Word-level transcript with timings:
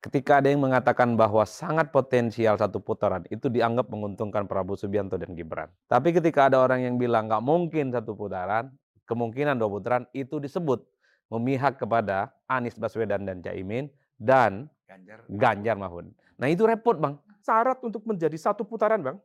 ketika 0.00 0.38
ada 0.38 0.52
yang 0.52 0.62
mengatakan 0.62 1.16
bahwa 1.18 1.42
sangat 1.48 1.90
potensial 1.90 2.56
satu 2.56 2.78
putaran, 2.78 3.24
itu 3.32 3.50
dianggap 3.50 3.90
menguntungkan 3.90 4.46
Prabowo 4.46 4.78
Subianto 4.78 5.16
dan 5.18 5.34
Gibran. 5.34 5.68
Tapi 5.88 6.14
ketika 6.14 6.46
ada 6.52 6.62
orang 6.62 6.84
yang 6.84 6.94
bilang 7.00 7.26
nggak 7.26 7.42
mungkin 7.42 7.90
satu 7.90 8.14
putaran, 8.14 8.70
kemungkinan 9.08 9.56
dua 9.56 9.70
putaran, 9.70 10.02
itu 10.14 10.38
disebut 10.38 10.84
memihak 11.32 11.78
kepada 11.80 12.30
Anies 12.46 12.78
Baswedan 12.78 13.26
dan 13.26 13.42
Caimin 13.42 13.90
dan 14.14 14.70
Ganjar, 14.86 15.18
Ganjar 15.26 15.76
Mahfud. 15.76 16.06
Nah 16.38 16.46
itu 16.46 16.62
repot 16.62 16.94
bang. 16.94 17.18
Syarat 17.42 17.78
untuk 17.82 18.02
menjadi 18.02 18.34
satu 18.34 18.66
putaran 18.66 18.98
bang, 19.02 19.18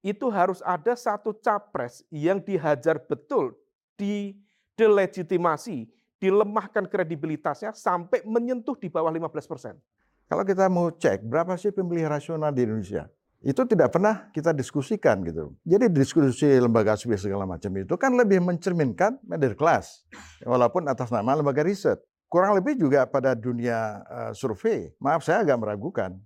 itu 0.00 0.32
harus 0.32 0.64
ada 0.64 0.96
satu 0.96 1.36
capres 1.36 2.02
yang 2.08 2.40
dihajar 2.40 2.96
betul, 2.98 3.54
di 3.94 4.34
delegitimasi, 4.74 5.86
dilemahkan 6.22 6.86
kredibilitasnya 6.86 7.74
sampai 7.74 8.22
menyentuh 8.22 8.78
di 8.78 8.86
bawah 8.86 9.10
15 9.10 9.50
persen. 9.50 9.74
Kalau 10.30 10.46
kita 10.46 10.70
mau 10.70 10.94
cek 10.94 11.26
berapa 11.26 11.58
sih 11.58 11.74
pemilih 11.74 12.06
rasional 12.06 12.54
di 12.54 12.62
Indonesia, 12.62 13.10
itu 13.42 13.58
tidak 13.66 13.90
pernah 13.90 14.30
kita 14.30 14.54
diskusikan 14.54 15.26
gitu. 15.26 15.50
Jadi 15.66 15.90
diskusi 15.90 16.46
lembaga 16.62 16.94
survei 16.94 17.18
segala 17.18 17.42
macam 17.42 17.74
itu 17.74 17.98
kan 17.98 18.14
lebih 18.14 18.38
mencerminkan 18.38 19.18
middle 19.26 19.58
class, 19.58 20.06
walaupun 20.46 20.86
atas 20.86 21.10
nama 21.10 21.34
lembaga 21.34 21.66
riset. 21.66 21.98
Kurang 22.30 22.56
lebih 22.56 22.80
juga 22.80 23.04
pada 23.04 23.36
dunia 23.36 24.00
uh, 24.08 24.32
survei. 24.32 24.88
Maaf 24.96 25.20
saya 25.20 25.44
agak 25.44 25.58
meragukan 25.60 26.16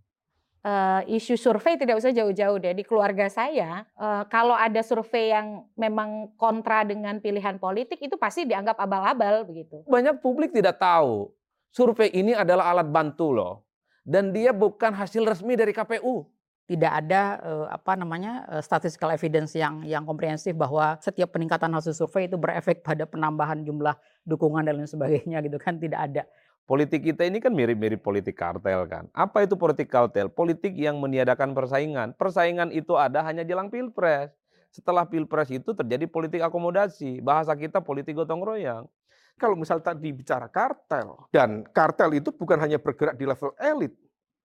uh, 0.67 1.01
isu 1.07 1.39
survei 1.39 1.79
tidak 1.79 2.03
usah 2.03 2.11
jauh-jauh 2.11 2.59
deh 2.59 2.75
di 2.75 2.83
keluarga 2.83 3.31
saya 3.31 3.87
uh, 3.95 4.27
kalau 4.27 4.59
ada 4.59 4.83
survei 4.83 5.31
yang 5.31 5.63
memang 5.79 6.35
kontra 6.35 6.83
dengan 6.83 7.23
pilihan 7.23 7.63
politik 7.63 8.03
itu 8.03 8.19
pasti 8.19 8.43
dianggap 8.43 8.75
abal-abal 8.75 9.47
begitu. 9.47 9.87
Banyak 9.87 10.19
publik 10.19 10.51
tidak 10.51 10.83
tahu 10.83 11.31
survei 11.71 12.11
ini 12.11 12.35
adalah 12.35 12.75
alat 12.75 12.91
bantu 12.91 13.31
loh 13.31 13.55
dan 14.03 14.35
dia 14.35 14.51
bukan 14.51 14.95
hasil 14.95 15.23
resmi 15.23 15.55
dari 15.55 15.71
KPU. 15.71 16.27
Tidak 16.67 16.91
ada 16.91 17.39
uh, 17.47 17.67
apa 17.71 17.95
namanya 17.95 18.43
uh, 18.51 18.59
statistical 18.59 19.15
evidence 19.15 19.55
yang 19.55 19.87
yang 19.87 20.03
komprehensif 20.03 20.51
bahwa 20.51 20.99
setiap 20.99 21.31
peningkatan 21.31 21.71
hasil 21.71 21.95
survei 21.95 22.27
itu 22.27 22.35
berefek 22.35 22.83
pada 22.83 23.07
penambahan 23.07 23.63
jumlah 23.63 23.95
dukungan 24.27 24.67
dan 24.67 24.83
lain 24.83 24.91
sebagainya 24.91 25.39
gitu 25.47 25.63
kan 25.63 25.79
tidak 25.79 26.11
ada. 26.11 26.23
Politik 26.67 27.07
kita 27.07 27.23
ini 27.23 27.39
kan 27.39 27.55
mirip-mirip 27.55 28.03
politik 28.03 28.35
kartel 28.35 28.91
kan. 28.91 29.07
Apa 29.15 29.47
itu 29.47 29.55
politik 29.55 29.87
kartel? 29.87 30.27
Politik 30.27 30.75
yang 30.75 30.99
meniadakan 30.99 31.55
persaingan. 31.55 32.19
Persaingan 32.19 32.75
itu 32.75 32.99
ada 32.99 33.23
hanya 33.23 33.47
jelang 33.47 33.71
pilpres. 33.71 34.35
Setelah 34.75 35.07
pilpres 35.07 35.47
itu 35.55 35.71
terjadi 35.79 36.11
politik 36.11 36.43
akomodasi. 36.43 37.23
Bahasa 37.23 37.55
kita 37.55 37.79
politik 37.79 38.19
gotong 38.19 38.43
royong. 38.43 38.91
Kalau 39.39 39.55
misal 39.55 39.79
tadi 39.85 40.11
bicara 40.17 40.49
kartel, 40.49 41.29
dan 41.29 41.61
kartel 41.69 42.09
itu 42.17 42.33
bukan 42.33 42.57
hanya 42.57 42.81
bergerak 42.81 43.21
di 43.21 43.29
level 43.29 43.53
elit, 43.61 43.93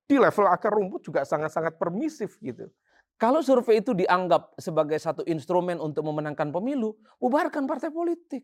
di 0.03 0.19
level 0.19 0.51
akar 0.51 0.75
rumput 0.75 0.99
juga 1.07 1.23
sangat-sangat 1.23 1.79
permisif 1.79 2.35
gitu. 2.43 2.67
Kalau 3.15 3.39
survei 3.39 3.79
itu 3.79 3.95
dianggap 3.95 4.51
sebagai 4.59 4.99
satu 4.99 5.23
instrumen 5.23 5.79
untuk 5.79 6.03
memenangkan 6.03 6.51
pemilu, 6.51 6.99
bubarkan 7.23 7.71
partai 7.71 7.87
politik. 7.87 8.43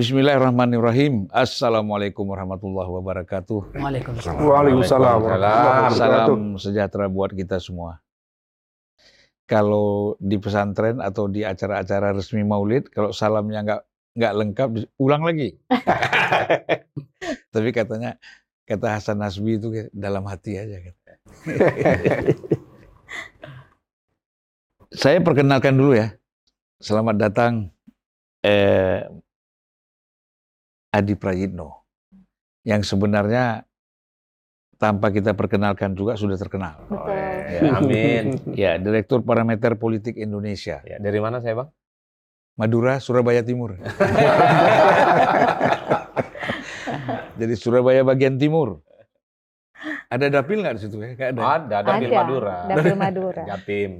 Bismillahirrahmanirrahim. 0.00 1.28
Assalamualaikum 1.28 2.24
warahmatullahi 2.24 2.88
wabarakatuh. 2.88 3.76
Waalaikumsalam. 3.76 4.40
Waalaikumsalam. 4.40 5.20
Salam 5.92 6.56
sejahtera 6.56 7.04
buat 7.12 7.36
kita 7.36 7.60
semua. 7.60 8.00
Kalau 9.44 10.16
di 10.16 10.40
pesantren 10.40 11.04
atau 11.04 11.28
di 11.28 11.44
acara-acara 11.44 12.16
resmi 12.16 12.40
Maulid, 12.40 12.88
kalau 12.88 13.12
salamnya 13.12 13.60
nggak 13.60 13.82
nggak 14.16 14.32
lengkap, 14.40 14.68
ulang 14.96 15.20
lagi. 15.20 15.60
Tapi 17.52 17.68
katanya 17.68 18.16
kata 18.64 18.96
Hasan 18.96 19.20
Nasbi 19.20 19.60
itu 19.60 19.68
dalam 19.92 20.24
hati 20.24 20.64
aja. 20.64 20.80
Saya 25.04 25.20
perkenalkan 25.20 25.76
dulu 25.76 25.92
ya. 25.92 26.16
Selamat 26.80 27.20
datang 27.20 27.68
eh, 28.40 29.04
Adi 30.90 31.14
Prayitno 31.14 31.86
yang 32.66 32.82
sebenarnya 32.82 33.64
tanpa 34.80 35.12
kita 35.12 35.36
perkenalkan 35.36 35.92
juga 35.92 36.16
sudah 36.16 36.40
terkenal. 36.40 36.80
Betul. 36.88 37.14
Ya, 37.50 37.60
amin. 37.76 38.24
ya, 38.62 38.72
Direktur 38.80 39.20
Parameter 39.20 39.76
Politik 39.76 40.16
Indonesia. 40.16 40.80
Ya, 40.88 40.96
dari 40.96 41.20
mana 41.20 41.38
saya, 41.44 41.64
Bang? 41.64 41.70
Madura, 42.56 42.96
Surabaya 43.00 43.44
Timur. 43.44 43.76
Jadi 47.40 47.54
Surabaya 47.56 48.04
bagian 48.04 48.36
timur. 48.36 48.84
Ada 50.12 50.28
dapil 50.28 50.60
nggak 50.60 50.76
di 50.76 50.80
situ 50.84 51.00
ya? 51.00 51.16
Gak 51.16 51.30
ada. 51.32 51.40
Ada, 51.56 51.76
dapil 51.80 52.08
Ada, 52.12 52.18
Madura. 52.20 52.56
Dapil 52.68 52.96
Madura. 53.00 53.42
Jatim. 53.50 53.92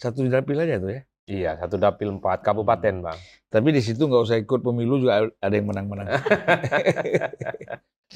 Satu 0.00 0.24
dapil 0.28 0.56
aja 0.60 0.80
tuh 0.80 0.96
ya. 0.96 1.02
Iya, 1.30 1.54
satu 1.62 1.78
dapil 1.78 2.10
empat 2.10 2.42
kabupaten, 2.42 3.06
Bang. 3.06 3.18
Tapi 3.46 3.70
di 3.70 3.78
situ 3.78 4.10
nggak 4.10 4.22
usah 4.26 4.38
ikut 4.42 4.66
pemilu 4.66 4.98
juga 4.98 5.30
ada 5.38 5.54
yang 5.54 5.70
menang-menang. 5.70 6.10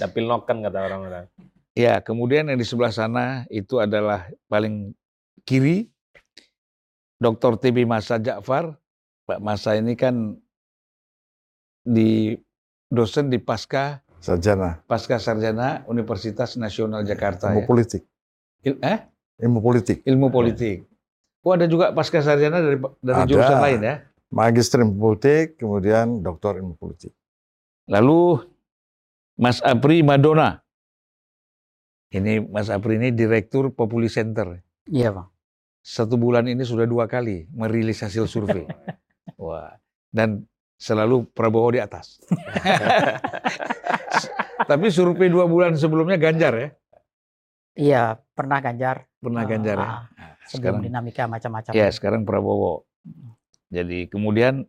dapil 0.02 0.26
noken 0.26 0.66
kata 0.66 0.78
orang-orang. 0.82 1.24
Ya, 1.78 2.02
kemudian 2.02 2.50
yang 2.50 2.58
di 2.58 2.66
sebelah 2.66 2.90
sana 2.90 3.46
itu 3.54 3.78
adalah 3.78 4.26
paling 4.50 4.98
kiri, 5.46 5.86
Dr. 7.22 7.54
TB 7.54 7.86
Masa 7.86 8.18
Ja'far. 8.18 8.74
Pak 9.24 9.38
Masa 9.38 9.78
ini 9.78 9.94
kan 9.94 10.34
di 11.80 12.34
dosen 12.90 13.32
di 13.32 13.40
Pasca 13.40 14.04
sarjana 14.20 14.80
Pasca 14.84 15.16
Sarjana 15.16 15.84
Universitas 15.88 16.56
Nasional 16.56 17.04
Jakarta 17.04 17.52
ilmu 17.52 17.60
ya. 17.60 17.66
politik 17.68 18.02
Il- 18.64 18.80
eh? 18.84 18.98
ilmu 19.40 19.60
politik 19.64 20.04
Ilmu 20.04 20.28
politik. 20.28 20.84
Oh 21.44 21.52
ada 21.52 21.64
juga 21.64 21.90
Pasca 21.90 22.18
Sarjana 22.18 22.58
dari 22.58 22.76
dari 22.98 23.18
Ada. 23.18 23.26
jurusan 23.26 23.58
lain 23.60 23.80
ya. 23.80 23.94
magister 24.28 24.80
ilmu 24.80 24.94
politik 24.98 25.54
kemudian 25.56 26.18
doktor 26.18 26.56
ilmu 26.56 26.74
politik 26.74 27.12
Lalu 27.84 28.40
Mas 29.36 29.60
Apri 29.60 30.00
Madonna. 30.00 30.56
Ini 32.08 32.38
Mas 32.42 32.66
Apri 32.66 32.94
ini 32.94 33.10
direktur 33.10 33.68
Populi 33.68 34.06
Center. 34.06 34.62
Iya 34.86 35.10
bang. 35.10 35.26
Satu 35.78 36.14
bulan 36.14 36.46
ini 36.46 36.62
sudah 36.62 36.84
dua 36.84 37.04
kali 37.04 37.44
merilis 37.50 38.00
hasil 38.00 38.24
survei. 38.24 38.64
Wah, 39.36 39.76
dan 40.08 40.40
selalu 40.74 41.28
Prabowo 41.28 41.68
di 41.68 41.78
atas. 41.78 42.16
Tapi 44.64 44.86
survei 44.88 45.26
dua 45.26 45.44
bulan 45.44 45.74
sebelumnya 45.74 46.14
Ganjar 46.16 46.52
ya, 46.54 46.68
Iya 47.74 48.02
pernah 48.30 48.58
Ganjar. 48.58 49.06
pernah 49.18 49.40
Ah, 49.40 49.46
Ganjar 49.46 49.76
ya. 49.76 49.84
ah, 49.84 50.00
Nah, 50.14 50.33
Sebelum 50.44 50.80
sekarang 50.80 50.82
dinamika 50.84 51.24
macam-macam. 51.24 51.72
ya 51.72 51.88
sekarang 51.88 52.22
Prabowo. 52.28 52.84
Jadi 53.72 54.06
kemudian 54.12 54.68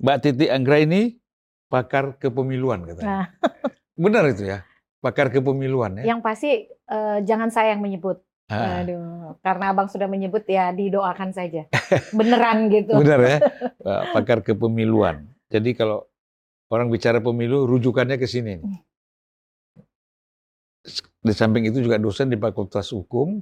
Mbak 0.00 0.16
Titi 0.24 0.46
Anggra 0.48 0.80
ini 0.80 1.20
pakar 1.68 2.16
kepemiluan 2.16 2.88
katanya. 2.88 3.06
Nah. 3.06 3.26
Benar 4.00 4.32
itu 4.32 4.48
ya, 4.48 4.64
pakar 5.04 5.28
kepemiluan 5.28 6.00
ya. 6.00 6.16
Yang 6.16 6.20
pasti 6.24 6.50
eh, 6.72 7.18
jangan 7.22 7.52
saya 7.52 7.76
yang 7.76 7.84
menyebut. 7.84 8.24
Ah, 8.50 8.82
Aduh, 8.82 9.38
karena 9.46 9.70
abang 9.70 9.86
sudah 9.86 10.10
menyebut 10.10 10.42
ya 10.50 10.74
didoakan 10.74 11.30
saja. 11.30 11.70
Beneran 12.10 12.66
gitu. 12.74 12.98
benar 12.98 13.20
ya, 13.22 13.36
Wah, 13.78 14.10
pakar 14.10 14.42
kepemiluan. 14.42 15.30
Jadi 15.46 15.78
kalau 15.78 16.10
orang 16.66 16.90
bicara 16.90 17.22
pemilu, 17.22 17.62
rujukannya 17.70 18.18
ke 18.18 18.26
sini. 18.26 18.58
nih. 18.58 18.82
Di 21.20 21.30
samping 21.36 21.68
itu 21.68 21.84
juga 21.84 22.00
dosen 22.00 22.32
di 22.32 22.40
Fakultas 22.40 22.90
Hukum 22.90 23.38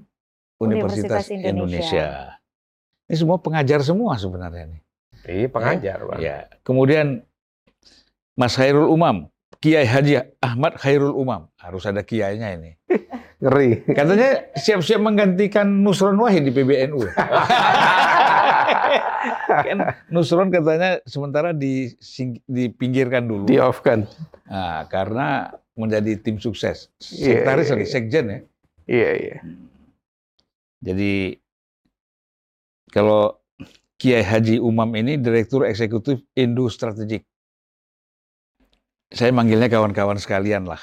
Universitas, 0.58 1.26
Universitas 1.26 1.26
Indonesia. 1.31 1.50
Indonesia. 1.50 2.08
Ini 3.08 3.16
semua 3.16 3.38
pengajar 3.40 3.81
semua 3.81 4.19
sebenarnya 4.20 4.64
nih. 4.69 4.82
Iya, 5.28 5.49
pengajar, 5.50 5.99
Bang. 6.05 6.20
Ya. 6.20 6.46
Kemudian 6.62 7.22
Mas 8.38 8.55
Khairul 8.55 8.87
Umam, 8.90 9.26
Kiai 9.58 9.87
Haji 9.87 10.38
Ahmad 10.38 10.78
Khairul 10.78 11.14
Umam. 11.14 11.50
Harus 11.58 11.82
ada 11.88 12.05
kiainya 12.06 12.55
ini. 12.55 12.78
Ngeri. 13.43 13.87
Katanya 13.94 14.50
siap-siap 14.55 14.99
menggantikan 14.99 15.66
Nusron 15.66 16.19
Wahid 16.19 16.46
di 16.46 16.52
PBNU. 16.55 17.00
kan 19.49 19.78
Nusron 20.10 20.50
katanya 20.50 20.99
sementara 21.06 21.55
di 21.55 21.90
dipinggirkan 22.46 23.26
dulu. 23.26 23.46
Di 23.46 23.58
off 23.62 23.82
kan. 23.82 24.06
Nah, 24.46 24.87
karena 24.90 25.55
menjadi 25.78 26.19
tim 26.19 26.43
sukses. 26.43 26.90
Iya, 26.99 27.46
Sekretaris 27.46 27.66
iya, 27.66 27.75
lagi, 27.75 27.87
iya. 27.87 27.93
sekjen 27.94 28.26
ya. 28.26 28.38
Iya, 28.88 29.10
iya. 29.14 29.37
Jadi 30.79 31.35
kalau 32.95 33.39
Kiai 33.99 34.23
Haji 34.23 34.63
Umam 34.63 34.95
ini 34.95 35.19
Direktur 35.19 35.67
Eksekutif 35.67 36.23
Indo 36.39 36.71
Strategik. 36.71 37.27
Saya 39.11 39.35
manggilnya 39.35 39.67
kawan-kawan 39.67 40.23
sekalian 40.23 40.71
lah. 40.71 40.79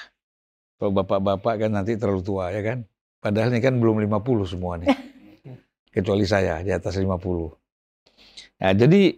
Kalau 0.75 0.91
bapak-bapak 0.91 1.65
kan 1.65 1.71
nanti 1.71 1.95
terlalu 1.95 2.21
tua 2.25 2.51
ya 2.51 2.59
kan. 2.59 2.83
Padahal 3.23 3.55
ini 3.55 3.63
kan 3.63 3.79
belum 3.79 4.03
50 4.03 4.51
semua 4.51 4.75
nih. 4.75 4.91
Kecuali 5.95 6.27
saya 6.27 6.59
di 6.59 6.75
atas 6.75 6.99
50. 6.99 7.07
Nah, 8.59 8.73
jadi 8.75 9.15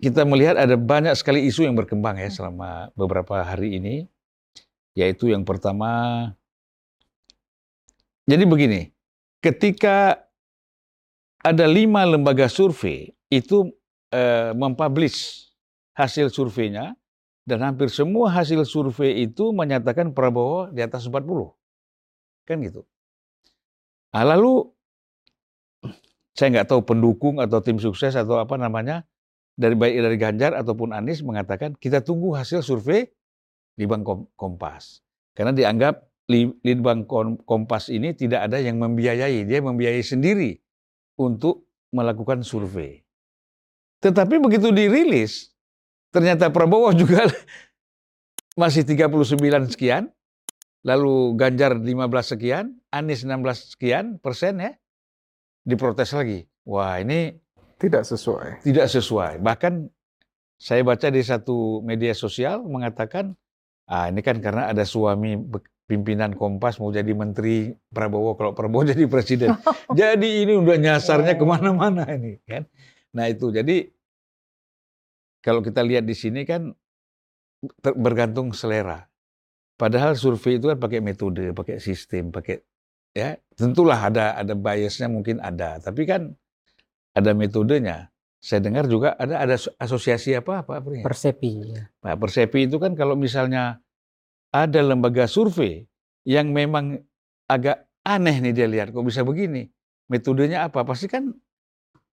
kita 0.00 0.24
melihat 0.24 0.56
ada 0.56 0.80
banyak 0.80 1.12
sekali 1.12 1.44
isu 1.44 1.68
yang 1.68 1.76
berkembang 1.76 2.16
ya 2.16 2.32
selama 2.32 2.88
beberapa 2.96 3.44
hari 3.44 3.76
ini. 3.76 4.08
Yaitu 4.94 5.34
yang 5.34 5.42
pertama, 5.42 6.30
jadi 8.30 8.46
begini, 8.46 8.93
ketika 9.44 10.24
ada 11.44 11.68
lima 11.68 12.08
lembaga 12.08 12.48
survei 12.48 13.12
itu 13.28 13.68
eh, 14.08 14.56
mempublish 14.56 15.52
hasil 15.92 16.32
surveinya 16.32 16.96
dan 17.44 17.60
hampir 17.60 17.92
semua 17.92 18.32
hasil 18.32 18.64
survei 18.64 19.28
itu 19.28 19.52
menyatakan 19.52 20.16
Prabowo 20.16 20.72
di 20.72 20.80
atas 20.80 21.04
40. 21.04 21.52
Kan 22.48 22.64
gitu. 22.64 22.88
Nah, 24.16 24.24
lalu 24.24 24.72
saya 26.32 26.48
nggak 26.56 26.68
tahu 26.72 26.80
pendukung 26.80 27.36
atau 27.36 27.60
tim 27.60 27.76
sukses 27.76 28.16
atau 28.16 28.40
apa 28.40 28.56
namanya 28.56 29.04
dari 29.54 29.76
baik 29.76 29.94
dari 30.00 30.16
Ganjar 30.16 30.56
ataupun 30.56 30.96
Anies 30.96 31.20
mengatakan 31.20 31.76
kita 31.76 32.00
tunggu 32.00 32.32
hasil 32.32 32.64
survei 32.64 33.12
Litbang 33.76 34.00
Kom- 34.00 34.30
Kompas. 34.34 35.04
Karena 35.36 35.52
dianggap 35.52 36.00
Litbang 36.28 37.04
Kom- 37.04 37.40
Kompas 37.44 37.92
ini 37.92 38.16
tidak 38.16 38.48
ada 38.48 38.56
yang 38.56 38.80
membiayai, 38.80 39.44
dia 39.44 39.60
membiayai 39.60 40.00
sendiri 40.00 40.56
untuk 41.20 41.68
melakukan 41.92 42.40
survei. 42.40 43.04
Tetapi 44.00 44.40
begitu 44.40 44.72
dirilis, 44.72 45.52
ternyata 46.08 46.48
Prabowo 46.48 46.92
juga 47.00 47.28
masih 48.56 48.88
39 48.88 49.74
sekian, 49.76 50.08
lalu 50.80 51.36
Ganjar 51.36 51.76
15 51.76 52.32
sekian, 52.36 52.72
Anies 52.88 53.24
16 53.24 53.76
sekian 53.76 54.16
persen 54.20 54.60
ya, 54.60 54.72
diprotes 55.64 56.12
lagi. 56.12 56.48
Wah 56.64 56.96
ini 57.00 57.36
Tidak 57.76 58.00
sesuai. 58.00 58.64
tidak 58.64 58.88
sesuai. 58.88 59.44
Bahkan 59.44 59.92
saya 60.56 60.80
baca 60.80 61.12
di 61.12 61.20
satu 61.20 61.84
media 61.84 62.16
sosial 62.16 62.64
mengatakan, 62.64 63.36
ah 63.84 64.08
ini 64.08 64.24
kan 64.24 64.40
karena 64.40 64.72
ada 64.72 64.88
suami 64.88 65.36
pimpinan 65.84 66.32
Kompas 66.32 66.80
mau 66.80 66.88
jadi 66.88 67.12
menteri 67.12 67.72
Prabowo, 67.92 68.36
kalau 68.36 68.52
Prabowo 68.56 68.84
jadi 68.92 69.04
presiden. 69.06 69.52
jadi 70.00 70.28
ini 70.44 70.56
udah 70.56 70.76
nyasarnya 70.80 71.36
ke 71.36 71.44
mana-mana 71.44 72.08
ini 72.08 72.40
kan. 72.44 72.64
Nah 73.14 73.28
itu 73.30 73.52
jadi 73.52 73.88
kalau 75.44 75.60
kita 75.60 75.84
lihat 75.84 76.08
di 76.08 76.16
sini 76.16 76.48
kan 76.48 76.72
bergantung 77.96 78.56
selera. 78.56 79.04
Padahal 79.74 80.14
survei 80.14 80.56
itu 80.56 80.70
kan 80.70 80.78
pakai 80.78 81.02
metode, 81.02 81.50
pakai 81.50 81.82
sistem, 81.82 82.30
pakai 82.30 82.62
ya 83.14 83.34
tentulah 83.58 83.98
ada 84.08 84.38
ada 84.38 84.54
biasnya 84.54 85.10
mungkin 85.10 85.42
ada, 85.42 85.82
tapi 85.82 86.06
kan 86.06 86.32
ada 87.12 87.30
metodenya. 87.34 88.08
Saya 88.44 88.60
dengar 88.60 88.84
juga 88.86 89.16
ada 89.16 89.40
ada 89.40 89.56
aso- 89.56 89.72
asosiasi 89.80 90.36
apa 90.36 90.62
Pak 90.68 90.76
Apri? 90.84 91.00
Persepi. 91.00 91.52
ya. 91.72 91.88
Nah, 92.04 92.14
Persepi 92.14 92.68
itu 92.68 92.76
kan 92.76 92.92
kalau 92.92 93.16
misalnya 93.16 93.80
ada 94.54 94.80
lembaga 94.86 95.26
survei 95.26 95.82
yang 96.22 96.54
memang 96.54 97.02
agak 97.50 97.90
aneh 98.06 98.38
nih 98.38 98.54
dia 98.54 98.68
lihat 98.70 98.94
kok 98.94 99.02
bisa 99.02 99.26
begini. 99.26 99.66
Metodenya 100.06 100.70
apa? 100.70 100.86
Pasti 100.86 101.10
kan 101.10 101.34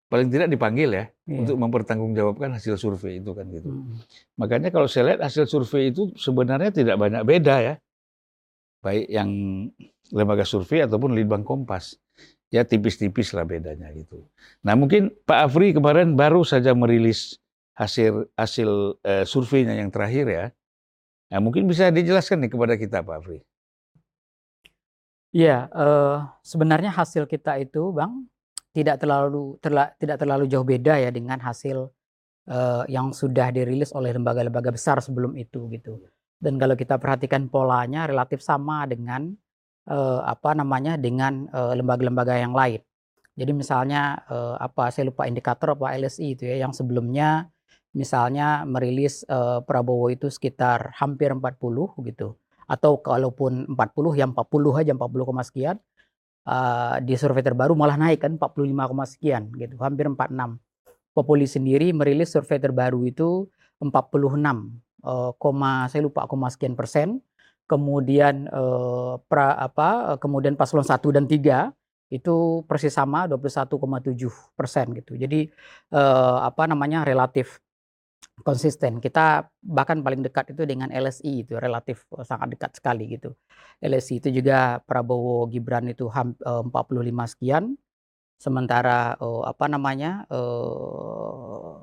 paling 0.10 0.28
tidak 0.28 0.52
dipanggil 0.52 0.90
ya 0.92 1.06
Iya. 1.24 1.48
untuk 1.48 1.56
mempertanggungjawabkan 1.64 2.60
hasil 2.60 2.76
survei 2.76 3.24
itu 3.24 3.32
kan 3.32 3.48
gitu. 3.48 3.72
Mm. 3.72 3.96
Makanya 4.36 4.70
kalau 4.74 4.92
saya 4.92 5.14
lihat 5.16 5.24
hasil 5.24 5.48
survei 5.48 5.94
itu 5.94 6.12
sebenarnya 6.20 6.74
tidak 6.76 7.00
banyak 7.00 7.24
beda 7.24 7.56
ya. 7.64 7.76
Baik 8.84 9.08
yang 9.08 9.30
lembaga 10.12 10.44
survei 10.44 10.84
ataupun 10.84 11.16
Litbang 11.16 11.48
Kompas. 11.48 11.96
Ya 12.52 12.68
tipis-tipis 12.68 13.32
lah 13.32 13.48
bedanya 13.48 13.88
gitu. 13.96 14.28
Nah 14.68 14.76
mungkin 14.76 15.16
Pak 15.24 15.48
Afri 15.48 15.72
kemarin 15.72 16.20
baru 16.20 16.44
saja 16.44 16.76
merilis 16.76 17.40
hasil 17.80 18.28
hasil 18.36 19.00
eh, 19.08 19.24
surveinya 19.24 19.80
yang 19.80 19.88
terakhir 19.88 20.26
ya. 20.28 20.46
Nah 21.31 21.39
mungkin 21.39 21.63
bisa 21.63 21.88
dijelaskan 21.88 22.44
nih 22.44 22.51
kepada 22.51 22.75
kita 22.75 23.00
Pak 23.00 23.16
Afri. 23.24 23.39
Iya, 25.31 25.72
eh, 25.72 26.16
sebenarnya 26.44 26.92
hasil 26.92 27.24
kita 27.24 27.56
itu, 27.63 27.95
Bang, 27.95 28.28
tidak 28.75 29.00
terlalu 29.00 29.56
terla- 29.63 29.95
tidak 29.95 30.19
terlalu 30.19 30.44
jauh 30.51 30.68
beda 30.68 31.00
ya 31.00 31.07
dengan 31.07 31.39
hasil 31.39 31.88
eh, 32.51 32.83
yang 32.92 33.16
sudah 33.16 33.48
dirilis 33.56 33.95
oleh 33.95 34.12
lembaga-lembaga 34.12 34.75
besar 34.75 35.00
sebelum 35.00 35.39
itu 35.39 35.72
gitu. 35.72 36.04
Dan 36.36 36.60
kalau 36.60 36.75
kita 36.75 37.00
perhatikan 37.00 37.48
polanya 37.48 38.12
relatif 38.12 38.44
sama 38.44 38.84
dengan 38.92 39.31
eh, 39.88 40.22
apa 40.27 40.51
namanya 40.51 41.00
dengan 41.00 41.48
lembaga-lembaga 41.51 42.36
yang 42.36 42.51
lain. 42.51 42.84
Jadi 43.39 43.51
misalnya 43.56 44.27
apa 44.60 44.92
saya 44.92 45.07
lupa 45.07 45.24
indikator 45.24 45.80
apa 45.80 45.95
LSI 45.95 46.36
itu 46.36 46.44
ya 46.44 46.68
yang 46.68 46.75
sebelumnya 46.75 47.48
misalnya 47.94 48.64
merilis 48.68 49.24
eh, 49.28 49.60
Prabowo 49.64 50.10
itu 50.12 50.28
sekitar 50.32 50.96
hampir 51.00 51.32
40 51.34 51.58
gitu. 52.08 52.38
Atau 52.68 53.04
kalaupun 53.04 53.68
40 53.68 54.20
ya 54.20 54.26
40 54.28 54.80
aja 54.80 54.92
40, 54.96 55.28
koma 55.28 55.44
sekian 55.44 55.78
Eh, 56.42 56.96
di 57.06 57.14
survei 57.22 57.46
terbaru 57.46 57.78
malah 57.78 58.02
naik 58.02 58.26
kan 58.26 58.34
45, 58.34 58.90
koma 58.90 59.06
sekian 59.06 59.54
gitu 59.54 59.78
hampir 59.78 60.10
46 60.10 60.58
Populi 61.14 61.46
sendiri 61.46 61.94
merilis 61.94 62.34
survei 62.34 62.58
terbaru 62.58 63.06
itu 63.06 63.46
46 63.78 63.94
eh, 65.06 65.32
koma 65.38 65.86
saya 65.86 66.02
lupa 66.02 66.26
koma 66.26 66.50
sekian 66.50 66.74
persen. 66.74 67.22
Kemudian 67.70 68.50
eh, 68.50 69.14
pra 69.30 69.54
apa 69.54 70.18
kemudian 70.18 70.58
paslon 70.58 70.82
1 70.82 70.98
dan 71.14 71.30
3 71.30 71.70
itu 72.10 72.66
persis 72.66 72.92
sama 72.98 73.30
21,7 73.30 74.58
persen 74.58 74.86
gitu. 74.98 75.14
Jadi 75.14 75.46
eh, 75.94 76.38
apa 76.42 76.66
namanya 76.66 77.06
relatif 77.06 77.62
konsisten. 78.48 79.00
Kita 79.04 79.48
bahkan 79.62 80.02
paling 80.06 80.22
dekat 80.26 80.54
itu 80.54 80.63
dengan 80.68 80.89
LSI 80.94 81.46
itu 81.46 81.54
relatif 81.58 82.06
eh, 82.18 82.25
sangat 82.27 82.48
dekat 82.54 82.72
sekali 82.77 83.04
gitu. 83.15 83.34
LSI 83.82 84.20
itu 84.22 84.30
juga 84.34 84.80
Prabowo 84.88 85.48
Gibran 85.51 85.88
itu 85.94 86.06
ham- 86.12 86.38
eh, 86.38 86.63
45 86.65 87.25
sekian, 87.30 87.75
sementara 88.42 89.15
eh, 89.22 89.44
apa 89.51 89.65
namanya 89.72 90.25
eh, 90.32 91.74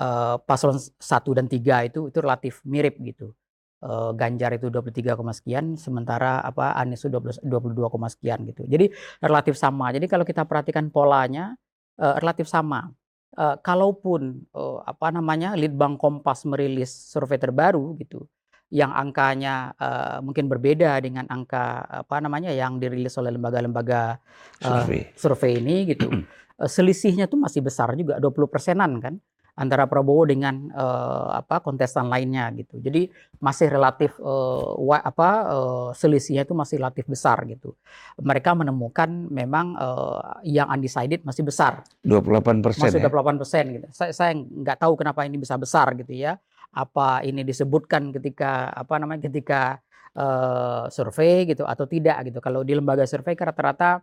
eh, 0.00 0.36
paslon 0.48 0.76
1 0.98 1.30
dan 1.38 1.46
3 1.50 1.84
itu 1.88 2.08
itu 2.10 2.18
relatif 2.24 2.54
mirip 2.68 2.96
gitu. 3.02 3.34
Eh, 3.78 4.10
Ganjar 4.18 4.50
itu 4.58 4.66
23, 4.74 5.14
koma 5.18 5.30
sekian, 5.36 5.78
sementara 5.78 6.42
apa 6.42 6.74
Anies 6.80 7.00
itu 7.06 7.10
20 7.14 7.38
22, 7.46 7.88
koma 7.94 8.08
sekian 8.10 8.42
gitu. 8.50 8.66
Jadi 8.66 8.90
relatif 9.22 9.54
sama. 9.58 9.90
Jadi 9.94 10.06
kalau 10.10 10.24
kita 10.26 10.42
perhatikan 10.50 10.90
polanya 10.90 11.54
eh, 12.00 12.14
relatif 12.22 12.46
sama. 12.50 12.90
Eh, 13.36 13.56
kalaupun 13.60 14.40
eh, 14.40 14.78
apa 14.88 15.12
namanya 15.12 15.52
Litbang 15.52 16.00
Kompas 16.00 16.48
merilis 16.48 16.88
survei 16.88 17.36
terbaru 17.36 17.92
gitu 18.00 18.24
yang 18.72 18.88
angkanya 18.88 19.76
eh, 19.76 20.18
mungkin 20.24 20.48
berbeda 20.48 20.96
dengan 21.04 21.28
angka 21.28 21.84
apa 22.08 22.24
namanya 22.24 22.56
yang 22.56 22.80
dirilis 22.80 23.20
oleh 23.20 23.36
lembaga-lembaga 23.36 24.16
eh, 24.64 24.64
Survei. 24.64 25.02
survei 25.12 25.52
ini 25.60 25.76
gitu 25.92 26.08
selisihnya 26.74 27.28
tuh 27.28 27.36
masih 27.44 27.60
besar 27.60 27.92
juga 28.00 28.16
20 28.16 28.48
persenan 28.48 28.96
kan 28.96 29.20
antara 29.58 29.90
Prabowo 29.90 30.22
dengan 30.24 30.70
eh, 30.70 31.28
apa 31.42 31.58
kontestan 31.58 32.06
lainnya 32.06 32.48
gitu 32.54 32.78
jadi 32.78 33.10
masih 33.42 33.66
relatif 33.68 34.14
eh, 34.22 34.68
wa- 34.78 35.02
apa 35.02 35.28
eh, 35.50 35.88
selisihnya 35.98 36.46
itu 36.46 36.54
masih 36.54 36.78
relatif 36.78 37.04
besar 37.10 37.42
gitu 37.50 37.74
mereka 38.22 38.54
menemukan 38.54 39.10
memang 39.28 39.74
eh, 39.74 40.54
yang 40.54 40.70
undecided 40.70 41.26
masih 41.26 41.42
besar 41.42 41.82
28 42.06 42.64
persen 42.64 42.88
masih 42.88 43.00
ya. 43.02 43.10
28 43.10 43.40
persen 43.42 43.64
gitu. 43.74 43.86
Saya 43.92 44.10
saya 44.14 44.32
nggak 44.38 44.78
tahu 44.80 44.92
kenapa 44.96 45.26
ini 45.26 45.36
bisa 45.36 45.58
besar 45.58 45.92
gitu 45.98 46.14
ya. 46.14 46.38
Apa 46.72 47.24
ini 47.24 47.42
disebutkan 47.42 48.14
ketika 48.14 48.70
apa 48.72 48.94
namanya 48.96 49.26
ketika 49.28 49.82
eh, 50.14 50.84
survei 50.88 51.44
gitu 51.48 51.66
atau 51.66 51.84
tidak 51.84 52.30
gitu. 52.30 52.38
Kalau 52.40 52.62
di 52.62 52.72
lembaga 52.78 53.04
survei 53.04 53.34
kan 53.34 53.50
rata-rata 53.52 54.00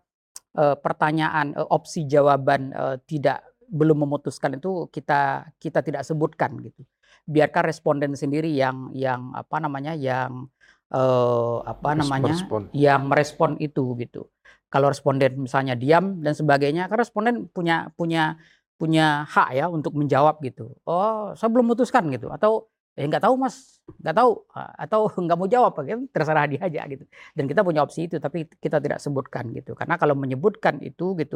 eh, 0.57 0.75
pertanyaan 0.77 1.55
eh, 1.55 1.67
opsi 1.71 2.05
jawaban 2.05 2.75
eh, 2.75 2.97
tidak 3.07 3.54
belum 3.69 4.07
memutuskan 4.07 4.57
itu 4.57 4.88
kita 4.89 5.51
kita 5.57 5.79
tidak 5.81 6.03
sebutkan 6.05 6.57
gitu. 6.62 6.81
Biarkan 7.25 7.63
responden 7.69 8.13
sendiri 8.13 8.50
yang 8.53 8.93
yang 8.93 9.34
apa 9.34 9.57
namanya 9.62 9.98
yang 9.98 10.50
eh, 10.93 11.57
apa 11.65 11.89
namanya 11.98 12.34
Respon. 12.34 12.69
yang 12.72 13.01
merespon 13.10 13.51
itu 13.57 13.98
gitu. 13.98 14.29
Kalau 14.69 14.91
responden 14.91 15.39
misalnya 15.39 15.74
diam 15.77 16.19
dan 16.19 16.36
sebagainya, 16.36 16.91
kan 16.91 17.00
responden 17.00 17.48
punya 17.50 17.89
punya 17.95 18.36
punya 18.75 19.24
hak 19.24 19.55
ya 19.55 19.65
untuk 19.72 19.95
menjawab 19.95 20.43
gitu. 20.43 20.75
Oh, 20.84 21.31
saya 21.39 21.48
belum 21.48 21.72
memutuskan 21.72 22.12
gitu 22.12 22.27
atau 22.27 22.67
ya 22.97 23.03
nggak 23.11 23.23
tahu 23.25 23.35
mas, 23.43 23.55
nggak 24.01 24.15
tahu 24.19 24.31
Ah, 24.55 24.71
atau 24.83 25.01
nggak 25.23 25.37
mau 25.39 25.47
jawab 25.55 25.71
kan 25.89 25.99
terserah 26.13 26.45
dia 26.51 26.61
aja 26.67 26.81
gitu. 26.91 27.03
Dan 27.37 27.45
kita 27.49 27.61
punya 27.67 27.81
opsi 27.85 27.99
itu 28.07 28.15
tapi 28.25 28.47
kita 28.63 28.77
tidak 28.83 28.99
sebutkan 29.03 29.51
gitu. 29.57 29.71
Karena 29.79 29.95
kalau 30.01 30.15
menyebutkan 30.15 30.79
itu 30.83 31.03
gitu 31.21 31.35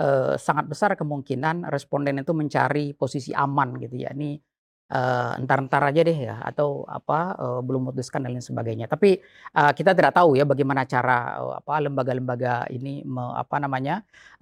eh, 0.00 0.34
sangat 0.46 0.64
besar 0.72 0.90
kemungkinan 1.00 1.68
responden 1.74 2.14
itu 2.22 2.32
mencari 2.40 2.96
posisi 2.96 3.30
aman 3.36 3.68
gitu 3.82 3.94
ya. 4.04 4.10
Ini 4.16 4.53
eh, 4.94 5.30
entar-entar 5.40 5.82
aja 5.90 6.00
deh 6.08 6.18
ya 6.28 6.34
atau 6.48 6.68
apa 6.86 7.14
eh, 7.42 7.60
belum 7.66 7.80
memutuskan 7.90 8.20
dan 8.24 8.30
lain 8.34 8.44
sebagainya. 8.44 8.86
Tapi 8.92 9.08
eh, 9.58 9.72
kita 9.78 9.90
tidak 9.98 10.12
tahu 10.18 10.38
ya 10.38 10.44
bagaimana 10.46 10.82
cara 10.92 11.12
eh, 11.42 11.54
apa 11.60 11.72
lembaga-lembaga 11.84 12.70
ini 12.76 13.02
me- 13.14 13.34
apa 13.42 13.56
namanya 13.64 13.94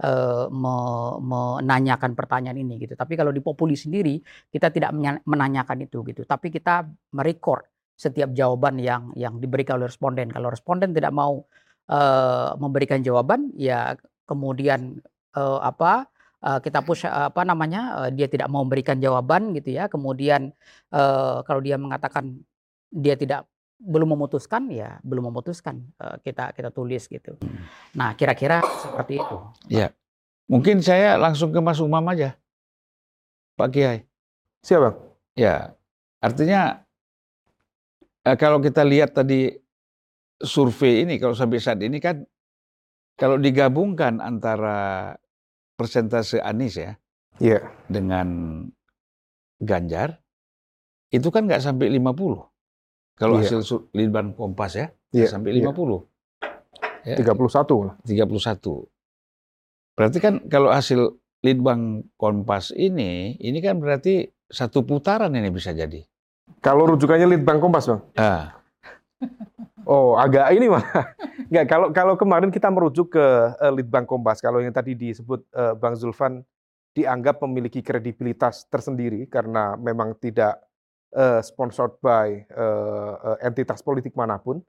eh, 0.03 0.45
me- 0.53 1.17
menanyakan 1.31 2.13
pertanyaan 2.19 2.59
ini 2.63 2.75
gitu. 2.83 2.95
Tapi 2.99 3.13
kalau 3.19 3.33
di 3.37 3.41
Populi 3.45 3.75
sendiri 3.79 4.21
kita 4.53 4.69
tidak 4.75 4.91
menanyakan 5.27 5.79
itu 5.87 5.99
gitu. 6.09 6.23
Tapi 6.29 6.49
kita 6.53 6.85
merecord 7.17 7.65
setiap 7.97 8.31
jawaban 8.35 8.81
yang 8.83 9.13
yang 9.15 9.39
diberikan 9.43 9.79
oleh 9.79 9.89
responden. 9.91 10.29
Kalau 10.33 10.49
responden 10.53 10.91
tidak 10.97 11.13
mau 11.15 11.45
eh, 11.91 12.51
memberikan 12.63 13.01
jawaban, 13.05 13.51
ya 13.57 13.95
kemudian 14.29 14.99
eh, 15.37 15.59
apa 15.63 16.07
eh, 16.43 16.59
kita 16.63 16.83
push 16.83 17.07
eh, 17.07 17.11
apa 17.31 17.43
namanya 17.47 18.07
eh, 18.07 18.11
dia 18.15 18.27
tidak 18.27 18.51
mau 18.51 18.67
memberikan 18.67 18.99
jawaban 18.99 19.55
gitu 19.57 19.75
ya. 19.75 19.87
Kemudian 19.87 20.51
eh, 20.93 21.37
kalau 21.47 21.61
dia 21.63 21.79
mengatakan 21.79 22.39
dia 22.93 23.17
tidak 23.17 23.49
belum 23.83 24.15
memutuskan 24.15 24.71
ya 24.71 25.03
belum 25.03 25.35
memutuskan 25.35 25.83
Eh, 25.99 26.17
kita 26.23 26.55
kita 26.55 26.71
tulis 26.75 27.07
gitu. 27.07 27.39
Nah 27.95 28.15
kira-kira 28.19 28.63
seperti 28.83 29.19
itu. 29.23 29.37
Mungkin 30.51 30.85
saya 30.85 31.17
langsung 31.17 31.49
ke 31.49 31.65
Mas 31.65 31.81
Umam 31.81 32.05
aja, 32.13 32.37
Pak 33.57 33.73
Kiai. 33.73 34.05
Siapa? 34.61 34.93
Ya, 35.33 35.73
artinya 36.21 36.85
eh, 38.27 38.37
kalau 38.37 38.61
kita 38.61 38.85
lihat 38.85 39.17
tadi 39.17 39.55
survei 40.43 41.07
ini, 41.07 41.17
kalau 41.17 41.33
sampai 41.33 41.63
saat 41.63 41.81
ini 41.81 42.03
kan, 42.03 42.27
kalau 43.17 43.39
digabungkan 43.39 44.19
antara 44.19 45.15
persentase 45.83 46.39
Anies 46.39 46.79
ya 46.79 46.95
Iya. 47.43 47.59
dengan 47.91 48.29
Ganjar, 49.59 50.23
itu 51.11 51.27
kan 51.35 51.47
nggak 51.51 51.62
sampai 51.62 51.91
50. 51.91 52.47
Kalau 53.19 53.43
Iya. 53.43 53.59
hasil 53.59 53.91
Litbang 53.91 54.35
Kompas 54.35 54.79
ya, 54.79 54.87
nggak 55.11 55.27
Iya, 55.27 55.27
sampai 55.27 55.51
iya. 55.55 55.59
50. 55.67 56.07
Ya, 57.03 57.19
31 57.19 57.83
lah. 57.83 57.95
31. 58.07 58.87
Berarti 59.99 60.19
kan 60.23 60.47
kalau 60.47 60.71
hasil 60.71 61.19
Litbang 61.43 62.07
Kompas 62.15 62.71
ini, 62.71 63.35
ini 63.39 63.59
kan 63.59 63.83
berarti 63.83 64.31
satu 64.47 64.87
putaran 64.87 65.35
ini 65.35 65.51
bisa 65.51 65.75
jadi. 65.75 66.07
Kalau 66.62 66.87
rujukannya 66.87 67.27
Litbang 67.27 67.59
Kompas, 67.59 67.91
Bang. 67.91 68.03
Ah, 68.15 68.55
Oh, 69.83 70.15
agak 70.15 70.55
ini 70.55 70.71
mah. 70.71 70.83
Enggak, 71.51 71.67
kalau 71.67 71.89
kalau 71.91 72.15
kemarin 72.15 72.51
kita 72.55 72.71
merujuk 72.71 73.19
ke 73.19 73.27
eh, 73.59 73.73
Litbang 73.75 74.07
Kompas, 74.07 74.39
kalau 74.39 74.62
yang 74.62 74.71
tadi 74.71 74.95
disebut 74.95 75.43
eh, 75.51 75.75
Bang 75.75 75.99
Zulfan 75.99 76.47
dianggap 76.95 77.43
memiliki 77.43 77.81
kredibilitas 77.81 78.69
tersendiri 78.71 79.27
karena 79.27 79.75
memang 79.75 80.15
tidak 80.23 80.62
eh, 81.15 81.43
sponsored 81.43 81.99
by 81.99 82.47
eh, 82.47 83.15
entitas 83.43 83.83
politik 83.83 84.15
mana 84.15 84.39
pun, 84.39 84.62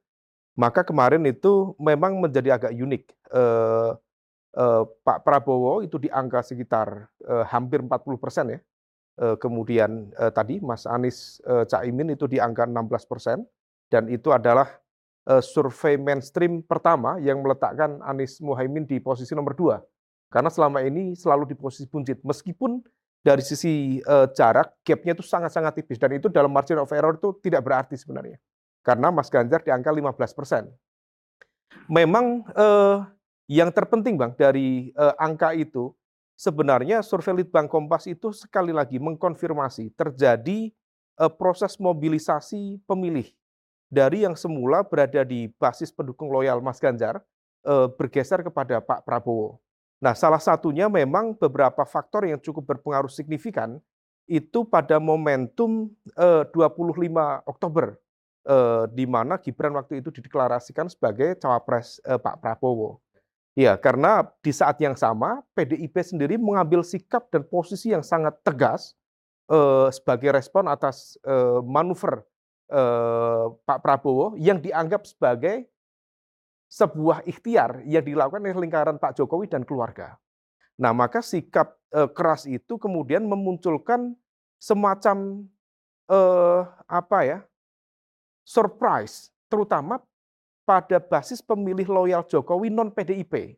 maka 0.57 0.81
kemarin 0.81 1.21
itu 1.29 1.77
memang 1.77 2.17
menjadi 2.17 2.57
agak 2.57 2.73
unik. 2.73 3.03
Eh, 3.13 3.91
eh, 4.57 4.83
Pak 5.05 5.21
Prabowo 5.21 5.85
itu 5.85 6.01
di 6.01 6.09
angka 6.09 6.41
sekitar 6.41 7.05
eh, 7.21 7.45
hampir 7.53 7.85
40 7.85 8.17
persen 8.17 8.45
ya. 8.49 8.59
Eh, 9.13 9.37
kemudian 9.37 10.09
eh, 10.17 10.33
tadi 10.33 10.57
Mas 10.57 10.89
Anies 10.89 11.37
eh, 11.45 11.69
Caimin 11.69 12.17
itu 12.17 12.25
di 12.25 12.41
angka 12.41 12.65
16 12.65 13.05
persen 13.05 13.45
dan 13.93 14.09
itu 14.09 14.33
adalah 14.33 14.65
survei 15.23 15.95
mainstream 15.95 16.59
pertama 16.59 17.15
yang 17.23 17.39
meletakkan 17.39 18.03
Anies 18.03 18.43
Muhaimin 18.43 18.83
di 18.83 18.99
posisi 18.99 19.31
nomor 19.31 19.55
dua. 19.55 19.79
Karena 20.33 20.49
selama 20.49 20.81
ini 20.81 21.13
selalu 21.13 21.53
di 21.53 21.55
posisi 21.55 21.85
buncit. 21.85 22.25
Meskipun 22.25 22.81
dari 23.21 23.45
sisi 23.45 24.01
eh, 24.01 24.27
jarak, 24.33 24.81
gapnya 24.81 25.13
itu 25.13 25.21
sangat-sangat 25.21 25.77
tipis. 25.77 26.01
Dan 26.01 26.17
itu 26.17 26.25
dalam 26.25 26.49
margin 26.49 26.81
of 26.81 26.89
error 26.89 27.13
itu 27.13 27.37
tidak 27.45 27.61
berarti 27.61 27.93
sebenarnya. 27.93 28.41
Karena 28.81 29.13
Mas 29.13 29.29
Ganjar 29.29 29.61
di 29.61 29.69
angka 29.69 29.93
15 29.93 30.33
persen. 30.33 30.73
Memang 31.85 32.41
eh, 32.49 32.97
yang 33.47 33.69
terpenting 33.69 34.17
Bang 34.17 34.33
dari 34.33 34.89
eh, 34.89 35.15
angka 35.21 35.53
itu, 35.53 35.93
sebenarnya 36.33 37.05
survei 37.05 37.45
Litbang 37.45 37.69
Kompas 37.69 38.09
itu 38.09 38.33
sekali 38.33 38.73
lagi 38.73 38.97
mengkonfirmasi 38.97 39.93
terjadi 39.93 40.73
eh, 41.21 41.31
proses 41.37 41.77
mobilisasi 41.77 42.81
pemilih 42.89 43.29
dari 43.93 44.25
yang 44.25 44.33
semula 44.33 44.81
berada 44.81 45.21
di 45.21 45.45
basis 45.61 45.93
pendukung 45.93 46.33
loyal 46.33 46.57
Mas 46.65 46.81
Ganjar 46.81 47.21
eh, 47.61 47.87
bergeser 47.93 48.41
kepada 48.41 48.81
Pak 48.81 49.05
Prabowo. 49.05 49.61
Nah, 50.01 50.17
salah 50.17 50.41
satunya 50.41 50.89
memang 50.89 51.37
beberapa 51.37 51.85
faktor 51.85 52.25
yang 52.25 52.41
cukup 52.41 52.75
berpengaruh 52.75 53.13
signifikan 53.13 53.77
itu 54.25 54.65
pada 54.65 54.97
momentum 54.97 55.93
eh, 56.17 56.43
25 56.49 57.45
Oktober 57.45 57.93
eh, 58.49 58.83
di 58.89 59.05
mana 59.05 59.37
Gibran 59.37 59.77
waktu 59.77 60.01
itu 60.01 60.09
dideklarasikan 60.09 60.89
sebagai 60.89 61.37
cawapres 61.37 62.01
eh, 62.03 62.17
Pak 62.17 62.41
Prabowo. 62.41 62.97
Ya, 63.53 63.77
karena 63.77 64.25
di 64.41 64.49
saat 64.49 64.81
yang 64.81 64.97
sama 64.97 65.45
PDIP 65.53 65.93
sendiri 66.01 66.41
mengambil 66.41 66.81
sikap 66.81 67.29
dan 67.29 67.45
posisi 67.45 67.93
yang 67.93 68.01
sangat 68.01 68.33
tegas 68.41 68.97
eh, 69.53 69.87
sebagai 69.93 70.33
respon 70.33 70.65
atas 70.65 71.21
eh, 71.21 71.61
manuver 71.61 72.25
eh, 72.69 73.45
Pak 73.63 73.79
Prabowo 73.83 74.37
yang 74.39 74.59
dianggap 74.59 75.03
sebagai 75.07 75.67
sebuah 76.71 77.21
ikhtiar 77.29 77.85
yang 77.85 78.01
dilakukan 78.01 78.41
oleh 78.41 78.57
lingkaran 78.57 78.97
Pak 78.97 79.19
Jokowi 79.19 79.45
dan 79.45 79.61
keluarga. 79.61 80.17
Nah, 80.79 80.91
maka 80.91 81.21
sikap 81.21 81.77
eh, 81.93 82.09
keras 82.09 82.49
itu 82.49 82.81
kemudian 82.81 83.25
memunculkan 83.25 84.17
semacam 84.57 85.47
eh, 86.09 86.61
apa 86.87 87.19
ya? 87.23 87.39
surprise 88.43 89.31
terutama 89.47 90.03
pada 90.67 90.99
basis 90.99 91.39
pemilih 91.39 91.87
loyal 91.87 92.27
Jokowi 92.27 92.67
non 92.67 92.91
PDIP 92.91 93.55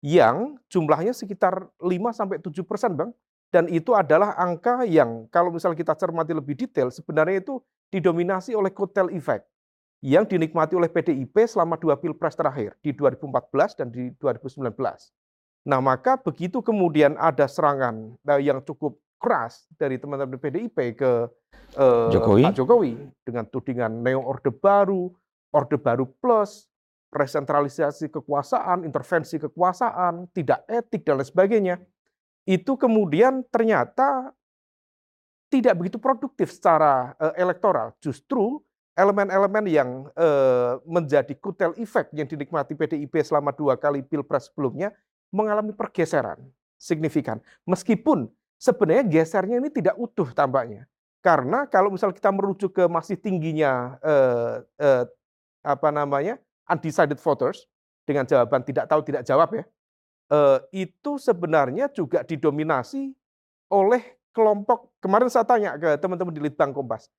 yang 0.00 0.56
jumlahnya 0.72 1.12
sekitar 1.12 1.68
5 1.76 2.16
sampai 2.16 2.36
7 2.40 2.64
persen, 2.64 2.96
Bang. 2.96 3.12
Dan 3.50 3.68
itu 3.68 3.92
adalah 3.92 4.38
angka 4.38 4.86
yang 4.86 5.28
kalau 5.28 5.52
misalnya 5.52 5.76
kita 5.76 5.92
cermati 5.98 6.32
lebih 6.32 6.56
detail, 6.56 6.88
sebenarnya 6.88 7.42
itu 7.44 7.60
didominasi 7.90 8.54
oleh 8.54 8.70
kotel 8.70 9.10
effect 9.12 9.46
yang 10.00 10.24
dinikmati 10.24 10.72
oleh 10.72 10.88
PDIP 10.88 11.44
selama 11.44 11.76
dua 11.76 12.00
pilpres 12.00 12.32
terakhir 12.32 12.72
di 12.80 12.96
2014 12.96 13.84
dan 13.84 13.88
di 13.92 14.08
2019. 14.16 14.72
Nah, 15.68 15.80
maka 15.84 16.16
begitu 16.16 16.64
kemudian 16.64 17.20
ada 17.20 17.44
serangan 17.44 18.16
eh, 18.16 18.40
yang 18.40 18.64
cukup 18.64 18.96
keras 19.20 19.68
dari 19.76 20.00
teman-teman 20.00 20.40
PDIP 20.40 20.96
ke 20.96 21.28
eh, 21.76 22.08
Jokowi. 22.16 22.42
Pak 22.48 22.56
Jokowi 22.56 22.92
dengan 23.28 23.44
tudingan 23.44 24.00
neo 24.00 24.24
orde 24.24 24.48
baru, 24.48 25.12
orde 25.52 25.76
baru 25.76 26.08
plus, 26.08 26.64
resentralisasi 27.12 28.08
kekuasaan, 28.08 28.88
intervensi 28.88 29.36
kekuasaan, 29.36 30.32
tidak 30.32 30.64
etik 30.70 31.04
dan 31.04 31.20
lain 31.20 31.28
sebagainya. 31.28 31.76
Itu 32.48 32.80
kemudian 32.80 33.44
ternyata 33.52 34.32
tidak 35.50 35.74
begitu 35.76 35.98
produktif 35.98 36.54
secara 36.54 37.12
eh, 37.18 37.42
elektoral. 37.42 37.92
Justru 37.98 38.62
elemen-elemen 38.94 39.64
yang 39.66 39.90
eh, 40.14 40.72
menjadi 40.86 41.34
kutel 41.36 41.74
efek 41.76 42.14
yang 42.14 42.30
dinikmati 42.30 42.78
PDIP 42.78 43.20
selama 43.26 43.50
dua 43.50 43.74
kali 43.74 44.00
pilpres 44.06 44.48
sebelumnya 44.48 44.94
mengalami 45.34 45.74
pergeseran 45.74 46.38
signifikan. 46.78 47.42
Meskipun 47.66 48.30
sebenarnya 48.56 49.04
gesernya 49.04 49.56
ini 49.58 49.68
tidak 49.68 49.98
utuh 49.98 50.30
tampaknya. 50.30 50.86
Karena 51.20 51.68
kalau 51.68 51.92
misal 51.92 52.16
kita 52.16 52.32
merujuk 52.32 52.72
ke 52.72 52.84
masih 52.88 53.20
tingginya 53.20 54.00
eh, 54.00 54.54
eh, 54.80 55.04
apa 55.60 55.88
namanya 55.92 56.40
undecided 56.64 57.20
voters 57.20 57.68
dengan 58.08 58.24
jawaban 58.24 58.64
tidak 58.64 58.88
tahu 58.88 59.04
tidak 59.04 59.28
jawab 59.28 59.52
ya, 59.52 59.64
eh, 60.32 60.58
itu 60.88 61.20
sebenarnya 61.20 61.92
juga 61.92 62.24
didominasi 62.24 63.12
oleh 63.68 64.19
kelompok 64.30 64.90
kemarin 65.02 65.28
saya 65.28 65.46
tanya 65.46 65.74
ke 65.76 65.98
teman-teman 65.98 66.34
di 66.34 66.42
Litbang 66.42 66.70
Kompas, 66.70 67.10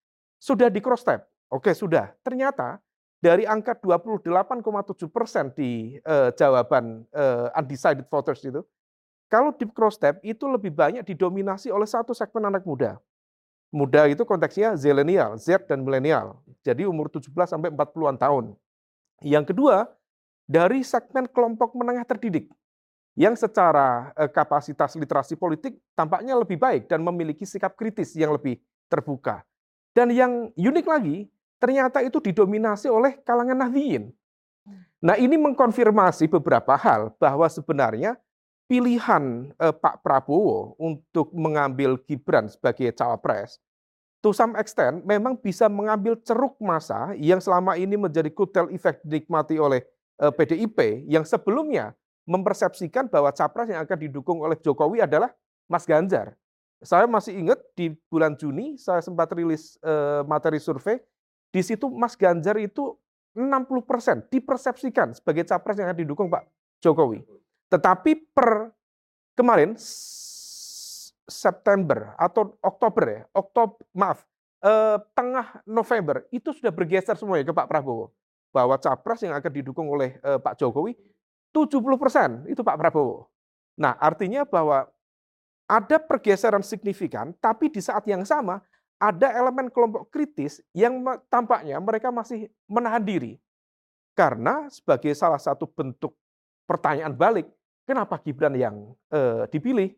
sudah 0.42 0.68
di 0.72 0.80
cross 0.82 1.06
tab? 1.06 1.28
Oke, 1.52 1.76
sudah. 1.76 2.16
Ternyata 2.24 2.80
dari 3.22 3.46
angka 3.46 3.78
28,7 3.78 5.06
persen 5.12 5.54
di 5.54 6.00
eh, 6.00 6.30
jawaban 6.34 7.06
eh, 7.14 7.60
undecided 7.60 8.08
voters 8.10 8.42
itu, 8.42 8.64
kalau 9.32 9.54
di 9.56 9.64
cross 9.70 9.96
tab 9.96 10.18
itu 10.26 10.44
lebih 10.50 10.74
banyak 10.74 11.06
didominasi 11.08 11.72
oleh 11.72 11.88
satu 11.88 12.12
segmen 12.12 12.52
anak 12.52 12.66
muda. 12.66 13.00
Muda 13.72 14.04
itu 14.12 14.28
konteksnya 14.28 14.76
zilenial, 14.76 15.40
Z 15.40 15.64
dan 15.64 15.80
milenial. 15.88 16.44
Jadi 16.60 16.84
umur 16.84 17.08
17 17.08 17.32
sampai 17.48 17.72
40-an 17.72 18.20
tahun. 18.20 18.46
Yang 19.24 19.56
kedua, 19.56 19.88
dari 20.44 20.84
segmen 20.84 21.24
kelompok 21.32 21.72
menengah 21.80 22.04
terdidik. 22.04 22.52
Yang 23.16 23.36
secara 23.36 24.16
eh, 24.16 24.32
kapasitas 24.32 24.96
literasi 24.96 25.36
politik 25.36 25.76
tampaknya 25.96 26.36
lebih 26.38 26.56
baik 26.56 26.88
dan 26.88 27.04
memiliki 27.04 27.44
sikap 27.44 27.76
kritis 27.76 28.16
yang 28.16 28.36
lebih 28.36 28.60
terbuka. 28.88 29.44
Dan 29.92 30.12
yang 30.16 30.52
unik 30.56 30.86
lagi, 30.88 31.28
ternyata 31.60 32.00
itu 32.00 32.24
didominasi 32.24 32.88
oleh 32.88 33.20
kalangan 33.28 33.68
Nahdliyin. 33.68 34.08
Nah, 35.02 35.18
ini 35.18 35.36
mengkonfirmasi 35.36 36.30
beberapa 36.30 36.78
hal 36.78 37.12
bahwa 37.20 37.50
sebenarnya 37.52 38.16
pilihan 38.72 39.52
eh, 39.60 39.76
Pak 39.76 40.00
Prabowo 40.00 40.80
untuk 40.80 41.36
mengambil 41.36 42.00
Gibran 42.08 42.48
sebagai 42.48 42.96
cawapres 42.96 43.60
to 44.22 44.32
some 44.32 44.54
extent 44.56 45.02
memang 45.04 45.36
bisa 45.36 45.66
mengambil 45.66 46.16
ceruk 46.22 46.56
masa 46.62 47.12
yang 47.18 47.42
selama 47.42 47.76
ini 47.76 47.98
menjadi 47.98 48.30
kutel 48.30 48.70
efek 48.70 49.02
dinikmati 49.02 49.58
oleh 49.58 49.82
eh, 50.22 50.32
PDIP 50.32 51.10
yang 51.10 51.26
sebelumnya 51.26 51.98
mempersepsikan 52.26 53.10
bahwa 53.10 53.34
capres 53.34 53.70
yang 53.72 53.82
akan 53.82 53.98
didukung 53.98 54.42
oleh 54.42 54.58
Jokowi 54.60 55.02
adalah 55.02 55.34
Mas 55.66 55.88
Ganjar. 55.88 56.38
Saya 56.82 57.06
masih 57.06 57.38
ingat 57.38 57.62
di 57.78 57.94
bulan 58.10 58.34
Juni 58.34 58.74
saya 58.78 59.06
sempat 59.06 59.30
rilis 59.38 59.78
eh, 59.86 60.22
materi 60.26 60.58
survei, 60.58 60.98
di 61.54 61.62
situ 61.62 61.90
Mas 61.94 62.18
Ganjar 62.18 62.58
itu 62.58 62.98
60% 63.38 64.28
dipersepsikan 64.28 65.16
sebagai 65.16 65.48
capres 65.48 65.78
yang 65.80 65.88
akan 65.94 66.00
didukung 66.02 66.28
Pak 66.28 66.44
Jokowi. 66.84 67.24
Tetapi 67.72 68.36
per 68.36 68.74
kemarin 69.38 69.78
September 71.32 72.12
atau 72.20 72.60
Oktober 72.60 73.04
ya, 73.08 73.22
Oktober 73.32 73.80
maaf, 73.96 74.28
eh, 74.60 74.98
tengah 75.16 75.64
November 75.64 76.28
itu 76.30 76.52
sudah 76.52 76.74
bergeser 76.74 77.16
semuanya 77.16 77.48
ke 77.48 77.54
Pak 77.56 77.68
Prabowo 77.72 78.12
bahwa 78.52 78.76
capres 78.76 79.24
yang 79.24 79.32
akan 79.32 79.52
didukung 79.52 79.88
oleh 79.88 80.20
eh, 80.20 80.40
Pak 80.42 80.60
Jokowi 80.60 80.94
70% 81.52 82.48
itu 82.48 82.62
Pak 82.64 82.80
Prabowo. 82.80 83.28
Nah, 83.80 83.96
artinya 84.00 84.48
bahwa 84.48 84.88
ada 85.68 85.98
pergeseran 86.00 86.64
signifikan, 86.64 87.32
tapi 87.40 87.72
di 87.72 87.80
saat 87.80 88.04
yang 88.08 88.28
sama 88.28 88.60
ada 89.00 89.34
elemen 89.34 89.72
kelompok 89.72 90.12
kritis 90.14 90.60
yang 90.76 91.02
tampaknya 91.32 91.80
mereka 91.80 92.12
masih 92.12 92.52
menahan 92.68 93.02
diri. 93.02 93.40
Karena 94.14 94.68
sebagai 94.68 95.16
salah 95.16 95.40
satu 95.40 95.66
bentuk 95.66 96.14
pertanyaan 96.68 97.16
balik, 97.16 97.48
kenapa 97.88 98.20
Gibran 98.20 98.54
yang 98.54 98.94
eh, 99.10 99.48
dipilih? 99.50 99.96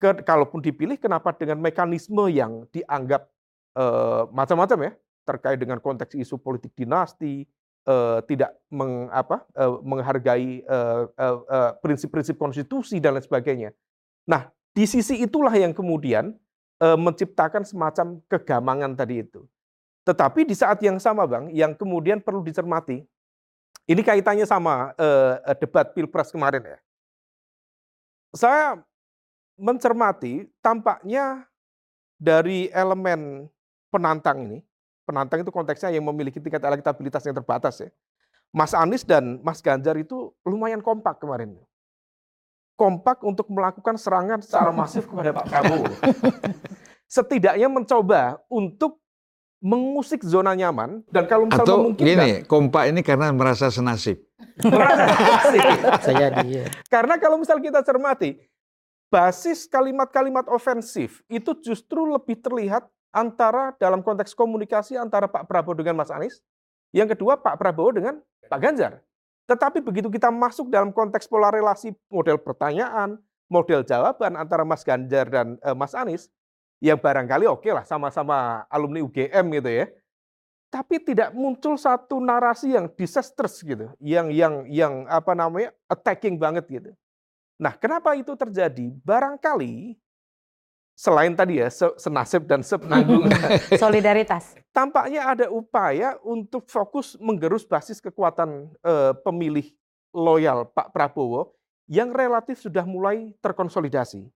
Kalaupun 0.00 0.64
dipilih, 0.64 0.96
kenapa 0.96 1.36
dengan 1.36 1.60
mekanisme 1.60 2.32
yang 2.32 2.64
dianggap 2.72 3.28
eh, 3.76 4.22
macam-macam 4.32 4.88
ya, 4.88 4.92
terkait 5.28 5.60
dengan 5.60 5.78
konteks 5.78 6.16
isu 6.16 6.40
politik 6.40 6.72
dinasti, 6.72 7.44
eh, 7.90 8.18
tidak 8.30 8.54
meng, 8.70 9.10
apa, 9.10 9.42
eh, 9.58 9.74
menghargai 9.82 10.62
eh, 10.62 11.02
prinsip-prinsip 11.82 12.38
konstitusi 12.38 13.02
dan 13.02 13.18
lain 13.18 13.26
sebagainya. 13.26 13.70
Nah, 14.30 14.46
di 14.70 14.86
sisi 14.86 15.18
itulah 15.18 15.50
yang 15.58 15.74
kemudian 15.74 16.38
menciptakan 16.80 17.60
semacam 17.60 18.24
kegamangan 18.24 18.96
tadi 18.96 19.20
itu. 19.20 19.44
Tetapi 20.06 20.48
di 20.48 20.56
saat 20.56 20.80
yang 20.80 20.96
sama, 20.96 21.28
Bang, 21.28 21.52
yang 21.52 21.76
kemudian 21.76 22.24
perlu 22.24 22.40
dicermati, 22.40 23.04
ini 23.84 24.00
kaitannya 24.00 24.48
sama 24.48 24.96
debat 25.60 25.92
pilpres 25.92 26.32
kemarin 26.32 26.64
ya. 26.64 26.78
Saya 28.32 28.80
mencermati 29.60 30.48
tampaknya 30.64 31.44
dari 32.16 32.72
elemen 32.72 33.52
penantang 33.92 34.48
ini, 34.48 34.58
penantang 35.10 35.42
itu 35.42 35.50
konteksnya 35.50 35.90
yang 35.90 36.06
memiliki 36.06 36.38
tingkat 36.38 36.62
elektabilitas 36.62 37.26
yang 37.26 37.34
terbatas 37.34 37.82
ya. 37.82 37.90
Mas 38.54 38.70
Anies 38.70 39.02
dan 39.02 39.42
Mas 39.42 39.58
Ganjar 39.58 39.98
itu 39.98 40.30
lumayan 40.46 40.78
kompak 40.78 41.18
kemarin. 41.18 41.58
Kompak 42.78 43.26
untuk 43.26 43.50
melakukan 43.50 43.98
serangan 43.98 44.38
secara 44.38 44.70
masif 44.70 45.10
kepada 45.10 45.34
Pak 45.34 45.46
Prabowo. 45.50 45.86
Setidaknya 47.14 47.66
mencoba 47.66 48.38
untuk 48.46 49.02
mengusik 49.60 50.24
zona 50.24 50.56
nyaman 50.56 51.04
dan 51.12 51.28
kalau 51.28 51.44
misalnya 51.44 51.68
Atau 51.68 51.76
memungkinkan 51.84 52.08
gini, 52.16 52.30
kompak 52.48 52.84
ini 52.88 53.00
karena 53.04 53.28
merasa 53.34 53.68
senasib. 53.68 54.16
merasa 54.64 55.04
asik. 55.44 55.60
Saya 56.08 56.26
dia. 56.40 56.64
Karena 56.88 57.20
kalau 57.20 57.36
misal 57.36 57.60
kita 57.60 57.84
cermati, 57.84 58.40
basis 59.12 59.68
kalimat-kalimat 59.68 60.48
ofensif 60.48 61.20
itu 61.28 61.52
justru 61.60 62.08
lebih 62.08 62.40
terlihat 62.40 62.88
antara 63.10 63.74
dalam 63.76 64.00
konteks 64.02 64.34
komunikasi 64.34 64.94
antara 64.94 65.26
Pak 65.26 65.46
Prabowo 65.46 65.78
dengan 65.78 65.98
Mas 65.98 66.10
Anies, 66.10 66.42
yang 66.94 67.10
kedua 67.10 67.38
Pak 67.38 67.58
Prabowo 67.58 67.94
dengan 67.94 68.18
Pak 68.46 68.60
Ganjar. 68.62 69.02
Tetapi 69.50 69.82
begitu 69.82 70.06
kita 70.06 70.30
masuk 70.30 70.70
dalam 70.70 70.94
konteks 70.94 71.26
pola 71.26 71.50
relasi 71.50 71.90
model 72.06 72.38
pertanyaan, 72.38 73.18
model 73.50 73.82
jawaban 73.82 74.38
antara 74.38 74.62
Mas 74.62 74.86
Ganjar 74.86 75.26
dan 75.26 75.58
eh, 75.58 75.74
Mas 75.74 75.94
Anies, 75.94 76.30
yang 76.78 76.96
barangkali 76.96 77.44
oke 77.50 77.68
lah 77.68 77.84
sama-sama 77.84 78.64
alumni 78.70 79.02
UGM 79.04 79.46
gitu 79.60 79.70
ya. 79.70 79.86
Tapi 80.70 81.02
tidak 81.02 81.34
muncul 81.34 81.74
satu 81.74 82.22
narasi 82.22 82.78
yang 82.78 82.86
disastrous 82.94 83.58
gitu, 83.58 83.90
yang 83.98 84.30
yang 84.30 84.70
yang 84.70 85.02
apa 85.10 85.34
namanya 85.34 85.74
attacking 85.90 86.38
banget 86.38 86.62
gitu. 86.70 86.94
Nah, 87.58 87.74
kenapa 87.74 88.14
itu 88.14 88.32
terjadi? 88.38 88.94
Barangkali 89.02 89.98
selain 91.00 91.32
tadi 91.32 91.64
ya 91.64 91.72
se- 91.72 91.96
senasib 91.96 92.44
dan 92.44 92.60
sepenanggung, 92.60 93.24
Solidaritas. 93.80 94.52
tampaknya 94.68 95.32
ada 95.32 95.46
upaya 95.48 96.20
untuk 96.20 96.68
fokus 96.68 97.16
menggerus 97.16 97.64
basis 97.64 98.04
kekuatan 98.04 98.68
eh, 98.84 99.16
pemilih 99.24 99.72
loyal 100.12 100.68
Pak 100.68 100.92
Prabowo 100.92 101.56
yang 101.88 102.12
relatif 102.12 102.60
sudah 102.60 102.84
mulai 102.84 103.32
terkonsolidasi. 103.40 104.28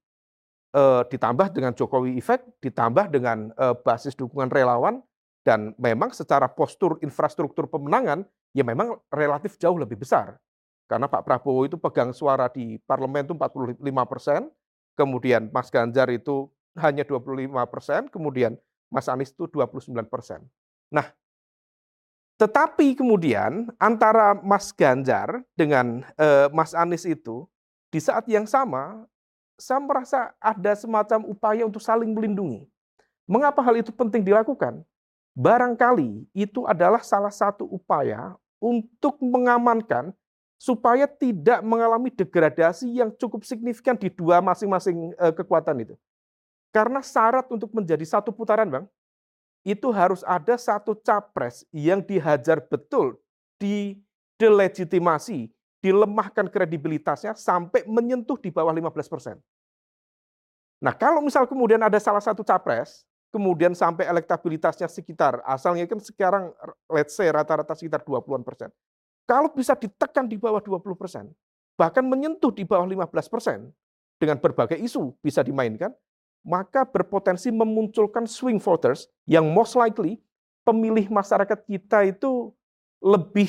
Eh, 0.75 1.03
ditambah 1.13 1.53
dengan 1.53 1.77
Jokowi 1.77 2.17
Effect, 2.17 2.49
ditambah 2.65 3.13
dengan 3.13 3.53
eh, 3.53 3.77
basis 3.85 4.17
dukungan 4.17 4.49
relawan, 4.49 5.05
dan 5.45 5.77
memang 5.77 6.17
secara 6.17 6.49
postur 6.49 6.97
infrastruktur 7.05 7.69
pemenangan, 7.69 8.25
ya 8.57 8.65
memang 8.65 8.97
relatif 9.13 9.61
jauh 9.61 9.77
lebih 9.77 10.01
besar. 10.01 10.41
Karena 10.89 11.13
Pak 11.13 11.29
Prabowo 11.29 11.69
itu 11.69 11.77
pegang 11.77 12.17
suara 12.17 12.49
di 12.49 12.81
parlemen 12.89 13.29
itu 13.29 13.37
45 13.37 13.85
persen, 14.09 14.49
kemudian 14.95 15.51
Mas 15.51 15.69
Ganjar 15.69 16.09
itu 16.11 16.49
hanya 16.79 17.07
25 17.07 17.51
persen, 17.71 18.07
kemudian 18.11 18.59
Mas 18.91 19.07
Anies 19.11 19.31
itu 19.31 19.47
29 19.47 19.91
persen. 20.07 20.43
Nah, 20.91 21.11
tetapi 22.35 22.99
kemudian 22.99 23.71
antara 23.79 24.35
Mas 24.43 24.75
Ganjar 24.75 25.43
dengan 25.55 26.03
eh, 26.19 26.51
Mas 26.51 26.75
Anies 26.75 27.07
itu 27.07 27.47
di 27.95 28.03
saat 28.03 28.27
yang 28.27 28.47
sama 28.47 29.07
saya 29.55 29.79
merasa 29.79 30.35
ada 30.43 30.75
semacam 30.75 31.31
upaya 31.31 31.63
untuk 31.63 31.79
saling 31.79 32.11
melindungi. 32.11 32.67
Mengapa 33.25 33.63
hal 33.63 33.79
itu 33.79 33.95
penting 33.95 34.27
dilakukan? 34.27 34.83
Barangkali 35.35 36.27
itu 36.35 36.67
adalah 36.67 37.03
salah 37.07 37.31
satu 37.31 37.67
upaya 37.67 38.35
untuk 38.59 39.19
mengamankan 39.23 40.11
supaya 40.59 41.07
tidak 41.07 41.63
mengalami 41.63 42.11
degradasi 42.11 42.89
yang 42.99 43.11
cukup 43.15 43.43
signifikan 43.43 43.99
di 43.99 44.11
dua 44.11 44.43
masing-masing 44.43 45.15
eh, 45.15 45.35
kekuatan 45.35 45.87
itu. 45.87 45.95
Karena 46.75 46.99
syarat 46.99 47.47
untuk 47.55 47.71
menjadi 47.71 48.03
satu 48.03 48.35
putaran, 48.35 48.67
Bang, 48.67 48.91
itu 49.63 49.95
harus 49.95 50.27
ada 50.27 50.59
satu 50.59 50.99
capres 50.99 51.63
yang 51.71 52.03
dihajar 52.03 52.59
betul, 52.67 53.15
didelegitimasi, 53.63 55.55
dilemahkan 55.79 56.51
kredibilitasnya 56.51 57.39
sampai 57.39 57.87
menyentuh 57.87 58.35
di 58.43 58.51
bawah 58.51 58.75
15 58.75 58.91
persen. 59.07 59.39
Nah, 60.83 60.91
kalau 60.93 61.23
misal 61.23 61.47
kemudian 61.47 61.79
ada 61.79 61.97
salah 62.03 62.19
satu 62.19 62.43
capres, 62.43 63.07
kemudian 63.31 63.71
sampai 63.73 64.11
elektabilitasnya 64.11 64.91
sekitar, 64.91 65.41
asalnya 65.47 65.87
kan 65.87 66.03
sekarang 66.03 66.51
let's 66.91 67.15
say 67.15 67.31
rata-rata 67.31 67.79
sekitar 67.79 68.03
20-an 68.03 68.43
persen. 68.43 68.69
Kalau 69.25 69.49
bisa 69.49 69.73
ditekan 69.79 70.27
di 70.27 70.37
bawah 70.37 70.61
20 70.61 70.85
persen, 70.99 71.31
bahkan 71.79 72.05
menyentuh 72.05 72.51
di 72.51 72.67
bawah 72.67 72.85
15 72.85 73.33
persen, 73.33 73.71
dengan 74.19 74.37
berbagai 74.39 74.77
isu 74.77 75.17
bisa 75.25 75.41
dimainkan, 75.41 75.95
maka 76.45 76.85
berpotensi 76.85 77.49
memunculkan 77.49 78.29
swing 78.29 78.61
voters 78.61 79.09
yang 79.25 79.49
most 79.49 79.75
likely 79.75 80.21
pemilih 80.63 81.09
masyarakat 81.09 81.57
kita 81.65 82.13
itu 82.13 82.53
lebih 83.01 83.49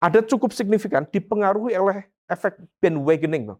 ada 0.00 0.24
cukup 0.24 0.56
signifikan 0.56 1.04
dipengaruhi 1.04 1.76
oleh 1.76 2.08
efek 2.28 2.56
bandwagoning. 2.80 3.52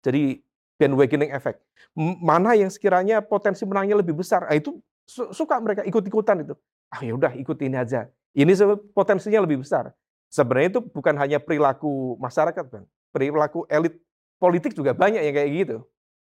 Jadi 0.00 0.40
bandwagoning 0.80 1.36
efek. 1.36 1.60
Mana 1.96 2.56
yang 2.56 2.72
sekiranya 2.72 3.20
potensi 3.20 3.64
menangnya 3.68 4.00
lebih 4.00 4.16
besar, 4.16 4.48
nah, 4.48 4.56
itu 4.56 4.80
suka 5.08 5.60
mereka 5.60 5.84
ikut-ikutan 5.84 6.48
itu. 6.48 6.54
Ah 6.88 7.04
ya 7.04 7.12
udah 7.12 7.36
ikut 7.36 7.58
ini 7.60 7.76
aja. 7.76 8.08
Ini 8.32 8.56
potensinya 8.96 9.42
lebih 9.42 9.60
besar. 9.60 9.92
Sebenarnya 10.30 10.78
itu 10.78 10.80
bukan 10.80 11.18
hanya 11.18 11.42
perilaku 11.42 12.14
masyarakat, 12.22 12.64
Bang. 12.70 12.86
Perilaku 13.10 13.66
elit 13.66 13.98
politik 14.38 14.72
juga 14.72 14.94
banyak 14.94 15.18
yang 15.18 15.34
kayak 15.34 15.50
gitu. 15.50 15.76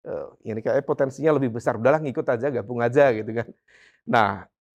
Uh, 0.02 0.34
ini 0.42 0.58
kayak 0.58 0.82
potensinya 0.82 1.30
lebih 1.38 1.54
besar. 1.54 1.78
Udahlah 1.78 2.02
ngikut 2.02 2.26
aja, 2.26 2.50
gabung 2.50 2.82
aja 2.82 3.14
gitu 3.14 3.30
kan. 3.30 3.48
Nah, 4.02 4.30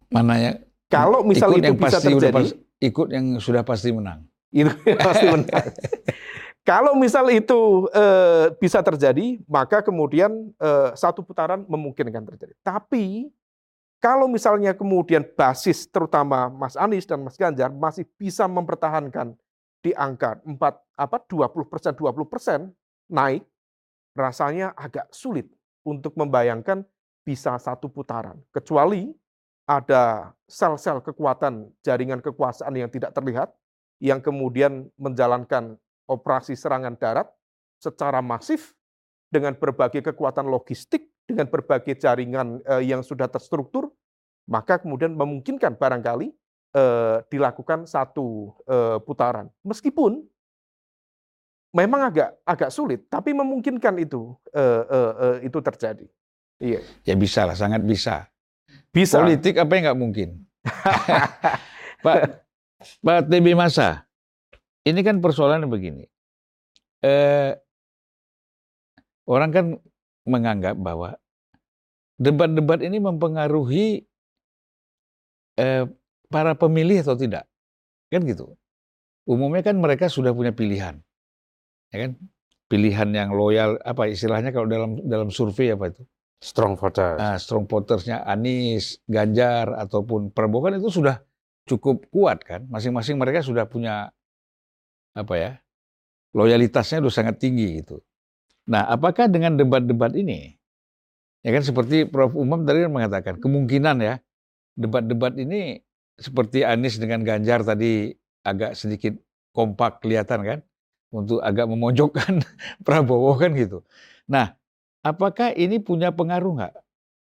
mana 0.07 0.35
yang 0.39 0.55
kalau 0.87 1.19
misalnya 1.23 1.59
itu 1.59 1.67
yang 1.67 1.77
bisa 1.79 1.99
pasti 1.99 2.07
terjadi, 2.15 2.35
pas, 2.35 2.49
ikut 2.79 3.07
yang 3.11 3.25
sudah 3.43 3.63
pasti 3.67 3.89
menang. 3.91 4.23
Itu 4.55 4.71
pasti 5.07 5.25
menang. 5.27 5.67
Kalau 6.63 6.95
misal 6.99 7.27
itu 7.31 7.87
eh, 7.95 8.51
bisa 8.59 8.83
terjadi, 8.83 9.39
maka 9.47 9.83
kemudian 9.83 10.51
eh, 10.55 10.89
satu 10.95 11.23
putaran 11.23 11.63
memungkinkan 11.67 12.23
terjadi. 12.27 12.55
Tapi 12.63 13.31
kalau 14.03 14.27
misalnya 14.31 14.75
kemudian 14.75 15.23
basis 15.35 15.87
terutama 15.87 16.47
Mas 16.51 16.75
Anies 16.79 17.07
dan 17.07 17.23
Mas 17.23 17.39
Ganjar 17.39 17.71
masih 17.71 18.07
bisa 18.15 18.47
mempertahankan 18.47 19.35
di 19.79 19.91
angka 19.95 20.39
4 20.43 20.59
apa 20.99 21.17
20 21.23 21.71
persen 21.71 21.91
20 21.95 22.31
persen 22.31 22.59
naik, 23.07 23.47
rasanya 24.17 24.73
agak 24.73 25.07
sulit 25.13 25.45
untuk 25.85 26.17
membayangkan 26.17 26.81
bisa 27.21 27.55
satu 27.61 27.87
putaran. 27.87 28.41
Kecuali 28.49 29.13
ada 29.67 30.31
sel-sel 30.47 31.03
kekuatan 31.03 31.69
jaringan 31.83 32.23
kekuasaan 32.23 32.73
yang 32.73 32.89
tidak 32.89 33.13
terlihat, 33.13 33.51
yang 33.99 34.23
kemudian 34.23 34.87
menjalankan 34.95 35.75
operasi 36.07 36.55
serangan 36.55 36.95
darat 36.95 37.27
secara 37.77 38.23
masif 38.23 38.73
dengan 39.27 39.53
berbagai 39.53 39.99
kekuatan 40.01 40.47
logistik, 40.47 41.11
dengan 41.27 41.51
berbagai 41.51 41.99
jaringan 41.99 42.63
eh, 42.63 42.87
yang 42.87 43.03
sudah 43.03 43.27
terstruktur, 43.27 43.91
maka 44.47 44.79
kemudian 44.79 45.11
memungkinkan 45.11 45.75
barangkali 45.75 46.31
eh, 46.73 47.17
dilakukan 47.27 47.83
satu 47.83 48.55
eh, 48.63 48.97
putaran. 49.03 49.51
Meskipun 49.67 50.23
memang 51.75 52.11
agak 52.11 52.29
agak 52.43 52.69
sulit, 52.71 53.05
tapi 53.11 53.35
memungkinkan 53.35 53.95
itu 53.99 54.35
eh, 54.55 54.83
eh, 54.87 55.13
eh, 55.17 55.37
itu 55.47 55.59
terjadi. 55.59 56.07
Iya, 56.57 56.81
Ya 57.05 57.13
bisa 57.13 57.45
lah, 57.45 57.53
sangat 57.53 57.85
bisa. 57.85 58.27
bisa. 58.89 59.21
Politik 59.21 59.61
apa 59.61 59.71
yang 59.77 59.83
nggak 59.93 59.99
mungkin? 59.99 60.29
Pak 62.05 62.17
Pak 63.01 63.19
TB 63.29 63.53
Masa, 63.53 64.05
ini 64.85 65.01
kan 65.05 65.21
persoalannya 65.21 65.69
begini. 65.69 66.05
Eh, 67.05 67.53
orang 69.29 69.49
kan 69.53 69.65
menganggap 70.25 70.73
bahwa 70.81 71.15
debat-debat 72.17 72.81
ini 72.81 72.97
mempengaruhi 72.97 74.01
eh, 75.61 75.85
para 76.27 76.57
pemilih 76.57 77.05
atau 77.05 77.13
tidak, 77.15 77.45
kan 78.09 78.25
gitu. 78.25 78.57
Umumnya 79.29 79.61
kan 79.61 79.77
mereka 79.77 80.07
sudah 80.09 80.31
punya 80.33 80.55
pilihan, 80.55 81.03
ya 81.93 82.07
kan? 82.07 82.11
Pilihan 82.67 83.09
yang 83.15 83.31
loyal, 83.31 83.79
apa 83.79 84.11
istilahnya 84.11 84.51
kalau 84.51 84.67
dalam 84.67 84.99
dalam 85.07 85.31
survei 85.31 85.71
apa 85.71 85.87
itu? 85.87 86.03
Strong 86.43 86.75
voters. 86.75 87.15
Nah, 87.15 87.39
strong 87.39 87.63
votersnya 87.63 88.27
Anies, 88.27 88.99
Ganjar 89.07 89.71
ataupun 89.71 90.35
Prabowo 90.35 90.67
kan 90.67 90.75
itu 90.75 90.91
sudah 90.91 91.23
cukup 91.63 92.05
kuat 92.11 92.43
kan. 92.43 92.67
Masing-masing 92.67 93.15
mereka 93.15 93.39
sudah 93.39 93.65
punya 93.71 94.11
apa 95.15 95.33
ya 95.39 95.51
loyalitasnya 96.37 97.01
sudah 97.01 97.13
sangat 97.13 97.41
tinggi 97.41 97.81
gitu. 97.81 98.03
Nah, 98.67 98.83
apakah 98.85 99.31
dengan 99.31 99.55
debat-debat 99.55 100.11
ini, 100.13 100.53
ya 101.41 101.55
kan 101.55 101.63
seperti 101.63 102.03
Prof. 102.05 102.35
Umam 102.35 102.67
tadi 102.67 102.83
mengatakan 102.85 103.39
kemungkinan 103.39 103.97
ya 104.03 104.19
debat-debat 104.75 105.39
ini 105.39 105.79
seperti 106.19 106.61
Anies 106.67 106.99
dengan 106.99 107.23
Ganjar 107.23 107.63
tadi 107.63 108.11
agak 108.43 108.75
sedikit 108.75 109.15
kompak 109.55 110.03
kelihatan 110.03 110.43
kan 110.43 110.59
untuk 111.13 111.39
agak 111.39 111.65
memojokkan 111.69 112.43
Prabowo 112.85 113.35
kan 113.39 113.55
gitu. 113.55 113.83
Nah, 114.27 114.55
apakah 115.01 115.55
ini 115.55 115.79
punya 115.79 116.11
pengaruh 116.11 116.59
nggak 116.59 116.73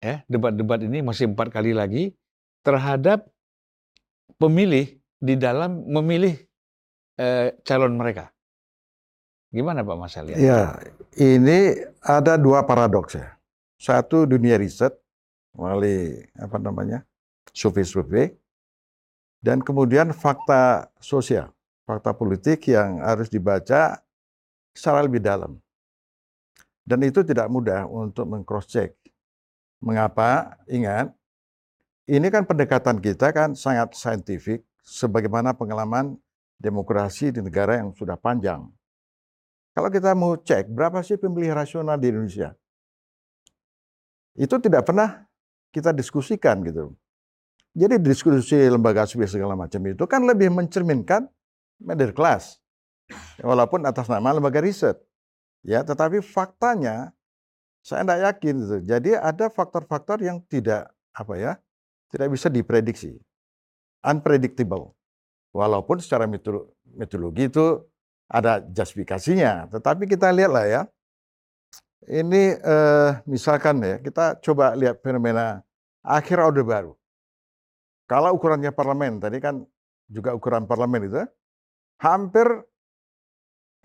ya 0.03 0.27
debat-debat 0.27 0.83
ini 0.83 0.99
masih 1.01 1.31
empat 1.31 1.49
kali 1.55 1.71
lagi 1.73 2.13
terhadap 2.67 3.31
pemilih 4.37 4.99
di 5.23 5.35
dalam 5.39 5.87
memilih 5.87 6.35
eh, 7.17 7.55
calon 7.63 7.95
mereka? 7.97 8.35
Gimana 9.53 9.85
Pak 9.85 9.97
Mas 10.01 10.17
lihat? 10.17 10.41
Ya, 10.41 10.81
ini 11.21 11.77
ada 12.01 12.41
dua 12.41 12.65
paradoks 12.65 13.21
ya. 13.21 13.37
Satu 13.77 14.25
dunia 14.25 14.57
riset 14.57 14.97
melalui 15.53 16.25
apa 16.41 16.57
namanya 16.57 17.05
survei-survei, 17.53 18.33
dan 19.45 19.61
kemudian 19.61 20.15
fakta 20.17 20.89
sosial, 21.03 21.53
fakta 21.93 22.17
politik 22.17 22.73
yang 22.73 23.05
harus 23.05 23.29
dibaca 23.29 24.01
secara 24.73 25.05
lebih 25.05 25.21
dalam. 25.21 25.61
Dan 26.83 27.05
itu 27.05 27.21
tidak 27.21 27.53
mudah 27.53 27.85
untuk 27.85 28.25
meng-cross 28.25 28.73
check. 28.73 28.97
Mengapa? 29.85 30.57
Ingat, 30.67 31.13
ini 32.09 32.27
kan 32.33 32.49
pendekatan 32.49 32.99
kita 32.99 33.31
kan 33.31 33.53
sangat 33.53 33.93
saintifik, 33.95 34.65
sebagaimana 34.83 35.55
pengalaman 35.55 36.19
demokrasi 36.59 37.31
di 37.31 37.41
negara 37.43 37.79
yang 37.79 37.95
sudah 37.95 38.19
panjang. 38.19 38.67
Kalau 39.73 39.89
kita 39.89 40.13
mau 40.13 40.37
cek 40.37 40.69
berapa 40.69 41.01
sih 41.01 41.17
pemilih 41.17 41.55
rasional 41.57 41.97
di 41.97 42.13
Indonesia, 42.13 42.53
itu 44.37 44.53
tidak 44.61 44.85
pernah 44.85 45.25
kita 45.73 45.95
diskusikan 45.97 46.61
gitu. 46.67 46.93
Jadi 47.73 47.97
diskusi 48.05 48.69
lembaga 48.69 49.09
survei 49.09 49.25
segala 49.25 49.57
macam 49.57 49.81
itu 49.89 50.05
kan 50.05 50.29
lebih 50.29 50.53
mencerminkan 50.53 51.25
middle 51.83 52.15
class, 52.15 52.63
walaupun 53.43 53.83
atas 53.85 54.07
nama 54.07 54.33
lembaga 54.33 54.63
riset. 54.63 54.97
Ya, 55.63 55.87
tetapi 55.87 56.19
faktanya 56.23 57.15
saya 57.83 58.03
tidak 58.03 58.19
yakin 58.31 58.55
gitu. 58.63 58.77
Jadi 58.87 59.11
ada 59.15 59.47
faktor-faktor 59.51 60.23
yang 60.23 60.43
tidak 60.47 60.91
apa 61.15 61.35
ya, 61.39 61.53
tidak 62.11 62.35
bisa 62.35 62.47
diprediksi, 62.51 63.19
unpredictable. 64.03 64.95
Walaupun 65.53 66.01
secara 66.01 66.25
metodologi 66.97 67.47
itu 67.47 67.85
ada 68.27 68.65
justifikasinya, 68.65 69.69
tetapi 69.69 70.09
kita 70.09 70.33
lihatlah 70.33 70.65
ya. 70.65 70.83
Ini 72.03 72.59
eh, 72.59 73.11
misalkan 73.31 73.79
ya, 73.85 74.03
kita 74.03 74.41
coba 74.43 74.75
lihat 74.75 74.99
fenomena 75.05 75.63
akhir 76.03 76.43
Orde 76.43 76.67
Baru. 76.67 76.99
Kalau 78.11 78.35
ukurannya 78.35 78.75
parlemen, 78.75 79.23
tadi 79.23 79.39
kan 79.39 79.63
juga 80.11 80.35
ukuran 80.35 80.67
parlemen 80.67 81.07
itu, 81.07 81.23
hampir 82.03 82.47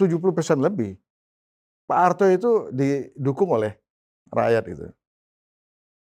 70% 0.02 0.58
lebih. 0.58 0.98
Pak 1.88 2.00
Harto 2.02 2.26
itu 2.28 2.68
didukung 2.74 3.54
oleh 3.54 3.78
rakyat 4.34 4.66
itu. 4.68 4.86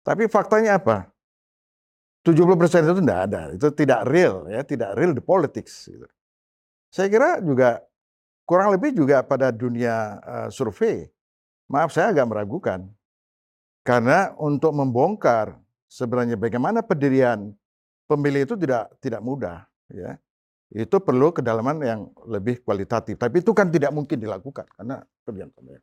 Tapi 0.02 0.26
faktanya 0.32 0.80
apa? 0.80 1.12
70% 2.26 2.88
itu 2.88 2.96
tidak 3.00 3.20
ada, 3.30 3.42
itu 3.54 3.68
tidak 3.72 4.02
real 4.10 4.44
ya, 4.50 4.66
tidak 4.66 4.98
real 4.98 5.14
di 5.14 5.24
politics. 5.24 5.88
Gitu. 5.88 6.08
Saya 6.90 7.08
kira 7.08 7.40
juga 7.40 7.80
kurang 8.44 8.74
lebih 8.74 8.98
juga 8.98 9.22
pada 9.22 9.54
dunia 9.54 10.20
uh, 10.26 10.50
survei. 10.50 11.08
Maaf 11.70 11.94
saya 11.94 12.10
agak 12.10 12.28
meragukan. 12.28 12.90
Karena 13.86 14.34
untuk 14.36 14.74
membongkar 14.74 15.56
sebenarnya 15.86 16.36
bagaimana 16.36 16.82
pendirian 16.82 17.54
pemilih 18.10 18.46
itu 18.50 18.56
tidak 18.58 18.90
tidak 19.00 19.22
mudah 19.22 19.66
ya. 19.90 20.18
Itu 20.70 21.02
perlu 21.02 21.34
kedalaman 21.34 21.82
yang 21.82 22.02
lebih 22.30 22.62
kualitatif. 22.62 23.18
Tapi 23.18 23.42
itu 23.42 23.52
kan 23.58 23.74
tidak 23.74 23.90
mungkin 23.90 24.22
dilakukan 24.22 24.70
karena 24.78 25.02
pendirian 25.26 25.50
pemilih. 25.50 25.82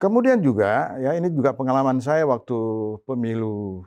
Kemudian 0.00 0.40
juga 0.42 0.98
ya 0.98 1.14
ini 1.14 1.30
juga 1.30 1.54
pengalaman 1.54 2.02
saya 2.02 2.26
waktu 2.26 2.58
pemilu 3.06 3.86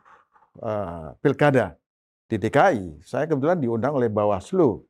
uh, 0.61 1.11
pilkada 1.19 1.75
di 2.29 2.37
DKI. 2.37 3.03
Saya 3.03 3.25
kebetulan 3.25 3.59
diundang 3.59 3.97
oleh 3.97 4.07
Bawaslu. 4.07 4.85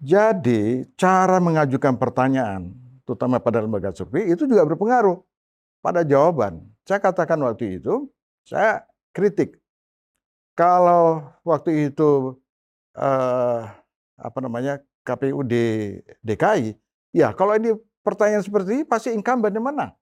Jadi 0.00 0.88
cara 0.96 1.36
mengajukan 1.40 1.96
pertanyaan, 2.00 2.72
terutama 3.04 3.36
pada 3.36 3.60
lembaga 3.60 3.92
survei, 3.92 4.32
itu 4.32 4.48
juga 4.48 4.64
berpengaruh 4.64 5.20
pada 5.84 6.00
jawaban. 6.04 6.64
Saya 6.88 7.04
katakan 7.04 7.36
waktu 7.44 7.80
itu, 7.80 8.08
saya 8.48 8.84
kritik. 9.12 9.60
Kalau 10.56 11.24
waktu 11.44 11.92
itu 11.92 12.36
uh, 12.96 13.68
apa 14.20 14.38
namanya 14.42 14.80
KPU 15.06 15.44
di 15.46 15.96
DKI, 16.24 16.76
ya 17.16 17.32
kalau 17.34 17.56
ini 17.56 17.74
pertanyaan 18.04 18.44
seperti 18.44 18.80
ini 18.80 18.84
pasti 18.86 19.12
incumbent 19.12 19.54
yang 19.54 19.66
menang. 19.66 19.92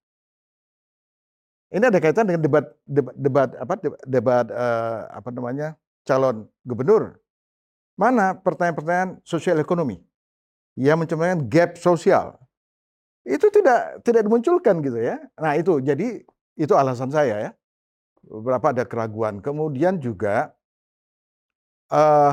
Ini 1.69 1.85
ada 1.85 2.01
kaitan 2.01 2.25
dengan 2.25 2.41
debat 2.41 2.65
debat, 2.89 3.15
debat 3.15 3.49
apa 3.61 3.75
debat, 4.09 4.47
uh, 4.49 5.05
apa 5.13 5.29
namanya 5.29 5.77
calon 6.09 6.49
gubernur. 6.65 7.21
Mana 7.99 8.33
pertanyaan-pertanyaan 8.33 9.21
sosial 9.27 9.61
ekonomi 9.61 10.01
yang 10.79 10.97
mencerminkan 10.97 11.45
gap 11.51 11.75
sosial 11.77 12.39
itu 13.29 13.53
tidak 13.53 14.01
tidak 14.07 14.25
dimunculkan 14.25 14.81
gitu 14.81 14.97
ya. 14.97 15.21
Nah 15.37 15.53
itu 15.61 15.85
jadi 15.85 16.25
itu 16.57 16.73
alasan 16.73 17.13
saya 17.13 17.37
ya. 17.37 17.51
Beberapa 18.25 18.73
ada 18.73 18.89
keraguan. 18.89 19.45
Kemudian 19.45 20.01
juga 20.01 20.57
uh, 21.93 22.33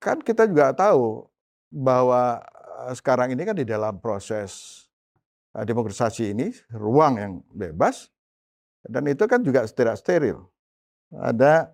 kan 0.00 0.18
kita 0.24 0.48
juga 0.48 0.72
tahu 0.72 1.28
bahwa 1.70 2.40
sekarang 2.96 3.36
ini 3.36 3.44
kan 3.44 3.54
di 3.54 3.68
dalam 3.68 4.00
proses 4.00 4.82
demokratisasi 5.52 6.32
ini 6.32 6.50
ruang 6.72 7.20
yang 7.20 7.32
bebas 7.52 8.08
dan 8.88 9.04
itu 9.06 9.28
kan 9.28 9.44
juga 9.44 9.68
tidak 9.68 10.00
steril. 10.00 10.48
Ada 11.12 11.68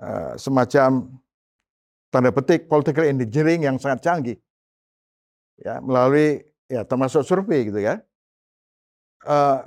uh, 0.00 0.32
semacam 0.34 1.12
tanda 2.10 2.32
petik 2.32 2.66
political 2.66 3.04
engineering 3.04 3.62
yang 3.68 3.76
sangat 3.76 4.02
canggih. 4.02 4.38
ya 5.56 5.80
melalui 5.80 6.44
ya 6.68 6.84
termasuk 6.84 7.24
survei 7.24 7.68
gitu 7.68 7.80
kan. 7.80 8.04
Eh, 9.26 9.58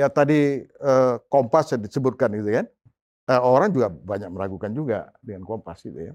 ya 0.00 0.08
tadi 0.08 0.64
eh, 0.64 1.14
Kompas 1.28 1.76
yang 1.76 1.84
disebutkan 1.84 2.32
gitu 2.32 2.50
kan. 2.50 2.66
Eh, 3.30 3.40
orang 3.40 3.70
juga 3.70 3.92
banyak 3.92 4.30
meragukan 4.32 4.72
juga 4.72 4.98
dengan 5.20 5.44
Kompas 5.44 5.84
gitu 5.84 6.00
ya. 6.00 6.14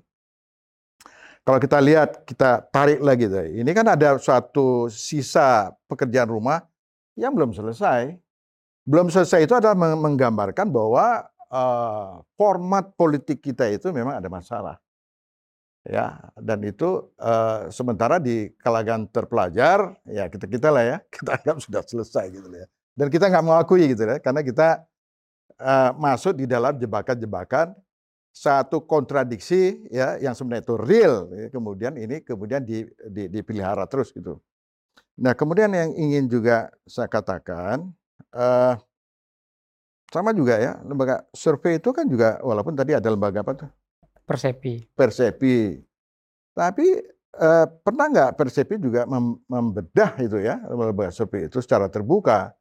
Kalau 1.46 1.62
kita 1.62 1.78
lihat, 1.78 2.26
kita 2.26 2.66
tarik 2.74 3.06
lagi 3.06 3.30
tuh. 3.30 3.46
Ini 3.46 3.70
kan 3.70 3.86
ada 3.86 4.18
suatu 4.18 4.90
sisa 4.90 5.70
pekerjaan 5.86 6.26
rumah 6.26 6.66
yang 7.14 7.38
belum 7.38 7.54
selesai. 7.54 8.18
Belum 8.82 9.14
selesai 9.14 9.46
itu 9.46 9.54
adalah 9.54 9.78
meng- 9.78 10.02
menggambarkan 10.02 10.74
bahwa 10.74 11.30
eh, 11.54 12.12
format 12.34 12.90
politik 12.98 13.46
kita 13.46 13.70
itu 13.70 13.94
memang 13.94 14.18
ada 14.18 14.26
masalah. 14.26 14.82
Ya, 15.86 16.18
dan 16.42 16.66
itu 16.66 17.14
eh, 17.22 17.70
sementara 17.70 18.18
di 18.18 18.50
kalangan 18.58 19.06
terpelajar, 19.06 19.94
ya 20.10 20.26
kita 20.26 20.50
kita 20.50 20.74
lah 20.74 20.82
ya, 20.82 20.98
kita 21.14 21.30
anggap 21.46 21.62
sudah 21.62 21.82
selesai 21.86 22.26
gitu 22.34 22.50
ya. 22.50 22.66
Dan 22.98 23.14
kita 23.14 23.30
nggak 23.30 23.46
mengakui 23.46 23.86
gitu 23.94 24.02
ya, 24.02 24.18
karena 24.18 24.42
kita 24.42 24.82
eh, 25.62 25.92
masuk 25.94 26.42
di 26.42 26.50
dalam 26.50 26.74
jebakan-jebakan 26.74 27.78
satu 28.36 28.84
kontradiksi 28.84 29.88
ya 29.88 30.20
yang 30.20 30.36
sebenarnya 30.36 30.68
itu 30.68 30.76
real 30.76 31.32
ya, 31.32 31.48
kemudian 31.56 31.96
ini 31.96 32.20
kemudian 32.20 32.68
di, 32.68 32.84
di, 33.08 33.32
dipelihara 33.32 33.88
terus 33.88 34.12
gitu. 34.12 34.44
Nah 35.24 35.32
kemudian 35.32 35.72
yang 35.72 35.96
ingin 35.96 36.28
juga 36.28 36.68
saya 36.84 37.08
katakan 37.08 37.96
eh, 38.36 38.76
sama 40.12 40.36
juga 40.36 40.60
ya 40.60 40.84
lembaga 40.84 41.24
survei 41.32 41.80
itu 41.80 41.96
kan 41.96 42.04
juga 42.12 42.44
walaupun 42.44 42.76
tadi 42.76 42.92
ada 42.92 43.08
lembaga 43.08 43.40
apa 43.40 43.56
tuh 43.56 43.72
Persepi. 44.28 44.90
persepi, 44.98 45.80
tapi 46.52 46.88
eh, 47.40 47.68
pernah 47.88 48.06
nggak 48.12 48.32
persepi 48.36 48.76
juga 48.82 49.08
mem- 49.08 49.40
membedah 49.48 50.18
itu 50.20 50.44
ya 50.44 50.60
lembaga 50.68 51.08
survei 51.14 51.48
itu 51.48 51.64
secara 51.64 51.88
terbuka? 51.88 52.52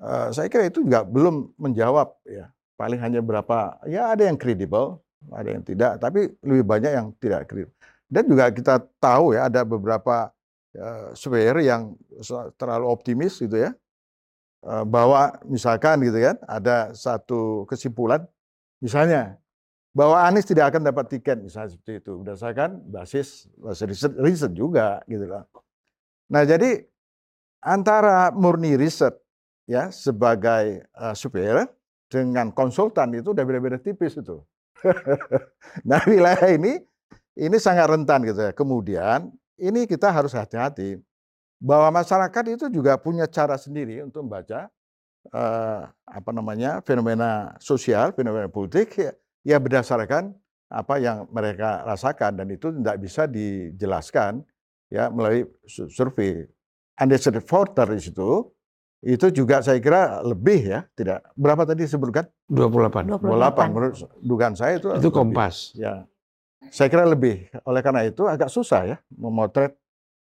Eh, 0.00 0.28
saya 0.34 0.50
kira 0.50 0.66
itu 0.66 0.82
juga 0.82 1.06
belum 1.06 1.54
menjawab 1.54 2.18
ya 2.26 2.50
paling 2.78 3.02
hanya 3.02 3.18
berapa 3.18 3.82
ya 3.90 4.14
ada 4.14 4.30
yang 4.30 4.38
kredibel 4.38 5.02
ada 5.34 5.50
yang 5.50 5.66
tidak 5.66 5.98
tapi 5.98 6.30
lebih 6.46 6.64
banyak 6.64 6.92
yang 6.94 7.10
tidak 7.18 7.50
kredibel 7.50 7.74
dan 8.06 8.24
juga 8.24 8.44
kita 8.54 8.74
tahu 9.02 9.34
ya 9.34 9.50
ada 9.50 9.66
beberapa 9.66 10.30
uh, 10.78 11.10
surveyor 11.18 11.58
yang 11.60 11.98
terlalu 12.56 12.86
optimis 12.86 13.36
gitu 13.42 13.58
ya 13.58 13.74
Eh, 14.58 14.84
bahwa 14.90 15.38
misalkan 15.46 16.02
gitu 16.02 16.18
kan 16.18 16.34
ada 16.50 16.90
satu 16.90 17.62
kesimpulan 17.70 18.26
misalnya 18.82 19.38
bahwa 19.94 20.18
Anies 20.26 20.50
tidak 20.50 20.74
akan 20.74 20.82
dapat 20.82 21.14
tiket 21.14 21.38
misalnya 21.38 21.78
seperti 21.78 22.02
itu 22.02 22.18
berdasarkan 22.18 22.82
basis 22.90 23.46
basis 23.54 23.86
riset, 23.86 24.12
riset 24.18 24.52
juga 24.58 24.98
gitu 25.06 25.30
loh. 25.30 25.46
Nah 26.34 26.42
jadi 26.42 26.82
antara 27.62 28.34
murni 28.34 28.74
riset 28.74 29.14
ya 29.70 29.94
sebagai 29.94 30.82
uh, 30.98 31.14
surveyor 31.14 31.70
dengan 32.08 32.50
konsultan 32.50 33.12
itu 33.14 33.36
udah 33.36 33.44
beda-beda 33.44 33.78
tipis 33.78 34.16
itu. 34.16 34.40
nah 35.88 36.00
wilayah 36.08 36.48
ini 36.50 36.80
ini 37.38 37.56
sangat 37.60 37.86
rentan 37.92 38.24
gitu 38.26 38.40
ya. 38.48 38.52
Kemudian 38.56 39.30
ini 39.60 39.84
kita 39.84 40.10
harus 40.10 40.34
hati-hati 40.34 40.98
bahwa 41.62 42.02
masyarakat 42.02 42.44
itu 42.58 42.66
juga 42.70 42.98
punya 42.98 43.26
cara 43.30 43.54
sendiri 43.54 44.02
untuk 44.02 44.26
membaca 44.26 44.70
eh, 45.30 45.82
apa 45.90 46.30
namanya 46.34 46.82
fenomena 46.82 47.54
sosial, 47.62 48.14
fenomena 48.14 48.50
politik 48.50 48.94
ya, 48.98 49.12
ya 49.44 49.56
berdasarkan 49.60 50.34
apa 50.68 51.00
yang 51.00 51.24
mereka 51.32 51.82
rasakan 51.86 52.44
dan 52.44 52.48
itu 52.52 52.68
tidak 52.68 52.96
bisa 53.00 53.24
dijelaskan 53.24 54.44
ya 54.92 55.08
melalui 55.12 55.48
su- 55.64 55.88
survei. 55.88 56.44
Undecided 56.98 57.46
voter 57.46 57.86
di 57.94 58.02
situ 58.02 58.42
itu 58.98 59.30
juga 59.30 59.62
saya 59.62 59.78
kira 59.78 60.18
lebih 60.26 60.58
ya, 60.74 60.80
tidak 60.98 61.22
berapa 61.38 61.62
tadi 61.62 61.86
disebutkan? 61.86 62.26
28. 62.50 63.06
28 63.14 63.70
menurut 63.70 63.94
dugaan 64.18 64.58
saya 64.58 64.82
itu 64.82 64.90
Itu 64.90 65.10
lebih. 65.10 65.14
Kompas. 65.14 65.70
Ya, 65.78 66.02
saya 66.74 66.90
kira 66.90 67.06
lebih. 67.06 67.46
Oleh 67.62 67.80
karena 67.86 68.02
itu 68.02 68.26
agak 68.26 68.50
susah 68.50 68.82
ya 68.84 68.96
memotret 69.14 69.78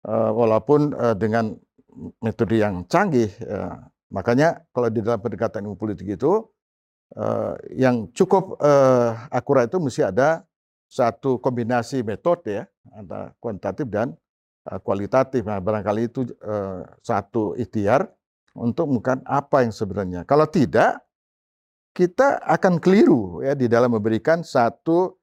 eh, 0.09 0.31
walaupun 0.33 0.97
eh, 0.97 1.17
dengan 1.21 1.53
metode 2.25 2.57
yang 2.57 2.89
canggih. 2.89 3.29
eh, 3.37 3.75
makanya 4.09 4.65
kalau 4.73 4.89
di 4.89 5.05
dalam 5.05 5.21
pendekatan 5.21 5.69
ilmu 5.69 5.77
politik 5.77 6.17
itu 6.17 6.49
eh, 7.21 7.55
yang 7.77 8.09
cukup 8.17 8.57
eh, 8.65 9.11
akurat 9.29 9.69
itu 9.69 9.77
mesti 9.77 10.09
ada 10.09 10.41
satu 10.89 11.37
kombinasi 11.37 12.01
metode 12.01 12.49
ya 12.49 12.65
antara 12.97 13.37
kuantitatif 13.45 13.87
dan 13.93 14.17
eh, 14.73 14.81
kualitatif. 14.81 15.45
Nah, 15.45 15.61
barangkali 15.61 16.09
itu 16.09 16.25
eh, 16.33 16.81
satu 17.05 17.53
ikhtiar 17.61 18.09
untuk 18.55 18.87
bukan 18.91 19.21
apa 19.27 19.67
yang 19.67 19.75
sebenarnya. 19.75 20.23
Kalau 20.23 20.47
tidak, 20.47 21.03
kita 21.95 22.43
akan 22.43 22.83
keliru 22.83 23.43
ya 23.43 23.55
di 23.55 23.71
dalam 23.71 23.95
memberikan 23.95 24.43
satu 24.43 25.15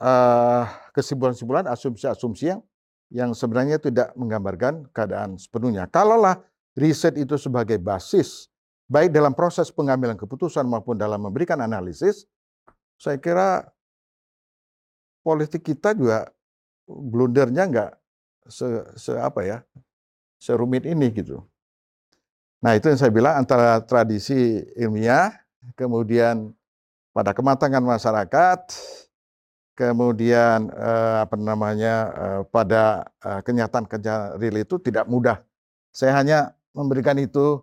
eh, 0.00 0.64
kesimpulan-kesimpulan, 0.92 1.68
asumsi-asumsi 1.68 2.44
yang 2.52 2.60
yang 3.08 3.32
sebenarnya 3.32 3.80
tidak 3.80 4.12
menggambarkan 4.16 4.92
keadaan 4.92 5.40
sepenuhnya. 5.40 5.88
Kalaulah 5.88 6.44
riset 6.76 7.16
itu 7.16 7.40
sebagai 7.40 7.80
basis, 7.80 8.52
baik 8.84 9.12
dalam 9.12 9.32
proses 9.32 9.72
pengambilan 9.72 10.16
keputusan 10.20 10.68
maupun 10.68 11.00
dalam 11.00 11.24
memberikan 11.24 11.56
analisis, 11.64 12.28
saya 13.00 13.16
kira 13.16 13.64
politik 15.24 15.64
kita 15.64 15.96
juga 15.96 16.28
blundernya 16.88 17.64
nggak 17.68 17.92
se, 18.48 18.66
se 18.96 19.12
apa 19.16 19.40
ya, 19.44 19.58
serumit 20.40 20.84
ini 20.84 21.08
gitu. 21.12 21.44
Nah 22.58 22.74
itu 22.74 22.90
yang 22.90 22.98
saya 22.98 23.12
bilang 23.14 23.38
antara 23.38 23.78
tradisi 23.86 24.66
ilmiah, 24.74 25.30
kemudian 25.78 26.50
pada 27.14 27.30
kematangan 27.30 27.82
masyarakat, 27.82 28.60
kemudian 29.78 30.66
eh, 30.74 31.16
apa 31.22 31.38
namanya 31.38 31.94
eh, 32.10 32.42
pada 32.50 33.06
eh, 33.22 33.40
kenyataan-kenyataan 33.46 34.42
real 34.42 34.58
itu 34.58 34.74
tidak 34.82 35.06
mudah. 35.06 35.38
Saya 35.94 36.18
hanya 36.18 36.38
memberikan 36.74 37.14
itu 37.22 37.62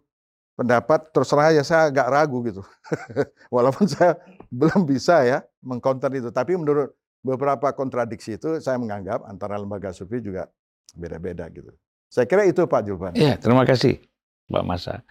pendapat 0.55 1.11
terus 1.11 1.27
terang 1.27 1.51
aja 1.51 1.63
saya 1.67 1.91
agak 1.91 2.07
ragu 2.07 2.39
gitu. 2.47 2.63
Walaupun 3.55 3.91
saya 3.91 4.15
belum 4.47 4.87
bisa 4.87 5.27
ya 5.27 5.43
mengcounter 5.59 6.07
itu, 6.15 6.31
tapi 6.31 6.55
menurut 6.55 6.95
beberapa 7.19 7.75
kontradiksi 7.75 8.39
itu 8.39 8.63
saya 8.63 8.79
menganggap 8.79 9.27
antara 9.27 9.59
lembaga 9.59 9.91
survei 9.91 10.23
juga 10.23 10.47
beda-beda 10.95 11.51
gitu. 11.51 11.75
Saya 12.07 12.23
kira 12.23 12.47
itu 12.47 12.63
Pak 12.63 12.81
Julvan. 12.87 13.11
Iya, 13.11 13.35
terima 13.35 13.67
kasih 13.67 14.14
Mbak 14.49 14.65
Masa. 14.65 15.01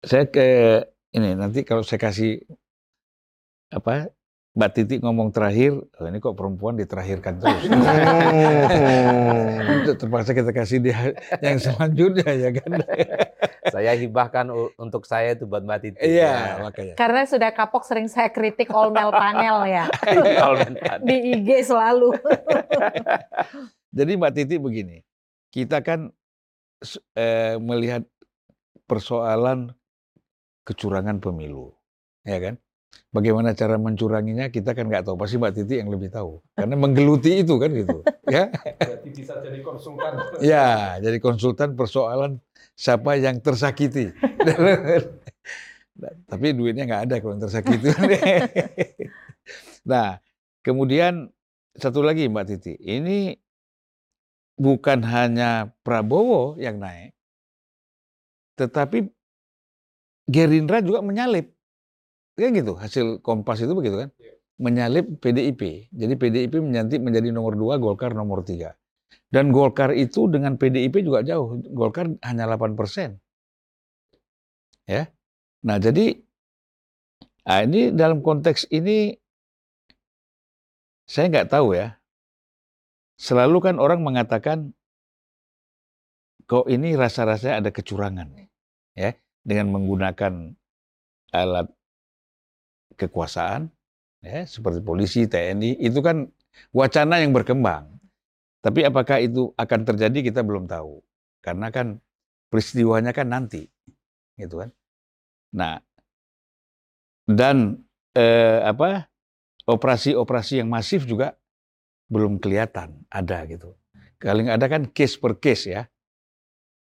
Saya 0.00 0.26
ke 0.26 0.80
ini 1.12 1.36
nanti 1.36 1.62
kalau 1.66 1.84
saya 1.84 2.00
kasih 2.00 2.40
apa 3.70 4.10
Mbak 4.50 4.70
Titi 4.74 4.98
ngomong 4.98 5.30
terakhir, 5.30 5.78
oh 5.78 6.06
ini 6.10 6.18
kok 6.18 6.34
perempuan 6.34 6.74
diterakhirkan 6.74 7.38
terus. 7.38 7.70
Itu 9.86 9.94
Terpaksa 9.94 10.34
kita 10.34 10.50
kasih 10.50 10.82
dia 10.82 11.14
yang 11.38 11.62
selanjutnya 11.62 12.30
ya 12.34 12.50
kan. 12.58 12.70
Saya 13.74 13.94
hibahkan 13.94 14.50
untuk 14.74 15.06
saya 15.06 15.38
itu 15.38 15.46
buat 15.46 15.62
Mbak 15.62 15.78
Titi. 15.78 16.02
Iya, 16.02 16.58
makanya. 16.58 16.94
Karena 16.98 17.22
sudah 17.22 17.54
kapok 17.54 17.86
sering 17.86 18.10
saya 18.10 18.26
kritik 18.32 18.66
all 18.74 18.90
male 18.90 19.14
panel 19.14 19.62
ya. 19.68 19.86
All 20.42 20.58
men 20.58 20.74
panel. 20.74 21.06
Di 21.06 21.16
IG 21.38 21.70
selalu. 21.70 22.10
Jadi 23.94 24.12
Mbak 24.18 24.32
Titi 24.34 24.56
begini, 24.58 25.06
kita 25.54 25.86
kan 25.86 26.10
eh, 27.14 27.54
melihat 27.62 28.02
persoalan 28.90 29.70
kecurangan 30.66 31.22
pemilu, 31.22 31.70
ya 32.26 32.42
kan? 32.42 32.58
Bagaimana 33.14 33.54
cara 33.54 33.78
mencuranginya 33.78 34.50
kita 34.50 34.74
kan 34.74 34.90
nggak 34.90 35.06
tahu. 35.06 35.14
Pasti 35.14 35.38
Mbak 35.38 35.52
Titi 35.54 35.78
yang 35.78 35.94
lebih 35.94 36.10
tahu, 36.10 36.42
karena 36.58 36.74
menggeluti 36.74 37.46
itu 37.46 37.54
kan 37.54 37.70
gitu, 37.70 38.02
ya? 38.26 38.50
Berarti 38.50 39.08
bisa 39.14 39.38
jadi 39.38 39.62
konsultan. 39.62 40.12
Ya, 40.42 40.98
jadi 40.98 41.18
konsultan 41.22 41.78
persoalan 41.78 42.42
siapa 42.74 43.14
yang 43.14 43.38
tersakiti. 43.38 44.10
Tapi 46.30 46.46
duitnya 46.56 46.88
nggak 46.88 47.02
ada 47.06 47.14
kalau 47.22 47.38
yang 47.38 47.44
tersakiti. 47.46 47.88
nah, 49.86 50.18
kemudian 50.66 51.30
satu 51.78 52.02
lagi 52.02 52.26
Mbak 52.26 52.46
Titi, 52.50 52.74
ini 52.82 53.38
bukan 54.58 55.00
hanya 55.06 55.70
Prabowo 55.86 56.58
yang 56.58 56.82
naik, 56.82 57.14
tetapi 58.60 59.08
Gerindra 60.28 60.84
juga 60.84 61.00
menyalip. 61.00 61.50
Kan 62.36 62.54
gitu, 62.54 62.76
hasil 62.76 63.18
Kompas 63.24 63.64
itu 63.64 63.72
begitu 63.74 64.06
kan? 64.06 64.08
Menyalip 64.60 65.18
PDIP. 65.18 65.90
Jadi 65.90 66.14
PDIP 66.14 66.60
menyalip 66.60 67.00
menjadi 67.00 67.32
nomor 67.32 67.56
dua, 67.56 67.80
Golkar 67.80 68.12
nomor 68.12 68.44
tiga. 68.46 68.76
Dan 69.32 69.50
Golkar 69.50 69.90
itu 69.96 70.30
dengan 70.30 70.54
PDIP 70.54 71.02
juga 71.02 71.26
jauh. 71.26 71.58
Golkar 71.72 72.12
hanya 72.22 72.46
8 72.46 72.78
persen. 72.78 73.18
Ya. 74.86 75.10
Nah 75.66 75.76
jadi, 75.78 76.18
nah 77.46 77.60
ini 77.62 77.90
dalam 77.90 78.22
konteks 78.22 78.70
ini, 78.70 79.14
saya 81.10 81.26
nggak 81.26 81.50
tahu 81.50 81.74
ya. 81.74 81.98
Selalu 83.20 83.58
kan 83.60 83.76
orang 83.76 84.00
mengatakan 84.00 84.72
kok 86.48 86.66
ini 86.66 86.96
rasa-rasanya 86.98 87.62
ada 87.62 87.70
kecurangan 87.70 88.49
ya 88.94 89.14
dengan 89.42 89.74
menggunakan 89.74 90.54
alat 91.30 91.68
kekuasaan 92.98 93.70
ya 94.20 94.44
seperti 94.44 94.80
polisi, 94.84 95.24
TNI 95.24 95.80
itu 95.80 96.00
kan 96.04 96.28
wacana 96.74 97.22
yang 97.22 97.32
berkembang. 97.32 97.88
Tapi 98.60 98.84
apakah 98.84 99.24
itu 99.24 99.56
akan 99.56 99.80
terjadi 99.88 100.20
kita 100.20 100.40
belum 100.44 100.68
tahu. 100.68 101.00
Karena 101.40 101.72
kan 101.72 101.96
peristiwanya 102.52 103.16
kan 103.16 103.32
nanti. 103.32 103.64
Gitu 104.36 104.60
kan. 104.60 104.70
Nah, 105.56 105.80
dan 107.24 107.80
eh, 108.12 108.60
apa 108.60 109.08
operasi-operasi 109.64 110.60
yang 110.60 110.68
masif 110.68 111.08
juga 111.08 111.40
belum 112.12 112.36
kelihatan 112.36 113.06
ada 113.08 113.48
gitu. 113.48 113.72
Kalau 114.20 114.44
ada 114.44 114.66
kan 114.68 114.84
case 114.92 115.16
per 115.16 115.40
case 115.40 115.72
ya. 115.72 115.88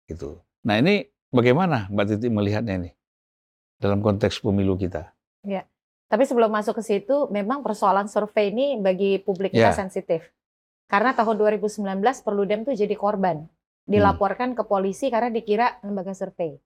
Gitu. 0.08 0.40
Nah, 0.64 0.80
ini 0.80 1.04
bagaimana 1.30 1.88
Mbak 1.92 2.06
Titi 2.08 2.28
melihatnya 2.28 2.80
ini 2.80 2.92
dalam 3.78 4.02
konteks 4.02 4.42
pemilu 4.42 4.76
kita? 4.76 5.12
Ya. 5.44 5.64
Tapi 6.08 6.24
sebelum 6.24 6.48
masuk 6.48 6.80
ke 6.80 6.84
situ, 6.84 7.28
memang 7.28 7.60
persoalan 7.60 8.08
survei 8.08 8.50
ini 8.56 8.80
bagi 8.80 9.20
publik 9.20 9.52
kita 9.52 9.72
Ya. 9.72 9.76
sensitif. 9.76 10.24
Karena 10.88 11.12
tahun 11.12 11.36
2019 11.36 11.84
Perludem 12.24 12.64
tuh 12.64 12.72
jadi 12.72 12.96
korban. 12.96 13.44
Dilaporkan 13.88 14.52
ke 14.56 14.64
polisi 14.68 15.08
karena 15.08 15.32
dikira 15.32 15.80
lembaga 15.84 16.12
survei. 16.12 16.60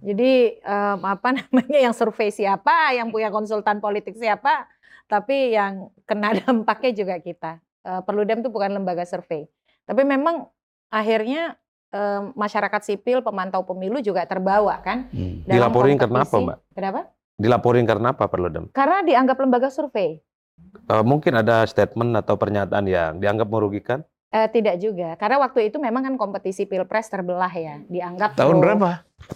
Jadi 0.00 0.60
em, 0.60 0.98
apa 1.04 1.28
namanya 1.36 1.78
yang 1.88 1.92
survei 1.96 2.32
siapa, 2.32 2.92
yang 2.96 3.08
punya 3.12 3.28
konsultan 3.28 3.80
politik 3.80 4.16
siapa, 4.16 4.64
tapi 5.08 5.56
yang 5.56 5.88
kena 6.08 6.32
dampaknya 6.40 6.92
juga 6.96 7.16
kita. 7.20 7.60
Eh, 7.84 8.00
Perludem 8.04 8.40
tuh 8.40 8.52
bukan 8.52 8.76
lembaga 8.76 9.04
survei. 9.04 9.48
Tapi 9.84 10.04
memang 10.04 10.48
akhirnya 10.88 11.56
masyarakat 12.34 12.80
sipil, 12.86 13.20
pemantau 13.20 13.66
pemilu 13.66 13.98
juga 13.98 14.22
terbawa 14.24 14.78
kan. 14.80 15.10
Hmm. 15.10 15.42
Dilaporin 15.44 15.98
karena 15.98 16.22
apa. 16.22 16.36
Mbak? 16.38 16.58
Kenapa? 16.74 17.00
Dilaporin 17.40 17.86
karena 17.88 18.12
apa 18.12 18.24
Perludem? 18.28 18.68
Karena 18.70 19.00
dianggap 19.00 19.36
lembaga 19.40 19.68
survei. 19.72 20.20
Eh, 20.90 21.04
mungkin 21.06 21.32
ada 21.40 21.64
statement 21.64 22.12
atau 22.20 22.36
pernyataan 22.36 22.84
yang 22.84 23.16
dianggap 23.16 23.48
merugikan. 23.48 24.04
Eh, 24.30 24.46
tidak 24.46 24.78
juga, 24.78 25.18
karena 25.18 25.42
waktu 25.42 25.74
itu 25.74 25.82
memang 25.82 26.06
kan 26.06 26.14
kompetisi 26.14 26.62
pilpres 26.62 27.10
terbelah 27.10 27.50
ya, 27.50 27.82
dianggap 27.90 28.38
Tahun 28.38 28.54
pro- 28.54 28.62
berapa? 28.62 28.90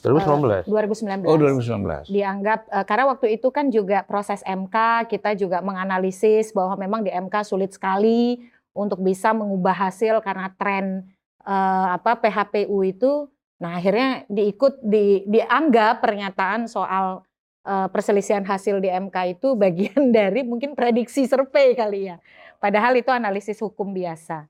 2019. 0.07 0.71
2019. 0.71 1.27
Oh 1.27 1.35
2019. 1.35 2.07
Dianggap 2.07 2.71
eh, 2.71 2.85
karena 2.87 3.05
waktu 3.11 3.27
itu 3.35 3.51
kan 3.51 3.75
juga 3.75 4.07
proses 4.07 4.47
MK 4.47 5.11
kita 5.11 5.35
juga 5.35 5.59
menganalisis 5.67 6.55
bahwa 6.55 6.79
memang 6.79 7.03
di 7.03 7.11
MK 7.11 7.35
sulit 7.43 7.75
sekali 7.75 8.47
untuk 8.71 9.03
bisa 9.03 9.35
mengubah 9.35 9.75
hasil 9.75 10.23
karena 10.23 10.55
tren 10.55 11.11
eh, 11.47 11.87
apa 11.97 12.19
PHPU 12.21 12.81
itu. 12.85 13.29
Nah 13.63 13.79
akhirnya 13.79 14.27
diikut 14.29 14.83
di, 14.85 15.25
dianggap 15.29 16.03
pernyataan 16.05 16.67
soal 16.69 17.23
eh, 17.65 17.89
perselisihan 17.93 18.45
hasil 18.45 18.81
di 18.81 18.89
MK 18.91 19.17
itu 19.39 19.55
bagian 19.63 20.11
dari 20.13 20.43
mungkin 20.45 20.75
prediksi 20.77 21.29
survei 21.29 21.77
kali 21.77 22.11
ya. 22.13 22.17
Padahal 22.61 22.97
itu 22.97 23.13
analisis 23.13 23.61
hukum 23.61 23.93
biasa. 23.93 24.49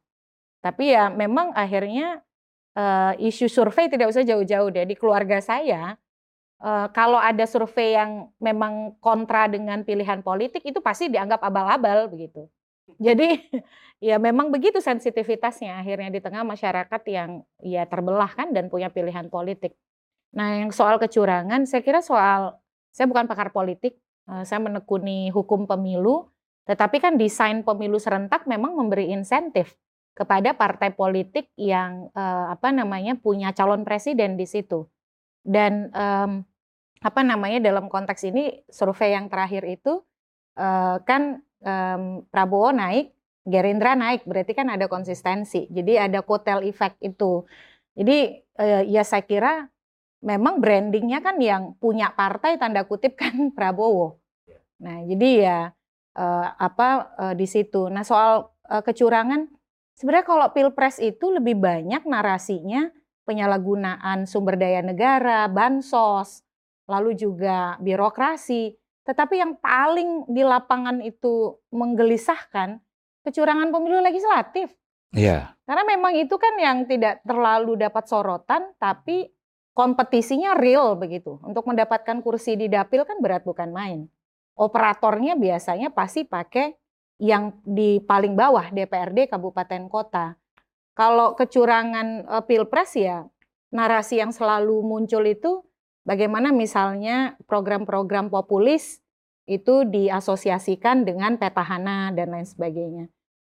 Tapi 0.64 0.94
ya 0.96 1.11
memang 1.12 1.52
akhirnya 1.54 2.22
eh, 2.78 3.12
isu 3.30 3.46
survei 3.50 3.90
tidak 3.92 4.11
usah 4.14 4.24
jauh-jauh 4.26 4.70
deh 4.72 4.87
di 4.88 4.96
keluarga 4.98 5.38
saya. 5.42 5.98
eh, 6.64 6.88
kalau 6.96 7.18
ada 7.20 7.44
survei 7.46 7.94
yang 7.98 8.30
memang 8.40 8.96
kontra 9.04 9.46
dengan 9.50 9.83
pilihan 9.85 10.20
politik 10.24 10.62
itu 10.64 10.80
pasti 10.80 11.11
dianggap 11.12 11.40
abal-abal 11.44 12.09
begitu. 12.09 12.48
Jadi 13.00 13.40
ya 14.04 14.20
memang 14.20 14.52
begitu 14.52 14.78
sensitivitasnya 14.78 15.80
akhirnya 15.80 16.12
di 16.12 16.20
tengah 16.20 16.44
masyarakat 16.44 17.02
yang 17.08 17.40
ya 17.64 17.88
terbelah 17.88 18.30
kan 18.32 18.52
dan 18.52 18.68
punya 18.68 18.92
pilihan 18.92 19.32
politik. 19.32 19.72
Nah 20.36 20.60
yang 20.60 20.70
soal 20.74 21.00
kecurangan 21.00 21.64
saya 21.64 21.80
kira 21.80 22.04
soal 22.04 22.58
saya 22.94 23.10
bukan 23.10 23.26
pakar 23.26 23.50
politik, 23.50 23.98
eh, 24.30 24.44
saya 24.46 24.62
menekuni 24.62 25.32
hukum 25.34 25.66
pemilu, 25.66 26.30
tetapi 26.68 27.02
kan 27.02 27.18
desain 27.18 27.66
pemilu 27.66 27.98
serentak 27.98 28.46
memang 28.46 28.78
memberi 28.78 29.10
insentif 29.10 29.74
kepada 30.14 30.54
partai 30.54 30.94
politik 30.94 31.50
yang 31.58 32.08
eh, 32.14 32.46
apa 32.54 32.70
namanya 32.70 33.18
punya 33.18 33.50
calon 33.50 33.82
presiden 33.82 34.38
di 34.38 34.46
situ. 34.46 34.86
Dan 35.44 35.92
em, 35.92 36.40
apa 37.04 37.20
namanya 37.20 37.60
dalam 37.60 37.92
konteks 37.92 38.24
ini 38.24 38.64
survei 38.72 39.12
yang 39.12 39.28
terakhir 39.28 39.66
itu 39.68 40.00
eh, 40.56 40.96
kan 41.04 41.42
em, 41.62 42.24
Prabowo 42.32 42.74
naik, 42.74 43.14
Gerindra 43.44 43.92
naik, 43.92 44.24
berarti 44.24 44.56
kan 44.56 44.72
ada 44.72 44.88
konsistensi. 44.88 45.68
Jadi 45.68 46.00
ada 46.00 46.24
kotel 46.24 46.64
effect 46.64 46.96
itu. 47.04 47.44
Jadi 47.92 48.40
eh, 48.40 48.82
ya 48.88 49.04
saya 49.04 49.22
kira 49.22 49.68
memang 50.24 50.58
brandingnya 50.58 51.20
kan 51.20 51.36
yang 51.36 51.76
punya 51.76 52.10
partai 52.16 52.56
tanda 52.56 52.88
kutip 52.88 53.14
kan 53.20 53.52
Prabowo. 53.52 54.18
Nah 54.80 55.04
jadi 55.04 55.30
ya 55.44 55.58
eh, 56.16 56.48
apa 56.56 56.88
eh, 57.20 57.34
di 57.36 57.44
situ. 57.44 57.92
Nah 57.92 58.02
soal 58.02 58.48
eh, 58.72 58.82
kecurangan 58.82 59.46
sebenarnya 59.94 60.26
kalau 60.26 60.46
pilpres 60.50 60.98
itu 60.98 61.28
lebih 61.30 61.60
banyak 61.60 62.08
narasinya 62.08 62.88
penyalahgunaan 63.24 64.28
sumber 64.28 64.60
daya 64.60 64.84
negara, 64.84 65.48
bansos, 65.48 66.44
lalu 66.88 67.16
juga 67.16 67.76
birokrasi. 67.80 68.76
Tetapi 69.04 69.36
yang 69.36 69.60
paling 69.60 70.28
di 70.32 70.40
lapangan 70.40 71.04
itu 71.04 71.60
menggelisahkan 71.72 72.80
kecurangan 73.24 73.68
pemilu 73.68 74.00
legislatif. 74.00 74.72
Iya. 75.12 75.54
Karena 75.68 75.84
memang 75.86 76.16
itu 76.18 76.34
kan 76.40 76.56
yang 76.58 76.88
tidak 76.88 77.22
terlalu 77.22 77.78
dapat 77.78 78.04
sorotan, 78.10 78.74
tapi 78.80 79.30
kompetisinya 79.76 80.58
real 80.58 80.98
begitu. 80.98 81.38
Untuk 81.44 81.68
mendapatkan 81.68 82.24
kursi 82.24 82.58
di 82.58 82.66
dapil 82.66 83.06
kan 83.06 83.22
berat 83.22 83.46
bukan 83.46 83.70
main. 83.70 84.08
Operatornya 84.58 85.38
biasanya 85.38 85.94
pasti 85.94 86.26
pakai 86.26 86.74
yang 87.22 87.54
di 87.62 88.02
paling 88.02 88.34
bawah 88.34 88.74
DPRD 88.74 89.30
kabupaten 89.30 89.86
kota. 89.86 90.34
Kalau 90.94 91.34
kecurangan 91.34 92.26
pilpres 92.46 92.94
ya 92.98 93.26
narasi 93.74 94.22
yang 94.22 94.30
selalu 94.30 94.78
muncul 94.82 95.26
itu 95.26 95.66
bagaimana 96.04 96.52
misalnya 96.54 97.34
program-program 97.48 98.28
populis 98.30 99.04
itu 99.44 99.84
diasosiasikan 99.84 101.04
dengan 101.04 101.36
petahana 101.36 102.12
dan 102.16 102.32
lain 102.32 102.48
sebagainya. 102.48 103.04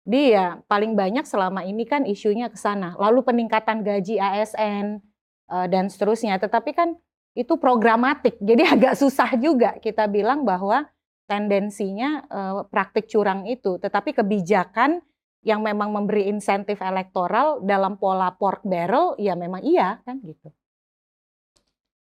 Dia 0.04 0.60
paling 0.68 0.98
banyak 0.98 1.24
selama 1.24 1.64
ini 1.64 1.86
kan 1.86 2.04
isunya 2.04 2.50
ke 2.50 2.58
sana. 2.58 2.92
Lalu 2.98 3.24
peningkatan 3.24 3.86
gaji 3.86 4.20
ASN 4.20 5.00
eh, 5.48 5.66
dan 5.70 5.88
seterusnya. 5.88 6.36
Tetapi 6.36 6.70
kan 6.76 6.98
itu 7.32 7.56
programatik. 7.56 8.36
Jadi 8.42 8.62
agak 8.74 8.98
susah 8.98 9.32
juga 9.38 9.78
kita 9.78 10.10
bilang 10.10 10.42
bahwa 10.42 10.84
tendensinya 11.24 12.26
eh, 12.26 12.60
praktik 12.68 13.08
curang 13.08 13.46
itu. 13.48 13.80
Tetapi 13.80 14.12
kebijakan 14.12 15.00
yang 15.44 15.60
memang 15.60 15.92
memberi 15.92 16.28
insentif 16.28 16.80
elektoral 16.80 17.60
dalam 17.62 18.00
pola 18.00 18.32
pork 18.32 18.64
barrel 18.64 19.12
ya 19.20 19.36
memang 19.36 19.60
iya 19.60 20.00
kan 20.02 20.20
gitu. 20.24 20.50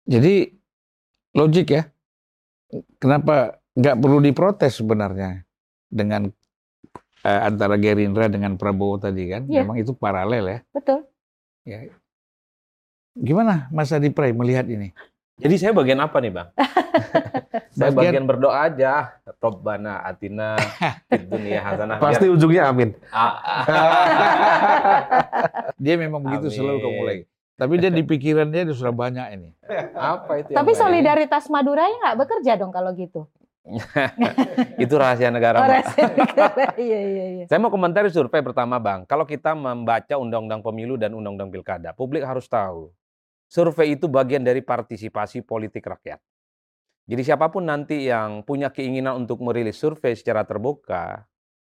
Jadi 0.06 0.50
logik 1.34 1.68
ya. 1.70 1.84
Kenapa 2.98 3.60
nggak 3.76 3.96
perlu 4.00 4.20
diprotes 4.20 4.80
sebenarnya 4.80 5.44
dengan 5.88 6.28
eh, 7.22 7.42
antara 7.44 7.76
Gerindra 7.76 8.28
dengan 8.28 8.56
Prabowo 8.56 8.98
tadi 8.98 9.28
kan? 9.28 9.44
Iya. 9.48 9.64
Memang 9.64 9.78
itu 9.80 9.92
paralel 9.92 10.44
ya. 10.48 10.60
Betul. 10.72 11.00
ya. 11.64 11.88
Gimana 13.12 13.68
Mas 13.70 13.92
Adi 13.92 14.08
Pray 14.08 14.32
melihat 14.32 14.66
ini? 14.66 14.96
Jadi 15.42 15.56
saya 15.58 15.74
bagian 15.74 15.98
apa 15.98 16.22
nih, 16.22 16.32
Bang? 16.32 16.54
saya 17.76 17.90
Bagian- 17.92 18.14
bagian 18.14 18.26
berdoa 18.30 18.56
aja. 18.62 19.18
Robbana 19.42 20.06
atina 20.06 20.54
fid 21.10 21.26
dunya 21.26 21.66
hasanah. 21.66 21.98
Pasti 21.98 22.30
ujungnya 22.30 22.70
amin. 22.70 22.94
Ah, 23.10 23.66
Dia 25.82 25.98
memang 25.98 26.22
begitu 26.22 26.54
selalu 26.54 26.78
Amin. 26.78 26.84
kamu 26.86 26.96
mulai. 27.02 27.18
Tapi 27.62 27.78
dia 27.78 27.94
di 27.94 28.02
pikiran 28.02 28.50
dia 28.50 28.66
sudah 28.74 28.90
banyak 28.90 29.38
ini. 29.38 29.50
apa 29.94 30.42
itu? 30.42 30.50
yang 30.50 30.66
Tapi 30.66 30.72
solidaritas 30.74 31.46
Maduranya 31.46 32.10
nggak 32.10 32.18
bekerja 32.26 32.58
dong 32.58 32.74
kalau 32.74 32.90
gitu. 32.98 33.30
itu 34.82 34.94
rahasia 34.98 35.30
negara. 35.30 35.62
Oh, 35.62 35.70
rahasia 35.70 36.10
negara. 36.10 36.74
Iya 36.82 37.00
iya 37.06 37.26
iya. 37.38 37.46
Saya 37.46 37.62
mau 37.62 37.70
komentari 37.70 38.10
survei 38.10 38.42
pertama, 38.42 38.82
Bang. 38.82 39.06
Kalau 39.06 39.30
kita 39.30 39.54
membaca 39.54 40.18
Undang-Undang 40.18 40.66
Pemilu 40.66 40.98
dan 40.98 41.14
Undang-Undang 41.14 41.54
Pilkada, 41.54 41.94
publik 41.94 42.26
harus 42.26 42.50
tahu. 42.50 42.90
Survei 43.46 43.94
itu 43.94 44.10
bagian 44.10 44.42
dari 44.42 44.66
partisipasi 44.66 45.46
politik 45.46 45.86
rakyat. 45.86 46.18
Jadi 47.06 47.22
siapa 47.22 47.54
pun 47.54 47.70
nanti 47.70 48.10
yang 48.10 48.42
punya 48.42 48.74
keinginan 48.74 49.22
untuk 49.22 49.38
merilis 49.46 49.78
survei 49.78 50.18
secara 50.18 50.48
terbuka, 50.50 51.30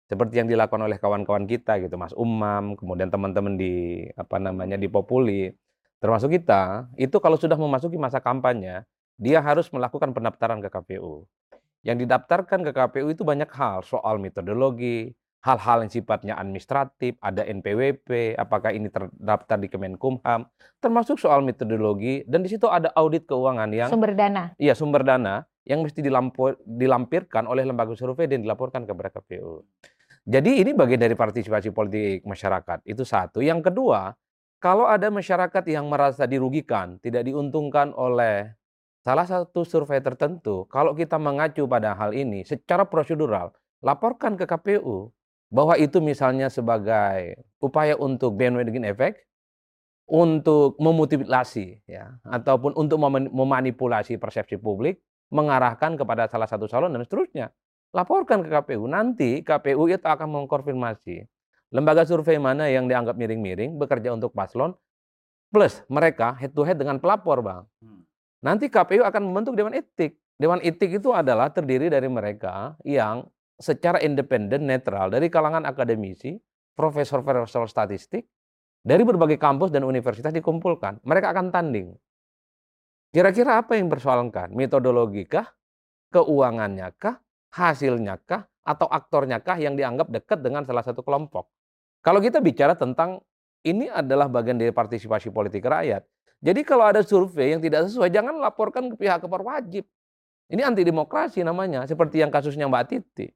seperti 0.09 0.41
yang 0.41 0.49
dilakukan 0.49 0.81
oleh 0.81 0.97
kawan-kawan 0.97 1.45
kita 1.45 1.77
gitu, 1.83 1.97
Mas 2.01 2.15
Umam, 2.17 2.79
kemudian 2.79 3.13
teman-teman 3.13 3.59
di 3.59 4.07
apa 4.15 4.39
namanya 4.39 4.79
di 4.79 4.87
Populi, 4.87 5.51
termasuk 5.99 6.33
kita, 6.33 6.89
itu 6.95 7.17
kalau 7.19 7.37
sudah 7.39 7.59
memasuki 7.59 7.99
masa 7.99 8.19
kampanye, 8.19 8.83
dia 9.19 9.39
harus 9.39 9.71
melakukan 9.71 10.11
pendaftaran 10.11 10.59
ke 10.59 10.69
KPU. 10.71 11.27
Yang 11.85 12.09
didaftarkan 12.09 12.65
ke 12.65 12.73
KPU 12.73 13.13
itu 13.13 13.23
banyak 13.23 13.51
hal, 13.53 13.85
soal 13.85 14.17
metodologi, 14.17 15.13
hal-hal 15.45 15.85
yang 15.85 15.93
sifatnya 15.93 16.35
administratif, 16.41 17.21
ada 17.21 17.45
NPWP, 17.45 18.33
apakah 18.41 18.73
ini 18.73 18.89
terdaftar 18.89 19.61
di 19.61 19.69
Kemenkumham, 19.69 20.49
termasuk 20.81 21.21
soal 21.21 21.45
metodologi 21.45 22.25
dan 22.25 22.41
di 22.41 22.49
situ 22.49 22.65
ada 22.65 22.89
audit 22.97 23.29
keuangan 23.29 23.69
yang 23.69 23.93
Sumber 23.93 24.17
dana. 24.17 24.57
iya 24.57 24.73
sumber 24.73 25.05
dana 25.05 25.45
yang 25.69 25.85
mesti 25.85 26.01
dilampu- 26.01 26.57
dilampirkan 26.65 27.45
oleh 27.45 27.69
lembaga 27.69 27.93
survei 27.93 28.25
dan 28.25 28.41
dilaporkan 28.41 28.89
kepada 28.89 29.13
KPU. 29.13 29.61
Jadi 30.25 30.65
ini 30.65 30.73
bagian 30.73 31.05
dari 31.05 31.13
partisipasi 31.13 31.69
politik 31.69 32.25
masyarakat. 32.25 32.81
Itu 32.89 33.05
satu. 33.05 33.45
Yang 33.45 33.69
kedua, 33.69 34.17
kalau 34.65 34.89
ada 34.89 35.13
masyarakat 35.13 35.61
yang 35.69 35.85
merasa 35.93 36.25
dirugikan, 36.25 36.97
tidak 37.05 37.29
diuntungkan 37.29 37.93
oleh 37.93 38.57
salah 39.05 39.29
satu 39.29 39.61
survei 39.61 40.01
tertentu, 40.01 40.65
kalau 40.73 40.97
kita 40.97 41.21
mengacu 41.21 41.69
pada 41.69 41.93
hal 41.93 42.17
ini 42.17 42.49
secara 42.49 42.89
prosedural, 42.89 43.53
laporkan 43.85 44.41
ke 44.41 44.49
KPU 44.49 45.13
bahwa 45.53 45.77
itu 45.77 46.01
misalnya 46.01 46.49
sebagai 46.49 47.45
upaya 47.61 47.93
untuk 48.01 48.41
bandwagon 48.41 48.89
effect, 48.89 49.29
untuk 50.09 50.81
memutilasi 50.81 51.85
ya, 51.85 52.17
ataupun 52.25 52.73
untuk 52.73 52.97
mem- 53.05 53.29
memanipulasi 53.37 54.17
persepsi 54.17 54.57
publik, 54.57 55.05
mengarahkan 55.29 55.93
kepada 56.01 56.25
salah 56.25 56.49
satu 56.49 56.65
calon 56.65 56.89
dan 56.89 57.05
seterusnya. 57.05 57.53
Laporkan 57.93 58.41
ke 58.41 58.49
KPU. 58.49 58.89
Nanti 58.89 59.45
KPU 59.45 59.93
itu 59.93 60.09
akan 60.09 60.41
mengkonfirmasi 60.41 61.29
lembaga 61.75 62.07
survei 62.07 62.39
mana 62.39 62.71
yang 62.71 62.87
dianggap 62.87 63.19
miring-miring 63.19 63.75
bekerja 63.75 64.15
untuk 64.15 64.31
paslon 64.31 64.79
plus 65.51 65.83
mereka 65.91 66.39
head 66.39 66.55
to 66.55 66.63
head 66.63 66.79
dengan 66.79 67.03
pelapor, 67.03 67.43
Bang. 67.43 67.67
Nanti 68.43 68.71
KPU 68.71 69.03
akan 69.03 69.23
membentuk 69.31 69.59
dewan 69.59 69.75
etik. 69.75 70.21
Dewan 70.35 70.59
etik 70.61 70.99
itu 70.99 71.15
adalah 71.15 71.49
terdiri 71.49 71.87
dari 71.87 72.11
mereka 72.11 72.75
yang 72.83 73.23
secara 73.57 74.03
independen, 74.03 74.67
netral 74.67 75.15
dari 75.15 75.31
kalangan 75.31 75.63
akademisi, 75.63 76.35
profesor-profesor 76.75 77.71
statistik 77.71 78.27
dari 78.83 79.07
berbagai 79.07 79.39
kampus 79.39 79.71
dan 79.71 79.87
universitas 79.87 80.35
dikumpulkan. 80.35 81.01
Mereka 81.07 81.31
akan 81.31 81.55
tanding. 81.55 81.95
Kira-kira 83.15 83.63
apa 83.63 83.79
yang 83.79 83.87
persoalankan? 83.87 84.51
Metodologi 84.53 85.23
kah? 85.25 85.47
Keuangannya 86.11 86.91
kah? 86.99 87.23
Hasilnya 87.55 88.19
kah? 88.27 88.43
Atau 88.67 88.91
aktornya 88.91 89.39
kah 89.39 89.55
yang 89.55 89.79
dianggap 89.79 90.11
dekat 90.11 90.43
dengan 90.43 90.67
salah 90.67 90.83
satu 90.83 91.07
kelompok? 91.07 91.54
Kalau 92.05 92.21
kita 92.21 92.45
bicara 92.45 92.77
tentang 92.77 93.25
ini 93.65 93.89
adalah 93.89 94.29
bagian 94.29 94.61
dari 94.61 94.69
partisipasi 94.77 95.33
politik 95.33 95.65
rakyat. 95.65 96.05
Jadi 96.45 96.61
kalau 96.61 96.85
ada 96.85 97.01
survei 97.01 97.57
yang 97.57 97.65
tidak 97.65 97.89
sesuai, 97.89 98.13
jangan 98.13 98.37
laporkan 98.37 98.93
ke 98.93 99.01
pihak 99.01 99.25
keperwajib. 99.25 99.89
Ini 100.53 100.61
anti 100.61 100.85
demokrasi 100.85 101.41
namanya, 101.41 101.89
seperti 101.89 102.21
yang 102.21 102.29
kasusnya 102.29 102.69
Mbak 102.69 102.85
Titi. 102.93 103.33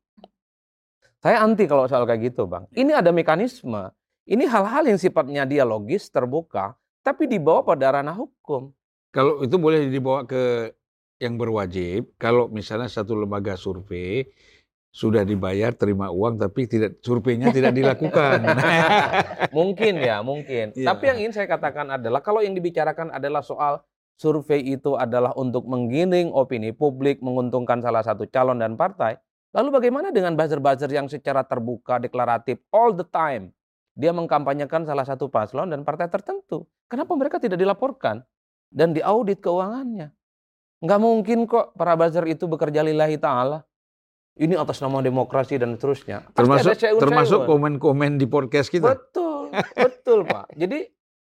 Saya 1.24 1.40
anti 1.40 1.64
kalau 1.64 1.88
soal 1.88 2.04
kayak 2.04 2.36
gitu, 2.36 2.44
Bang. 2.44 2.68
Ini 2.76 3.00
ada 3.00 3.08
mekanisme. 3.08 3.88
Ini 4.28 4.44
hal-hal 4.44 4.84
yang 4.92 5.00
sifatnya 5.00 5.48
dialogis, 5.48 6.12
terbuka, 6.12 6.76
tapi 7.00 7.24
dibawa 7.24 7.64
pada 7.64 7.96
ranah 7.96 8.12
hukum. 8.12 8.68
Kalau 9.08 9.40
itu 9.40 9.56
boleh 9.56 9.88
dibawa 9.88 10.28
ke 10.28 10.76
yang 11.16 11.40
berwajib, 11.40 12.12
kalau 12.20 12.52
misalnya 12.52 12.92
satu 12.92 13.16
lembaga 13.16 13.56
survei 13.56 14.28
sudah 14.88 15.22
dibayar 15.22 15.76
terima 15.76 16.08
uang 16.08 16.40
tapi 16.40 16.64
tidak 16.64 16.98
surveinya 17.04 17.52
tidak 17.52 17.76
dilakukan. 17.76 18.40
Mungkin 19.58 20.00
ya, 20.00 20.24
mungkin. 20.24 20.72
Iya. 20.72 20.86
Tapi 20.92 21.02
yang 21.12 21.18
ingin 21.24 21.32
saya 21.36 21.46
katakan 21.48 21.88
adalah 22.00 22.24
kalau 22.24 22.40
yang 22.40 22.56
dibicarakan 22.56 23.12
adalah 23.12 23.44
soal 23.44 23.84
survei 24.18 24.74
itu 24.74 24.98
adalah 24.98 25.32
untuk 25.38 25.64
menggiring 25.64 26.34
opini 26.34 26.74
publik, 26.74 27.22
menguntungkan 27.22 27.78
salah 27.78 28.02
satu 28.02 28.26
calon 28.26 28.58
dan 28.58 28.74
partai. 28.74 29.16
Lalu 29.56 29.80
bagaimana 29.80 30.12
dengan 30.12 30.36
buzzer-buzzer 30.36 30.92
yang 30.92 31.08
secara 31.08 31.40
terbuka, 31.46 31.96
deklaratif, 31.96 32.60
all 32.68 32.92
the 32.92 33.06
time? 33.06 33.54
Dia 33.96 34.12
mengkampanyekan 34.12 34.84
salah 34.84 35.02
satu 35.02 35.26
paslon 35.32 35.72
dan 35.72 35.82
partai 35.82 36.06
tertentu. 36.06 36.68
Kenapa 36.86 37.16
mereka 37.16 37.40
tidak 37.40 37.58
dilaporkan 37.58 38.22
dan 38.68 38.92
diaudit 38.92 39.40
keuangannya? 39.40 40.12
Nggak 40.78 41.00
mungkin 41.02 41.38
kok 41.50 41.74
para 41.74 41.98
buzzer 41.98 42.22
itu 42.30 42.46
bekerja 42.46 42.86
lillahi 42.86 43.18
ta'ala. 43.18 43.66
Ini 44.38 44.54
atas 44.54 44.78
nama 44.78 45.02
demokrasi 45.02 45.58
dan 45.58 45.74
seterusnya. 45.74 46.22
Termasuk 46.30 46.78
syaur-syaur. 46.78 47.02
termasuk 47.02 47.40
komen-komen 47.42 48.22
di 48.22 48.26
podcast 48.30 48.70
kita. 48.70 48.94
Betul, 48.94 49.50
betul 49.74 50.22
Pak. 50.22 50.54
Jadi 50.54 50.86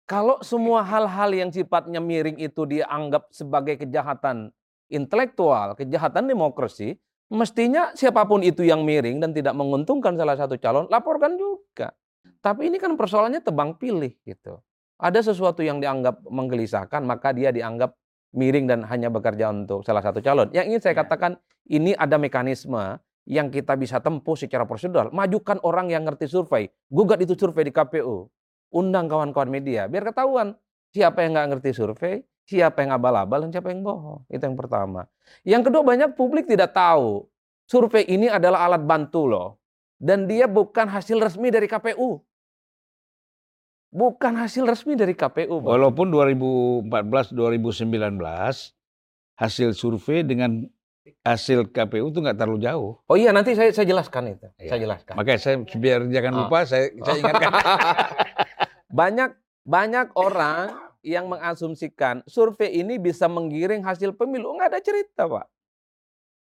kalau 0.10 0.41
semua 0.41 0.82
hal-hal 0.82 1.30
yang 1.30 1.49
sifatnya 1.53 2.01
miring 2.01 2.41
itu 2.41 2.66
dianggap 2.66 3.30
sebagai 3.30 3.78
kejahatan 3.78 4.49
intelektual, 4.89 5.78
kejahatan 5.78 6.30
demokrasi, 6.30 6.97
mestinya 7.30 7.93
siapa 7.93 8.26
pun 8.26 8.41
itu 8.41 8.66
yang 8.66 8.82
miring 8.82 9.22
dan 9.22 9.38
tidak 9.38 9.53
menguntungkan 9.53 10.18
salah 10.18 10.38
satu 10.38 10.58
calon, 10.58 10.89
laporkan 10.89 11.38
juga. 11.38 11.93
Tapi 12.41 12.74
ini 12.74 12.82
kan 12.82 12.97
persoalannya 12.97 13.41
tebang 13.41 13.78
pilih 13.78 14.14
gitu. 14.26 14.62
Ada 14.97 15.30
sesuatu 15.30 15.62
yang 15.62 15.78
dianggap 15.78 16.26
menggelisahkan, 16.26 17.06
maka 17.06 17.34
dia 17.38 17.53
dianggap 17.53 17.93
miring 18.36 18.67
dan 18.67 18.79
hanya 18.86 19.07
bekerja 19.07 19.49
untuk 19.49 19.81
salah 19.88 20.03
satu 20.03 20.19
calon. 20.19 20.51
Yang 20.51 20.65
ingin 20.75 20.81
saya 20.83 20.95
katakan, 20.99 21.39
ini 21.71 21.95
ada 21.95 22.19
mekanisme 22.19 22.99
yang 23.25 23.49
kita 23.49 23.73
bisa 23.73 23.97
tempuh 24.03 24.38
secara 24.38 24.67
prosedural. 24.67 25.09
Majukan 25.09 25.57
orang 25.65 25.89
yang 25.89 26.05
ngerti 26.05 26.29
survei, 26.29 26.69
gugat 26.91 27.23
itu 27.23 27.33
survei 27.33 27.65
di 27.65 27.73
KPU, 27.73 28.29
undang 28.75 29.09
kawan-kawan 29.09 29.49
media, 29.49 29.89
biar 29.89 30.13
ketahuan 30.13 30.53
siapa 30.93 31.25
yang 31.25 31.33
nggak 31.33 31.47
ngerti 31.57 31.69
survei, 31.73 32.15
siapa 32.45 32.86
yang 32.86 32.93
abal-abal, 32.93 33.47
dan 33.47 33.49
siapa 33.49 33.73
yang 33.73 33.81
bohong. 33.81 34.27
Itu 34.29 34.45
yang 34.45 34.59
pertama. 34.59 35.09
Yang 35.41 35.71
kedua, 35.71 35.81
banyak 35.81 36.13
publik 36.13 36.45
tidak 36.45 36.75
tahu 36.77 37.25
survei 37.65 38.05
ini 38.05 38.29
adalah 38.29 38.69
alat 38.69 38.86
bantu 38.86 39.25
loh, 39.25 39.49
dan 39.97 40.29
dia 40.29 40.45
bukan 40.45 40.86
hasil 40.86 41.17
resmi 41.17 41.49
dari 41.49 41.65
KPU. 41.65 42.21
Bukan 43.95 44.35
hasil 44.35 44.67
resmi 44.67 44.99
dari 44.99 45.15
KPU. 45.15 45.63
Bang. 45.63 45.71
Walaupun 45.79 46.11
2014 46.11 47.31
2019 47.31 48.19
hasil 49.39 49.69
survei 49.71 50.19
dengan 50.27 50.67
hasil 51.23 51.71
KPU 51.71 52.11
itu 52.11 52.19
nggak 52.19 52.35
terlalu 52.35 52.59
jauh. 52.59 52.91
Oh 53.07 53.15
iya, 53.15 53.31
nanti 53.31 53.55
saya 53.55 53.71
saya 53.71 53.87
jelaskan 53.87 54.35
itu. 54.35 54.51
Iya. 54.59 54.75
Saya 54.75 54.79
jelaskan. 54.83 55.13
Makanya 55.15 55.39
saya 55.39 55.55
biar 55.79 55.99
jangan 56.11 56.31
Oh. 56.35 56.39
lupa 56.43 56.67
saya, 56.67 56.91
saya 56.91 57.17
ingatkan. 57.23 57.51
banyak 58.99 59.31
banyak 59.63 60.07
orang 60.19 60.75
yang 60.99 61.31
mengasumsikan 61.31 62.19
survei 62.27 62.75
ini 62.75 62.99
bisa 62.99 63.31
menggiring 63.31 63.79
hasil 63.79 64.11
pemilu. 64.11 64.51
Nggak 64.59 64.75
ada 64.75 64.81
cerita, 64.83 65.23
Pak. 65.23 65.47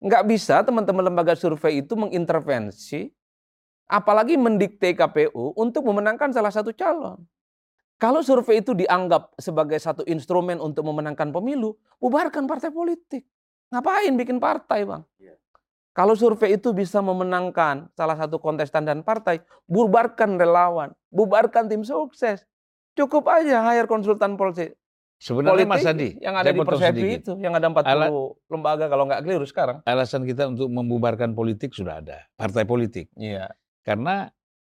Nggak 0.01 0.23
bisa 0.33 0.65
teman-teman 0.65 1.13
lembaga 1.13 1.37
survei 1.37 1.85
itu 1.85 1.93
mengintervensi, 1.93 3.13
apalagi 3.85 4.33
mendikte 4.33 4.97
KPU 4.97 5.53
untuk 5.53 5.85
memenangkan 5.85 6.33
salah 6.33 6.49
satu 6.49 6.73
calon. 6.73 7.21
Kalau 7.95 8.19
survei 8.19 8.59
itu 8.59 8.75
dianggap 8.75 9.39
sebagai 9.39 9.79
satu 9.79 10.03
instrumen 10.03 10.59
untuk 10.59 10.83
memenangkan 10.83 11.31
pemilu, 11.31 11.79
bubarkan 12.03 12.43
partai 12.43 12.69
politik. 12.69 13.23
Ngapain 13.71 14.13
bikin 14.19 14.37
partai, 14.37 14.83
Bang? 14.83 15.07
Kalau 15.95 16.11
survei 16.11 16.59
itu 16.59 16.75
bisa 16.75 16.99
memenangkan 16.99 17.87
salah 17.95 18.19
satu 18.19 18.35
kontestan 18.35 18.83
dan 18.83 18.99
partai, 18.99 19.39
bubarkan 19.63 20.35
relawan, 20.35 20.91
bubarkan 21.07 21.71
tim 21.71 21.87
sukses. 21.87 22.43
Cukup 22.99 23.23
aja 23.31 23.63
hire 23.63 23.87
konsultan 23.87 24.35
polisi. 24.35 24.75
Sebenarnya 25.15 25.63
politik 25.63 25.71
Mas 25.71 25.87
Adi, 25.87 26.09
yang 26.19 26.35
ada 26.35 26.51
di 26.51 26.59
Persepi 26.59 26.99
sedikit. 26.99 27.19
itu, 27.23 27.33
yang 27.39 27.55
ada 27.55 27.71
40 27.71 27.87
Ala- 27.87 28.11
lembaga 28.51 28.85
kalau 28.91 29.07
nggak 29.07 29.23
keliru 29.23 29.47
sekarang. 29.47 29.79
Alasan 29.87 30.27
kita 30.27 30.51
untuk 30.51 30.67
membubarkan 30.67 31.31
politik 31.31 31.71
sudah 31.71 32.03
ada, 32.03 32.27
partai 32.35 32.67
politik. 32.67 33.07
Iya. 33.15 33.55
Karena 33.87 34.27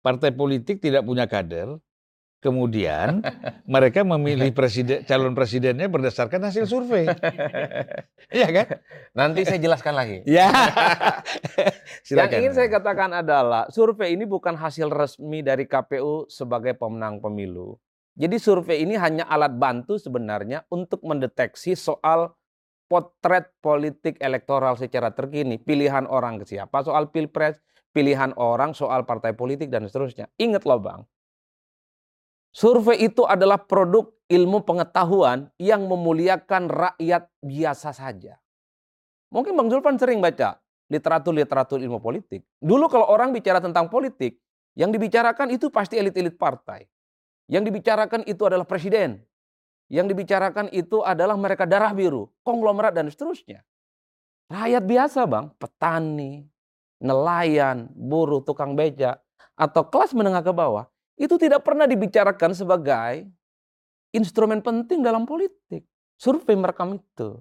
partai 0.04 0.36
politik 0.36 0.84
tidak 0.84 1.08
punya 1.08 1.32
kader, 1.32 1.80
kemudian 2.46 3.26
mereka 3.66 4.06
memilih 4.06 4.54
presiden 4.54 5.02
calon 5.10 5.34
presidennya 5.34 5.90
berdasarkan 5.90 6.46
hasil 6.46 6.70
survei. 6.70 7.10
Iya 8.26 8.50
kan? 8.50 8.82
Nanti 9.14 9.46
saya 9.46 9.62
jelaskan 9.62 9.94
lagi. 9.94 10.26
Ya. 10.26 10.50
Yang 10.50 10.66
Silakan. 12.10 12.38
ingin 12.42 12.54
saya 12.58 12.68
katakan 12.74 13.12
adalah 13.14 13.70
survei 13.70 14.18
ini 14.18 14.26
bukan 14.26 14.58
hasil 14.58 14.90
resmi 14.90 15.46
dari 15.46 15.70
KPU 15.70 16.26
sebagai 16.26 16.74
pemenang 16.74 17.22
pemilu. 17.22 17.78
Jadi 18.18 18.42
survei 18.42 18.82
ini 18.82 18.98
hanya 18.98 19.30
alat 19.30 19.54
bantu 19.54 20.02
sebenarnya 20.02 20.66
untuk 20.74 21.06
mendeteksi 21.06 21.78
soal 21.78 22.34
potret 22.90 23.54
politik 23.62 24.18
elektoral 24.18 24.74
secara 24.74 25.14
terkini, 25.14 25.62
pilihan 25.62 26.10
orang 26.10 26.42
ke 26.42 26.50
siapa 26.50 26.82
soal 26.82 27.14
pilpres, 27.14 27.62
pilihan 27.94 28.34
orang 28.42 28.74
soal 28.74 29.06
partai 29.06 29.38
politik 29.38 29.70
dan 29.70 29.86
seterusnya. 29.86 30.34
Ingat 30.42 30.66
loh 30.66 30.82
Bang, 30.82 31.06
survei 32.56 33.04
itu 33.04 33.28
adalah 33.28 33.60
produk 33.60 34.08
ilmu 34.32 34.64
pengetahuan 34.64 35.52
yang 35.60 35.84
memuliakan 35.84 36.72
rakyat 36.72 37.28
biasa 37.44 37.92
saja. 37.92 38.40
Mungkin 39.28 39.52
Bang 39.60 39.68
Zulfan 39.68 40.00
sering 40.00 40.24
baca 40.24 40.56
literatur-literatur 40.88 41.84
ilmu 41.84 42.00
politik. 42.00 42.48
Dulu 42.64 42.88
kalau 42.88 43.12
orang 43.12 43.36
bicara 43.36 43.60
tentang 43.60 43.92
politik, 43.92 44.40
yang 44.80 44.96
dibicarakan 44.96 45.52
itu 45.52 45.68
pasti 45.68 46.00
elit-elit 46.00 46.40
partai. 46.40 46.88
Yang 47.52 47.74
dibicarakan 47.74 48.24
itu 48.24 48.48
adalah 48.48 48.64
presiden. 48.64 49.20
Yang 49.92 50.16
dibicarakan 50.16 50.72
itu 50.74 51.04
adalah 51.06 51.38
mereka 51.38 51.68
darah 51.68 51.94
biru, 51.94 52.32
konglomerat 52.42 52.96
dan 52.96 53.06
seterusnya. 53.12 53.62
Rakyat 54.50 54.84
biasa 54.86 55.20
bang, 55.26 55.46
petani, 55.58 56.46
nelayan, 57.02 57.90
buruh, 57.94 58.42
tukang 58.42 58.74
beca. 58.74 59.20
atau 59.56 59.88
kelas 59.88 60.12
menengah 60.12 60.44
ke 60.44 60.52
bawah 60.52 60.84
itu 61.16 61.36
tidak 61.40 61.64
pernah 61.64 61.88
dibicarakan 61.88 62.52
sebagai 62.52 63.28
instrumen 64.12 64.60
penting 64.60 65.04
dalam 65.04 65.24
politik. 65.24 65.88
Survei 66.16 66.56
merekam 66.56 66.96
itu. 66.96 67.40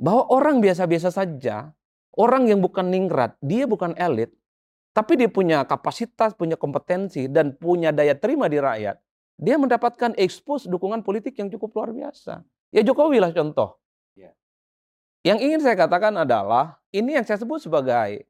Bahwa 0.00 0.26
orang 0.32 0.58
biasa-biasa 0.58 1.14
saja, 1.14 1.70
orang 2.18 2.50
yang 2.50 2.58
bukan 2.58 2.90
ningrat, 2.90 3.38
dia 3.38 3.68
bukan 3.68 3.94
elit, 3.94 4.34
tapi 4.90 5.14
dia 5.14 5.30
punya 5.30 5.62
kapasitas, 5.62 6.34
punya 6.34 6.58
kompetensi, 6.58 7.30
dan 7.30 7.54
punya 7.54 7.94
daya 7.94 8.18
terima 8.18 8.50
di 8.50 8.58
rakyat. 8.58 8.98
Dia 9.40 9.56
mendapatkan 9.56 10.18
ekspos 10.18 10.66
dukungan 10.66 11.06
politik 11.06 11.38
yang 11.38 11.48
cukup 11.48 11.72
luar 11.78 11.90
biasa. 11.94 12.42
Ya 12.74 12.82
Jokowi 12.82 13.22
lah 13.22 13.30
contoh. 13.30 13.78
Ya. 14.18 14.34
Yang 15.22 15.38
ingin 15.46 15.60
saya 15.62 15.76
katakan 15.78 16.12
adalah, 16.18 16.82
ini 16.90 17.14
yang 17.14 17.24
saya 17.24 17.38
sebut 17.38 17.62
sebagai 17.62 18.26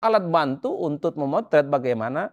alat 0.00 0.24
bantu 0.24 0.72
untuk 0.72 1.20
memotret 1.20 1.68
bagaimana 1.68 2.32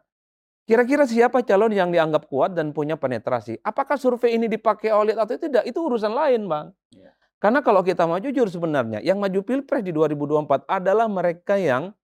Kira-kira 0.68 1.07
siapa 1.07 1.47
calon 1.47 1.72
yang 1.72 1.95
dianggap 1.95 2.28
kuat 2.28 2.51
dan 2.51 2.76
punya 2.76 2.99
penetrasi? 2.99 3.55
Apakah 3.63 3.95
survei 3.95 4.36
ini 4.36 4.51
dipakai 4.51 4.91
oleh 4.91 5.15
atau 5.15 5.39
tidak? 5.39 5.63
Itu 5.63 5.88
urusan 5.88 6.11
lain, 6.11 6.43
Bang. 6.43 6.76
Ya. 6.91 7.15
Karena 7.39 7.63
kalau 7.63 7.80
kita 7.88 8.03
mau 8.03 8.20
jujur 8.20 8.51
sebenarnya, 8.51 8.99
yang 8.99 9.15
maju 9.15 9.39
Pilpres 9.47 9.80
di 9.80 9.95
2024 9.95 10.68
adalah 10.68 11.07
mereka 11.07 11.55
yang 11.55 11.95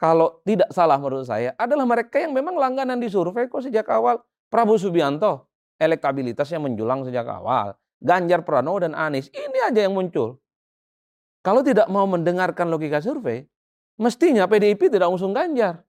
kalau 0.00 0.40
tidak 0.48 0.72
salah 0.72 0.96
menurut 0.96 1.28
saya, 1.28 1.52
adalah 1.60 1.84
mereka 1.84 2.16
yang 2.16 2.32
memang 2.32 2.56
langganan 2.56 2.96
di 2.96 3.12
survei 3.12 3.44
kok 3.44 3.60
sejak 3.60 3.84
awal. 3.92 4.24
Prabowo 4.48 4.80
Subianto, 4.80 5.50
elektabilitasnya 5.76 6.62
menjulang 6.62 7.04
sejak 7.04 7.28
awal. 7.28 7.76
Ganjar 7.98 8.40
Pranowo 8.46 8.80
dan 8.80 8.96
Anies, 8.96 9.28
ini 9.34 9.58
aja 9.58 9.84
yang 9.84 9.92
muncul. 9.92 10.40
Kalau 11.42 11.60
tidak 11.60 11.90
mau 11.90 12.06
mendengarkan 12.06 12.70
logika 12.70 13.02
survei, 13.02 13.44
mestinya 14.00 14.46
PDIP 14.46 14.88
tidak 14.88 15.10
usung 15.10 15.34
Ganjar. 15.34 15.87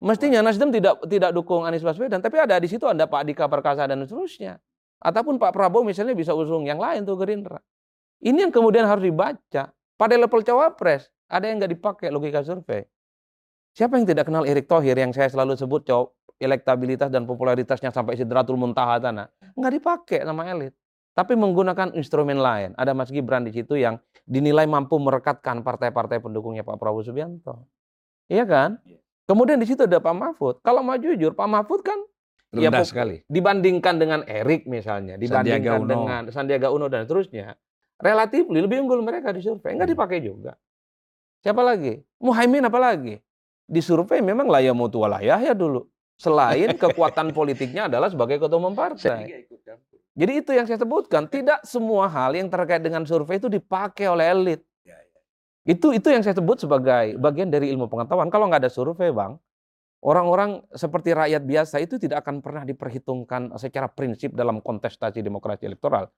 Mestinya 0.00 0.40
Nasdem 0.40 0.72
tidak 0.72 1.04
tidak 1.04 1.30
dukung 1.36 1.68
Anies 1.68 1.84
Baswedan, 1.84 2.24
tapi 2.24 2.40
ada 2.40 2.56
di 2.56 2.64
situ 2.72 2.88
ada 2.88 3.04
Pak 3.04 3.22
Dika 3.28 3.44
Perkasa 3.52 3.84
dan 3.84 4.00
seterusnya. 4.00 4.56
Ataupun 5.00 5.36
Pak 5.36 5.52
Prabowo 5.52 5.84
misalnya 5.84 6.16
bisa 6.16 6.32
usung 6.32 6.64
yang 6.64 6.80
lain 6.80 7.04
tuh 7.04 7.20
Gerindra. 7.20 7.60
Ini 8.20 8.48
yang 8.48 8.52
kemudian 8.52 8.84
harus 8.88 9.04
dibaca. 9.04 9.72
Pada 9.96 10.14
level 10.16 10.40
cawapres, 10.40 11.12
ada 11.28 11.44
yang 11.48 11.60
nggak 11.60 11.72
dipakai 11.76 12.08
logika 12.08 12.40
survei. 12.40 12.84
Siapa 13.76 14.00
yang 14.00 14.08
tidak 14.08 14.28
kenal 14.28 14.48
Erick 14.48 14.64
Thohir 14.68 14.96
yang 14.96 15.12
saya 15.12 15.28
selalu 15.28 15.56
sebut 15.56 15.84
cowok 15.84 16.16
elektabilitas 16.40 17.12
dan 17.12 17.28
popularitasnya 17.28 17.92
sampai 17.92 18.16
sidratul 18.16 18.56
muntaha 18.56 18.96
tanah. 18.96 19.28
Nggak 19.54 19.72
dipakai 19.76 20.20
sama 20.24 20.48
elit. 20.48 20.72
Tapi 21.12 21.36
menggunakan 21.36 21.92
instrumen 21.92 22.40
lain. 22.40 22.72
Ada 22.80 22.96
Mas 22.96 23.12
Gibran 23.12 23.44
di 23.44 23.52
situ 23.52 23.76
yang 23.76 24.00
dinilai 24.24 24.64
mampu 24.64 24.96
merekatkan 24.96 25.60
partai-partai 25.60 26.24
pendukungnya 26.24 26.64
Pak 26.64 26.80
Prabowo 26.80 27.04
Subianto. 27.04 27.68
Iya 28.32 28.48
kan? 28.48 28.80
Kemudian 29.30 29.56
di 29.56 29.64
situ 29.64 29.86
ada 29.86 29.96
Pak 29.96 30.10
Mahfud. 30.10 30.58
Kalau 30.58 30.82
mau 30.82 30.98
jujur, 30.98 31.30
Pak 31.30 31.46
Mahfud 31.46 31.80
kan 31.80 31.94
Rendah 32.50 32.82
pop- 32.82 32.82
sekali. 32.84 33.22
dibandingkan 33.24 33.94
dengan 33.94 34.20
Erik 34.26 34.66
misalnya, 34.66 35.14
dibandingkan 35.14 35.62
Sandiaga 35.62 35.78
Uno. 35.78 35.86
dengan 35.88 36.20
Sandiaga 36.28 36.68
Uno 36.68 36.86
dan 36.86 37.06
seterusnya, 37.06 37.54
relatif 37.96 38.50
lebih 38.50 38.82
unggul 38.82 39.00
mereka 39.00 39.30
di 39.30 39.38
survei. 39.38 39.70
Enggak 39.72 39.86
Hmm. 39.86 39.94
dipakai 39.94 40.18
juga. 40.18 40.58
Siapa 41.40 41.62
lagi? 41.62 42.02
Muhaimin 42.18 42.66
apa 42.66 42.76
lagi? 42.76 43.22
Di 43.64 43.78
survei 43.78 44.18
memang 44.18 44.50
layah 44.50 44.74
mutu 44.74 44.98
walayah 44.98 45.38
ya 45.38 45.54
dulu. 45.54 45.86
Selain 46.18 46.74
kekuatan 46.82 47.30
politiknya 47.30 47.86
adalah 47.86 48.10
sebagai 48.10 48.36
ketua 48.36 48.58
umum 48.58 48.74
partai. 48.74 49.46
Jadi 50.10 50.32
itu 50.36 50.50
yang 50.50 50.66
saya 50.66 50.76
sebutkan. 50.76 51.24
Tidak 51.24 51.62
semua 51.62 52.10
hal 52.10 52.34
yang 52.34 52.50
terkait 52.50 52.82
dengan 52.82 53.06
survei 53.06 53.38
itu 53.38 53.46
dipakai 53.46 54.10
oleh 54.10 54.26
elit. 54.26 54.60
Itu 55.68 55.92
itu 55.92 56.08
yang 56.08 56.24
saya 56.24 56.36
sebut 56.36 56.64
sebagai 56.64 57.20
bagian 57.20 57.52
dari 57.52 57.68
ilmu 57.72 57.86
pengetahuan. 57.86 58.32
Kalau 58.32 58.48
nggak 58.48 58.64
ada 58.64 58.72
survei, 58.72 59.12
bang, 59.12 59.36
orang-orang 60.00 60.64
seperti 60.72 61.12
rakyat 61.12 61.42
biasa 61.44 61.76
itu 61.84 62.00
tidak 62.00 62.24
akan 62.24 62.40
pernah 62.40 62.64
diperhitungkan 62.64 63.52
secara 63.60 63.92
prinsip 63.92 64.32
dalam 64.32 64.64
kontestasi 64.64 65.20
demokrasi 65.20 65.68
elektoral. 65.68 66.08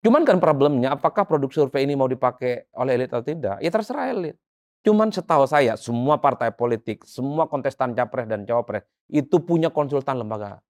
Cuman 0.00 0.24
kan 0.24 0.40
problemnya, 0.40 0.96
apakah 0.96 1.28
produk 1.28 1.50
survei 1.52 1.84
ini 1.84 1.96
mau 1.96 2.08
dipakai 2.08 2.72
oleh 2.76 2.96
elit 2.96 3.10
atau 3.12 3.24
tidak? 3.24 3.60
Ya 3.60 3.68
terserah 3.72 4.12
elit. 4.12 4.36
Cuman 4.86 5.10
setahu 5.10 5.44
saya, 5.50 5.74
semua 5.74 6.16
partai 6.22 6.54
politik, 6.54 7.02
semua 7.02 7.50
kontestan 7.50 7.90
capres 7.90 8.30
dan 8.30 8.46
cawapres 8.46 8.86
itu 9.10 9.42
punya 9.42 9.66
konsultan 9.66 10.22
lembaga 10.22 10.62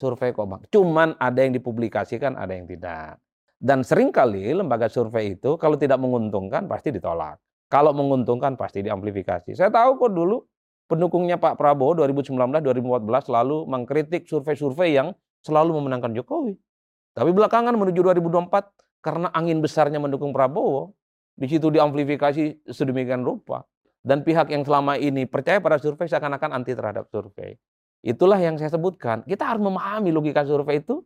survei 0.00 0.32
kok 0.32 0.46
bang. 0.46 0.62
Cuman 0.70 1.16
ada 1.16 1.40
yang 1.40 1.52
dipublikasikan, 1.56 2.36
ada 2.36 2.52
yang 2.52 2.68
tidak. 2.68 3.18
Dan 3.56 3.80
sering 3.82 4.12
kali 4.12 4.52
lembaga 4.52 4.86
survei 4.92 5.34
itu 5.34 5.56
kalau 5.56 5.80
tidak 5.80 5.96
menguntungkan 5.96 6.68
pasti 6.68 6.92
ditolak. 6.92 7.40
Kalau 7.66 7.90
menguntungkan 7.90 8.54
pasti 8.54 8.86
diamplifikasi. 8.86 9.54
Saya 9.58 9.70
tahu 9.74 9.98
kok 9.98 10.12
dulu 10.14 10.46
pendukungnya 10.86 11.34
Pak 11.34 11.58
Prabowo 11.58 11.98
2019-2014 12.06 13.26
selalu 13.26 13.56
mengkritik 13.66 14.22
survei-survei 14.30 14.94
yang 14.94 15.10
selalu 15.42 15.82
memenangkan 15.82 16.14
Jokowi. 16.14 16.54
Tapi 17.16 17.30
belakangan 17.34 17.74
menuju 17.74 18.00
2024 18.22 19.02
karena 19.02 19.28
angin 19.34 19.58
besarnya 19.62 19.98
mendukung 19.98 20.30
Prabowo, 20.30 20.94
di 21.36 21.46
situ 21.46 21.68
diamplifikasi 21.70 22.66
sedemikian 22.70 23.22
rupa. 23.22 23.66
Dan 24.06 24.22
pihak 24.22 24.50
yang 24.54 24.62
selama 24.62 24.94
ini 24.94 25.26
percaya 25.26 25.58
pada 25.58 25.82
survei 25.82 26.06
seakan-akan 26.06 26.54
anti 26.54 26.72
terhadap 26.78 27.10
survei. 27.10 27.58
Itulah 28.06 28.38
yang 28.38 28.54
saya 28.54 28.70
sebutkan. 28.70 29.26
Kita 29.26 29.50
harus 29.50 29.62
memahami 29.66 30.14
logika 30.14 30.46
survei 30.46 30.78
itu. 30.78 31.02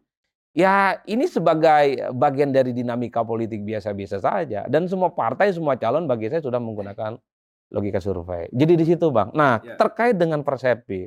Ya 0.51 0.99
ini 1.07 1.31
sebagai 1.31 2.11
bagian 2.11 2.51
dari 2.51 2.75
dinamika 2.75 3.23
politik 3.23 3.63
biasa-biasa 3.63 4.19
saja. 4.19 4.67
Dan 4.67 4.91
semua 4.91 5.15
partai, 5.15 5.55
semua 5.55 5.79
calon 5.79 6.11
bagi 6.11 6.27
saya 6.27 6.43
sudah 6.43 6.59
menggunakan 6.59 7.15
logika 7.71 8.03
survei. 8.03 8.51
Jadi 8.51 8.73
di 8.75 8.85
situ 8.85 9.15
bang. 9.15 9.31
Nah 9.31 9.63
Ya. 9.63 9.79
terkait 9.79 10.19
dengan 10.19 10.43
persepsi. 10.43 11.07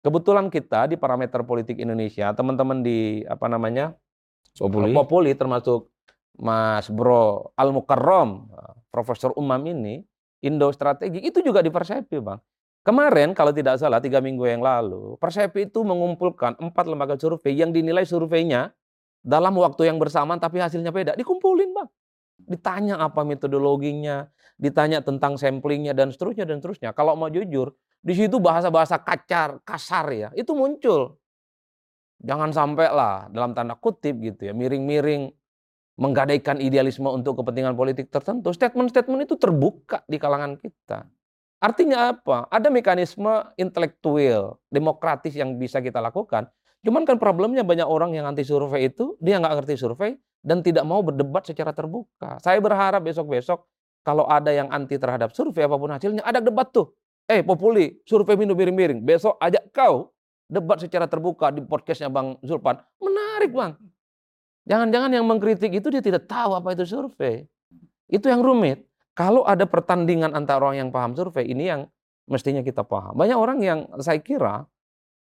Kebetulan 0.00 0.48
kita 0.48 0.88
di 0.88 0.96
parameter 0.96 1.44
politik 1.44 1.76
Indonesia, 1.76 2.32
teman-teman 2.32 2.80
di 2.80 3.20
apa 3.28 3.44
namanya 3.50 3.92
Populi. 4.56 4.94
Populi 4.96 5.32
termasuk 5.36 5.92
Mas 6.38 6.88
Bro 6.88 7.52
Al 7.58 7.74
Mukarrom, 7.74 8.48
Profesor 8.88 9.34
Umam 9.36 9.60
ini, 9.68 10.00
Indo 10.40 10.70
Strategi 10.72 11.20
itu 11.20 11.42
juga 11.44 11.60
di 11.60 11.68
Persepi, 11.68 12.16
Bang. 12.22 12.40
Kemarin 12.86 13.36
kalau 13.36 13.52
tidak 13.52 13.76
salah 13.76 14.00
tiga 14.00 14.22
minggu 14.22 14.48
yang 14.48 14.62
lalu, 14.64 15.18
Persepi 15.20 15.68
itu 15.68 15.82
mengumpulkan 15.84 16.56
empat 16.56 16.88
lembaga 16.88 17.18
survei 17.18 17.52
yang 17.52 17.74
dinilai 17.74 18.06
surveinya 18.06 18.72
dalam 19.22 19.54
waktu 19.58 19.90
yang 19.90 19.98
bersamaan 20.00 20.38
tapi 20.38 20.62
hasilnya 20.62 20.90
beda. 20.94 21.12
Dikumpulin, 21.18 21.70
Bang. 21.74 21.88
Ditanya 22.38 23.02
apa 23.02 23.26
metodologinya, 23.26 24.30
ditanya 24.58 25.02
tentang 25.02 25.34
samplingnya 25.34 25.94
dan 25.94 26.14
seterusnya 26.14 26.46
dan 26.46 26.62
seterusnya. 26.62 26.90
Kalau 26.94 27.18
mau 27.18 27.26
jujur, 27.26 27.74
di 27.98 28.14
situ 28.14 28.38
bahasa-bahasa 28.38 29.02
kacar, 29.02 29.58
kasar 29.66 30.06
ya, 30.14 30.28
itu 30.38 30.54
muncul. 30.54 31.18
Jangan 32.18 32.50
sampai 32.50 32.90
lah 32.90 33.30
dalam 33.30 33.54
tanda 33.54 33.78
kutip 33.78 34.18
gitu 34.22 34.50
ya, 34.50 34.52
miring-miring 34.54 35.30
menggadaikan 35.98 36.62
idealisme 36.62 37.10
untuk 37.10 37.42
kepentingan 37.42 37.74
politik 37.74 38.10
tertentu. 38.10 38.54
Statement-statement 38.54 39.26
itu 39.26 39.34
terbuka 39.34 40.06
di 40.06 40.18
kalangan 40.18 40.54
kita. 40.54 41.10
Artinya 41.58 42.14
apa? 42.14 42.46
Ada 42.54 42.70
mekanisme 42.70 43.50
intelektual, 43.58 44.62
demokratis 44.70 45.34
yang 45.34 45.58
bisa 45.58 45.82
kita 45.82 45.98
lakukan. 45.98 46.46
Cuman 46.88 47.04
kan 47.04 47.20
problemnya 47.20 47.60
banyak 47.60 47.84
orang 47.84 48.16
yang 48.16 48.24
anti 48.24 48.48
survei 48.48 48.88
itu, 48.88 49.12
dia 49.20 49.36
nggak 49.36 49.60
ngerti 49.60 49.76
survei 49.76 50.16
dan 50.40 50.64
tidak 50.64 50.88
mau 50.88 51.04
berdebat 51.04 51.44
secara 51.44 51.76
terbuka. 51.76 52.40
Saya 52.40 52.64
berharap 52.64 53.04
besok-besok 53.04 53.60
kalau 54.00 54.24
ada 54.24 54.48
yang 54.56 54.72
anti 54.72 54.96
terhadap 54.96 55.36
survei 55.36 55.68
apa 55.68 55.76
pun 55.76 55.92
hasilnya, 55.92 56.24
ada 56.24 56.40
debat 56.40 56.64
tuh. 56.72 56.96
Eh, 57.28 57.44
Populi, 57.44 58.00
survei 58.08 58.40
minum 58.40 58.56
miring-miring. 58.56 59.04
Besok 59.04 59.36
ajak 59.36 59.68
kau 59.68 60.16
debat 60.48 60.80
secara 60.80 61.04
terbuka 61.04 61.52
di 61.52 61.60
podcastnya 61.60 62.08
Bang 62.08 62.40
Zulpan. 62.40 62.80
Menarik, 63.04 63.52
Bang. 63.52 63.76
Jangan-jangan 64.64 65.12
yang 65.12 65.28
mengkritik 65.28 65.68
itu 65.68 65.92
dia 65.92 66.00
tidak 66.00 66.24
tahu 66.24 66.56
apa 66.56 66.72
itu 66.72 66.88
survei. 66.88 67.44
Itu 68.08 68.32
yang 68.32 68.40
rumit. 68.40 68.88
Kalau 69.12 69.44
ada 69.44 69.68
pertandingan 69.68 70.32
antara 70.32 70.64
orang 70.64 70.88
yang 70.88 70.88
paham 70.88 71.12
survei, 71.12 71.52
ini 71.52 71.68
yang 71.68 71.84
mestinya 72.24 72.64
kita 72.64 72.80
paham. 72.80 73.12
Banyak 73.12 73.36
orang 73.36 73.60
yang 73.60 73.84
saya 74.00 74.24
kira 74.24 74.64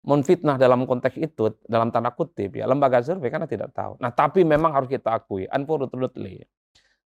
menfitnah 0.00 0.56
dalam 0.56 0.88
konteks 0.88 1.20
itu, 1.20 1.52
dalam 1.68 1.92
tanda 1.92 2.08
kutip 2.12 2.56
ya, 2.56 2.64
lembaga 2.64 3.04
survei 3.04 3.28
karena 3.28 3.44
tidak 3.44 3.72
tahu. 3.76 4.00
Nah, 4.00 4.08
tapi 4.08 4.44
memang 4.44 4.72
harus 4.72 4.88
kita 4.88 5.12
akui, 5.12 5.44
unfortunately, 5.52 6.44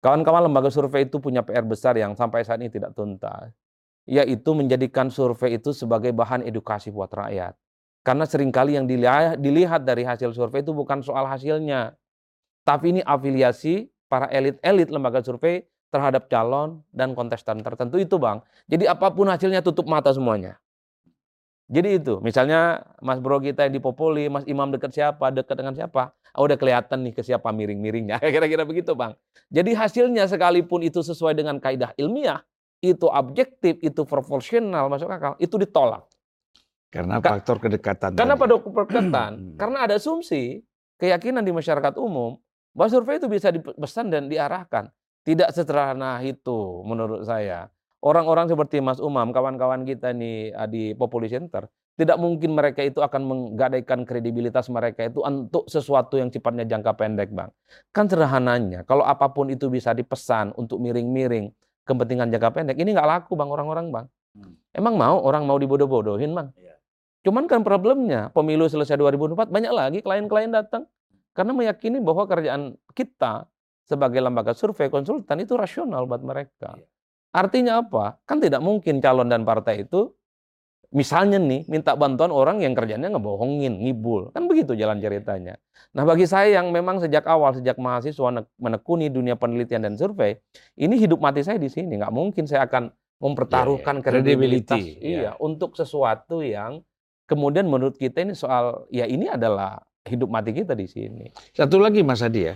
kawan-kawan 0.02 0.50
lembaga 0.50 0.68
survei 0.74 1.06
itu 1.06 1.22
punya 1.22 1.46
PR 1.46 1.62
besar 1.62 1.94
yang 1.94 2.18
sampai 2.18 2.42
saat 2.42 2.58
ini 2.58 2.72
tidak 2.72 2.90
tuntas, 2.98 3.54
yaitu 4.10 4.50
menjadikan 4.58 5.06
survei 5.06 5.54
itu 5.60 5.70
sebagai 5.70 6.10
bahan 6.10 6.42
edukasi 6.42 6.90
buat 6.90 7.10
rakyat. 7.14 7.54
Karena 8.02 8.24
sering 8.24 8.50
kali 8.50 8.74
yang 8.74 8.88
dilihat, 8.88 9.38
dilihat 9.38 9.84
dari 9.86 10.02
hasil 10.02 10.34
survei 10.34 10.64
itu 10.64 10.74
bukan 10.74 11.04
soal 11.04 11.28
hasilnya, 11.30 11.94
tapi 12.66 12.98
ini 12.98 13.00
afiliasi 13.06 13.86
para 14.10 14.26
elit-elit 14.34 14.90
lembaga 14.90 15.22
survei 15.22 15.68
terhadap 15.94 16.26
calon 16.26 16.82
dan 16.90 17.14
kontestan 17.14 17.62
tertentu 17.62 17.98
itu 18.02 18.18
bang. 18.18 18.42
Jadi 18.66 18.90
apa 18.90 19.10
pun 19.14 19.30
hasilnya 19.30 19.62
tutup 19.62 19.86
mata 19.86 20.10
semuanya. 20.10 20.58
Jadi 21.70 22.02
itu, 22.02 22.18
misalnya 22.18 22.82
Mas 22.98 23.22
Bro 23.22 23.38
kita 23.38 23.62
yang 23.62 23.78
di 23.78 23.78
Populi, 23.78 24.26
Mas 24.26 24.42
Imam 24.50 24.66
dekat 24.74 24.90
siapa, 24.90 25.30
dekat 25.30 25.54
dengan 25.54 25.70
siapa, 25.70 26.10
oh, 26.34 26.42
udah 26.50 26.58
kelihatan 26.58 27.06
nih 27.06 27.14
ke 27.14 27.22
siapa 27.22 27.54
miring-miringnya, 27.54 28.18
kira-kira 28.34 28.66
begitu 28.66 28.90
bang. 28.98 29.14
Jadi 29.54 29.78
hasilnya 29.78 30.26
sekalipun 30.26 30.82
itu 30.82 30.98
sesuai 30.98 31.38
dengan 31.38 31.62
kaidah 31.62 31.94
ilmiah, 31.94 32.42
itu 32.82 33.06
objektif, 33.06 33.78
itu 33.86 34.02
proporsional, 34.02 34.90
masuk 34.90 35.06
akal, 35.14 35.38
itu 35.38 35.54
ditolak. 35.62 36.10
Karena 36.90 37.22
Ka- 37.22 37.38
faktor 37.38 37.62
kedekatan. 37.62 38.18
Karena 38.18 38.34
pada 38.34 38.58
perketan, 38.58 39.30
Hmm. 39.38 39.54
karena 39.54 39.86
ada 39.86 39.94
asumsi, 39.94 40.66
keyakinan 40.98 41.46
di 41.46 41.54
masyarakat 41.54 41.94
umum 42.02 42.34
bahwa 42.74 42.90
survei 42.90 43.22
itu 43.22 43.30
bisa 43.30 43.54
dipesan 43.54 44.10
dan 44.10 44.26
diarahkan. 44.26 44.90
Tidak 45.22 45.54
sederhana 45.54 46.18
itu 46.26 46.82
menurut 46.82 47.22
saya. 47.22 47.70
Orang-orang 48.00 48.48
seperti 48.48 48.80
Mas 48.80 48.96
Umam, 48.96 49.28
kawan-kawan 49.28 49.84
kita 49.84 50.16
nih 50.16 50.56
ah, 50.56 50.64
di 50.64 50.96
Populi 50.96 51.28
Center, 51.28 51.68
tidak 52.00 52.16
mungkin 52.16 52.56
mereka 52.56 52.80
itu 52.80 53.04
akan 53.04 53.22
menggadaikan 53.28 54.08
kredibilitas 54.08 54.72
mereka 54.72 55.04
itu 55.04 55.20
untuk 55.20 55.68
sesuatu 55.68 56.16
yang 56.16 56.32
sifatnya 56.32 56.64
jangka 56.64 56.96
pendek, 56.96 57.28
Bang. 57.28 57.52
Kan 57.92 58.08
sederhananya, 58.08 58.88
kalau 58.88 59.04
apa 59.04 59.28
pun 59.28 59.52
itu 59.52 59.68
bisa 59.68 59.92
dipesan 59.92 60.56
untuk 60.56 60.80
miring-miring 60.80 61.52
kepentingan 61.84 62.32
jangka 62.32 62.50
pendek, 62.56 62.76
ini 62.80 62.96
nggak 62.96 63.04
laku, 63.04 63.36
Bang, 63.36 63.52
orang-orang, 63.52 63.92
Bang. 63.92 64.06
Emang 64.72 64.96
mau 64.96 65.20
orang 65.20 65.44
mau 65.44 65.60
dibodoh-bodohin, 65.60 66.32
Bang? 66.32 66.56
Cuman 67.20 67.44
kan 67.44 67.60
problemnya, 67.60 68.32
pemilu 68.32 68.64
selesai 68.64 68.96
2024, 68.96 69.52
banyak 69.52 69.72
lagi 69.76 69.98
klien-klien 70.00 70.48
datang. 70.48 70.88
Karena 71.36 71.52
meyakini 71.52 72.00
bahwa 72.00 72.24
kerjaan 72.24 72.80
kita 72.96 73.44
sebagai 73.84 74.24
lembaga 74.24 74.56
survei 74.56 74.88
konsultan 74.88 75.36
itu 75.42 75.52
rasional 75.52 76.08
buat 76.08 76.24
mereka. 76.24 76.80
Artinya 77.30 77.82
apa? 77.86 78.18
Kan 78.26 78.42
tidak 78.42 78.58
mungkin 78.62 78.98
calon 78.98 79.30
dan 79.30 79.46
partai 79.46 79.86
itu 79.86 80.10
misalnya 80.90 81.38
nih 81.38 81.70
minta 81.70 81.94
bantuan 81.94 82.34
orang 82.34 82.58
yang 82.66 82.74
kerjanya 82.74 83.06
ngebohongin, 83.14 83.78
ngibul. 83.86 84.34
Kan 84.34 84.50
begitu 84.50 84.74
jalan 84.74 84.98
ceritanya. 84.98 85.54
Nah 85.94 86.02
bagi 86.02 86.26
saya 86.26 86.58
yang 86.58 86.74
memang 86.74 86.98
sejak 86.98 87.22
awal, 87.30 87.54
sejak 87.54 87.78
mahasiswa 87.78 88.42
nek- 88.42 88.50
menekuni 88.58 89.06
dunia 89.06 89.38
penelitian 89.38 89.86
dan 89.86 89.94
survei, 89.94 90.42
ini 90.74 90.98
hidup 90.98 91.22
mati 91.22 91.46
saya 91.46 91.62
di 91.62 91.70
sini. 91.70 92.02
Nggak 92.02 92.10
mungkin 92.14 92.44
saya 92.50 92.66
akan 92.66 92.90
mempertaruhkan 93.22 93.96
Ya, 93.96 94.02
ya. 94.02 94.04
kredibilitas 94.10 94.80
Credibility, 94.80 95.06
iya, 95.06 95.30
untuk 95.38 95.76
sesuatu 95.78 96.42
yang 96.42 96.82
kemudian 97.30 97.70
menurut 97.70 97.94
kita 97.94 98.26
ini 98.26 98.34
soal, 98.34 98.90
ya 98.90 99.06
ini 99.06 99.30
adalah 99.30 99.78
hidup 100.08 100.26
mati 100.26 100.50
kita 100.50 100.74
di 100.74 100.90
sini. 100.90 101.30
Satu 101.54 101.78
lagi 101.78 102.02
Mas 102.02 102.24
Adi 102.24 102.50
ya. 102.50 102.54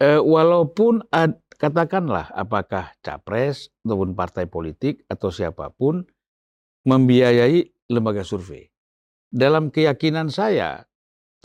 Eh, 0.00 0.18
walaupun 0.18 1.04
ad- 1.12 1.38
katakanlah 1.62 2.34
apakah 2.34 2.90
capres 2.98 3.70
ataupun 3.86 4.18
partai 4.18 4.50
politik 4.50 5.06
atau 5.06 5.30
siapa 5.30 5.70
pun 5.70 6.02
membiayai 6.82 7.86
lembaga 7.86 8.26
survei. 8.26 8.66
Dalam 9.30 9.70
keyakinan 9.70 10.26
saya, 10.26 10.82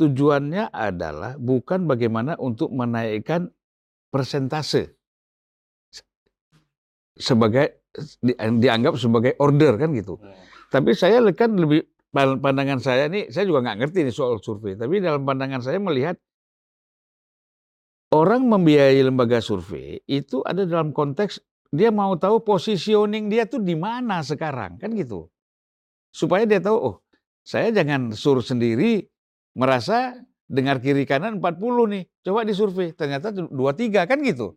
tujuannya 0.02 0.74
adalah 0.74 1.38
bukan 1.38 1.86
bagaimana 1.86 2.34
untuk 2.42 2.74
menaikkan 2.74 3.54
persentase 4.10 4.98
sebagai 7.14 7.86
di- 8.22 8.38
dianggap 8.38 8.98
sebagai 8.98 9.38
order 9.38 9.78
kan 9.78 9.94
gitu. 9.94 10.18
Tapi 10.74 10.98
saya 10.98 11.22
kan 11.34 11.54
lebih 11.54 11.86
pandangan 12.14 12.82
saya 12.82 13.06
ini 13.06 13.30
saya 13.30 13.46
juga 13.46 13.70
nggak 13.70 13.86
ngerti 13.86 14.10
nih 14.10 14.16
soal 14.16 14.42
survei. 14.42 14.74
Tapi 14.74 14.98
dalam 14.98 15.22
pandangan 15.22 15.62
saya 15.62 15.78
melihat 15.78 16.18
orang 18.12 18.48
membiayai 18.48 19.04
lembaga 19.04 19.44
survei 19.44 20.00
itu 20.08 20.40
ada 20.48 20.64
dalam 20.64 20.96
konteks 20.96 21.44
dia 21.72 21.92
mau 21.92 22.16
tahu 22.16 22.40
positioning 22.44 23.28
dia 23.28 23.44
tuh 23.44 23.60
di 23.60 23.76
mana 23.76 24.24
sekarang 24.24 24.80
kan 24.80 24.96
gitu. 24.96 25.28
Supaya 26.16 26.48
dia 26.48 26.64
tahu 26.64 26.78
oh 26.80 26.96
saya 27.44 27.72
jangan 27.72 28.16
suruh 28.16 28.44
sendiri 28.44 29.04
merasa 29.56 30.16
dengar 30.48 30.80
kiri 30.80 31.04
kanan 31.04 31.44
40 31.44 31.60
nih. 31.92 32.04
Coba 32.24 32.48
disurvei 32.48 32.96
ternyata 32.96 33.36
23 33.36 34.08
kan 34.08 34.20
gitu. 34.24 34.56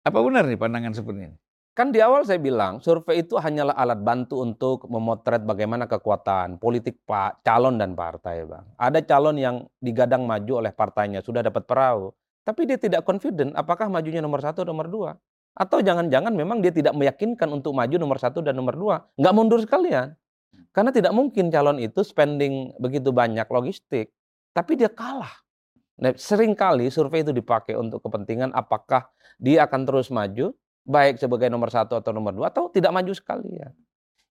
Apa 0.00 0.24
benar 0.24 0.48
nih 0.48 0.56
pandangan 0.56 0.96
seperti 0.96 1.28
ini? 1.28 1.36
Kan 1.76 1.94
di 1.94 2.02
awal 2.02 2.26
saya 2.26 2.40
bilang 2.42 2.82
survei 2.82 3.22
itu 3.22 3.38
hanyalah 3.38 3.76
alat 3.76 4.00
bantu 4.02 4.42
untuk 4.42 4.88
memotret 4.90 5.44
bagaimana 5.44 5.86
kekuatan 5.86 6.58
politik 6.58 7.04
pak 7.06 7.44
calon 7.46 7.78
dan 7.78 7.94
partai, 7.94 8.42
bang. 8.42 8.64
Ada 8.74 9.00
calon 9.06 9.36
yang 9.38 9.56
digadang 9.78 10.26
maju 10.26 10.64
oleh 10.64 10.72
partainya 10.74 11.22
sudah 11.22 11.46
dapat 11.46 11.64
perahu, 11.64 12.10
tapi 12.42 12.66
dia 12.66 12.80
tidak 12.80 13.04
confident 13.04 13.52
apakah 13.54 13.86
majunya 13.92 14.24
nomor 14.24 14.40
satu 14.40 14.64
atau 14.64 14.72
nomor 14.72 14.88
dua, 14.88 15.10
atau 15.54 15.82
jangan-jangan 15.82 16.32
memang 16.32 16.62
dia 16.62 16.70
tidak 16.70 16.94
meyakinkan 16.94 17.50
untuk 17.50 17.74
maju 17.74 17.96
nomor 17.98 18.18
satu 18.18 18.40
dan 18.40 18.56
nomor 18.56 18.74
dua, 18.78 18.96
nggak 19.18 19.34
mundur 19.34 19.60
sekalian, 19.60 20.14
karena 20.70 20.90
tidak 20.94 21.12
mungkin 21.12 21.50
calon 21.50 21.82
itu 21.82 22.00
spending 22.06 22.74
begitu 22.78 23.10
banyak 23.10 23.46
logistik, 23.50 24.14
tapi 24.54 24.78
dia 24.78 24.90
kalah. 24.90 25.32
Nah, 26.00 26.16
sering 26.16 26.56
kali 26.56 26.88
survei 26.88 27.20
itu 27.20 27.34
dipakai 27.34 27.76
untuk 27.76 28.00
kepentingan 28.00 28.56
apakah 28.56 29.12
dia 29.36 29.68
akan 29.68 29.84
terus 29.84 30.08
maju 30.08 30.56
baik 30.88 31.20
sebagai 31.20 31.52
nomor 31.52 31.68
satu 31.68 32.00
atau 32.00 32.10
nomor 32.16 32.32
dua 32.32 32.48
atau 32.48 32.72
tidak 32.72 32.88
maju 32.88 33.12
sekalian. 33.12 33.68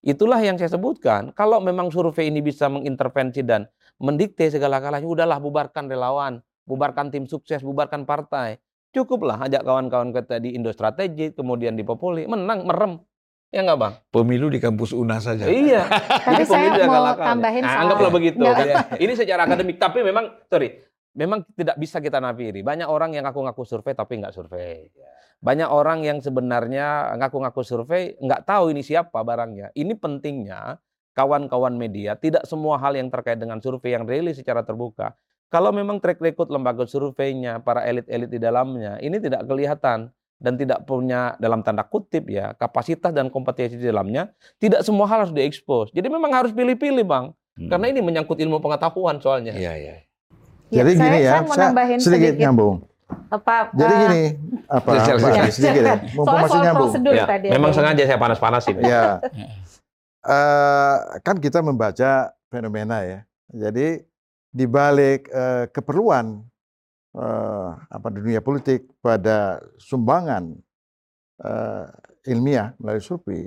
Itulah 0.00 0.40
yang 0.40 0.56
saya 0.56 0.72
sebutkan. 0.72 1.30
Kalau 1.36 1.60
memang 1.60 1.92
survei 1.92 2.32
ini 2.32 2.40
bisa 2.40 2.66
mengintervensi 2.72 3.44
dan 3.44 3.68
mendikte 4.00 4.48
segala-galanya, 4.48 5.04
udahlah 5.04 5.38
bubarkan 5.38 5.86
relawan, 5.86 6.40
bubarkan 6.70 7.10
tim 7.10 7.26
sukses, 7.26 7.60
bubarkan 7.60 8.06
partai. 8.06 8.62
Cukuplah 8.90 9.46
ajak 9.46 9.62
kawan-kawan 9.62 10.14
kita 10.14 10.38
di 10.38 10.54
Indo 10.54 10.70
Strategi, 10.70 11.34
kemudian 11.34 11.74
di 11.74 11.82
Populi, 11.82 12.26
menang, 12.30 12.62
merem. 12.66 13.02
Ya 13.50 13.66
nggak 13.66 13.78
bang? 13.82 13.92
Pemilu 14.14 14.46
di 14.46 14.62
kampus 14.62 14.94
UNAS 14.94 15.26
saja. 15.26 15.50
Iya. 15.50 15.82
Tapi 16.26 16.46
saya 16.46 16.70
pemilu 16.70 16.86
mau 16.86 17.02
akal-akalnya. 17.02 17.26
tambahin 17.34 17.62
Nah, 17.62 17.70
soal- 17.74 17.82
anggaplah 17.82 18.10
begitu. 18.14 18.38
Nggak. 18.38 18.54
kan. 18.54 18.68
Ini 19.02 19.12
secara 19.18 19.40
akademik, 19.42 19.76
tapi 19.82 19.98
memang 20.06 20.24
sorry, 20.46 20.68
memang 21.18 21.42
tidak 21.58 21.74
bisa 21.74 21.98
kita 21.98 22.22
nafiri. 22.22 22.62
Banyak 22.62 22.86
orang 22.86 23.10
yang 23.10 23.26
ngaku-ngaku 23.26 23.66
survei 23.66 23.98
tapi 23.98 24.22
nggak 24.22 24.30
survei. 24.30 24.86
Banyak 25.42 25.66
orang 25.66 26.06
yang 26.06 26.22
sebenarnya 26.22 27.16
ngaku-ngaku 27.18 27.62
survei 27.66 28.14
nggak 28.22 28.46
tahu 28.46 28.70
ini 28.70 28.86
siapa 28.86 29.18
barangnya. 29.18 29.74
Ini 29.74 29.98
pentingnya 29.98 30.78
kawan-kawan 31.10 31.74
media 31.74 32.14
tidak 32.14 32.46
semua 32.46 32.78
hal 32.78 32.94
yang 32.94 33.10
terkait 33.10 33.42
dengan 33.42 33.58
survei 33.58 33.98
yang 33.98 34.06
rilis 34.06 34.38
secara 34.38 34.62
terbuka. 34.62 35.18
Kalau 35.50 35.70
memang 35.70 35.98
track 35.98 36.18
record 36.18 36.46
lembaga 36.48 36.86
surveinya, 36.86 37.58
para 37.58 37.82
elit-elit 37.82 38.26
di 38.26 38.38
dalamnya, 38.38 38.96
ini 38.98 39.18
tidak 39.18 39.44
kelihatan 39.44 40.08
dan 40.36 40.52
tidak 40.54 40.82
punya 40.84 41.34
dalam 41.36 41.60
tanda 41.60 41.82
kutip 41.82 42.24
ya 42.24 42.54
kapasitas 42.54 43.10
dan 43.10 43.28
kompetensi 43.28 43.74
di 43.74 43.84
dalamnya, 43.84 44.30
tidak 44.56 44.80
semua 44.80 45.04
hal 45.04 45.26
harus 45.26 45.34
diekspos. 45.34 45.90
Jadi 45.90 46.06
memang 46.06 46.30
harus 46.30 46.50
pilih-pilih 46.50 47.02
bang, 47.02 47.34
Hmm. 47.52 47.66
karena 47.68 47.86
ini 47.88 48.00
menyangkut 48.00 48.38
ilmu 48.38 48.56
pengetahuan 48.56 49.18
soalnya. 49.18 49.52
Iya, 49.52 49.74
iya. 49.74 49.94
Ya, 50.70 50.80
Jadi 50.80 50.90
saya- 50.94 51.02
gini 51.04 51.18
ya, 51.18 51.32
saya 51.32 51.42
mau 51.42 51.56
nambahin 51.58 51.98
sedikit, 51.98 52.08
sedikit. 52.30 52.40
nyambung. 52.40 52.76
Apa, 53.28 53.74
Jadi 53.74 53.90
eh, 53.90 53.98
gini, 54.00 54.22
apa, 54.64 54.86
Silakan, 54.88 55.02
Pak, 55.02 55.18
silakan. 55.18 55.50
sedikit 55.50 55.82
ya, 55.82 55.94
mumpung 56.08 56.24
soal 56.24 56.38
masih 56.38 56.46
soal 56.48 56.62
nyambung. 56.62 56.82
prosedur 56.86 57.12
Ya, 57.12 57.26
tadi. 57.26 57.46
memang 57.50 57.70
sengaja 57.74 58.02
saya 58.06 58.18
panas-panasin. 58.18 58.76
Ya, 58.80 59.02
Eh, 60.20 60.96
kan 61.18 61.36
kita 61.36 61.58
membaca 61.58 62.10
fenomena 62.46 63.00
ya. 63.02 63.24
Jadi 63.50 64.04
di 64.50 64.66
balik 64.66 65.30
eh, 65.30 65.70
keperluan 65.70 66.42
eh, 67.14 67.70
apa 67.78 68.08
dunia 68.10 68.42
politik 68.42 68.90
pada 68.98 69.62
sumbangan 69.78 70.58
eh, 71.42 71.86
ilmiah 72.34 72.74
melalui 72.82 73.02
survei 73.02 73.46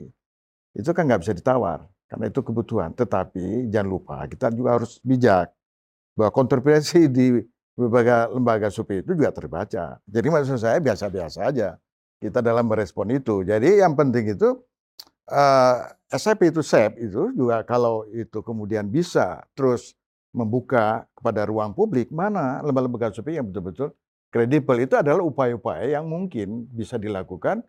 itu 0.73 0.89
kan 0.95 1.05
nggak 1.05 1.21
bisa 1.21 1.35
ditawar 1.35 1.85
karena 2.09 2.25
itu 2.31 2.39
kebutuhan. 2.41 2.95
Tetapi 2.95 3.69
jangan 3.69 3.89
lupa 3.89 4.15
kita 4.25 4.49
juga 4.55 4.79
harus 4.79 4.97
bijak 5.03 5.51
bahwa 6.17 6.31
kontroversi 6.31 7.09
di 7.15 7.43
berbagai 7.73 8.33
lembaga 8.33 8.69
survei 8.71 9.03
itu 9.03 9.13
juga 9.13 9.33
terbaca. 9.35 9.97
Jadi 10.05 10.27
maksud 10.29 10.57
saya 10.61 10.77
biasa-biasa 10.79 11.39
aja 11.49 11.69
kita 12.21 12.39
dalam 12.39 12.69
merespon 12.69 13.11
itu. 13.11 13.43
Jadi 13.43 13.83
yang 13.83 13.93
penting 13.99 14.39
itu 14.39 14.55
eh 15.27 15.77
SIP 16.13 16.53
itu 16.53 16.61
SEP 16.61 16.99
itu 17.01 17.33
juga 17.33 17.65
kalau 17.65 18.05
itu 18.13 18.39
kemudian 18.45 18.87
bisa 18.87 19.41
terus 19.57 19.97
membuka 20.34 21.05
kepada 21.13 21.45
ruang 21.45 21.71
publik 21.77 22.09
mana 22.09 22.59
lembaga-lembaga 22.65 23.13
survei 23.13 23.38
yang 23.38 23.47
betul-betul 23.47 23.93
kredibel 24.34 24.77
itu 24.81 24.97
adalah 24.97 25.21
upaya-upaya 25.21 25.93
yang 25.93 26.09
mungkin 26.09 26.65
bisa 26.73 26.97
dilakukan 26.97 27.61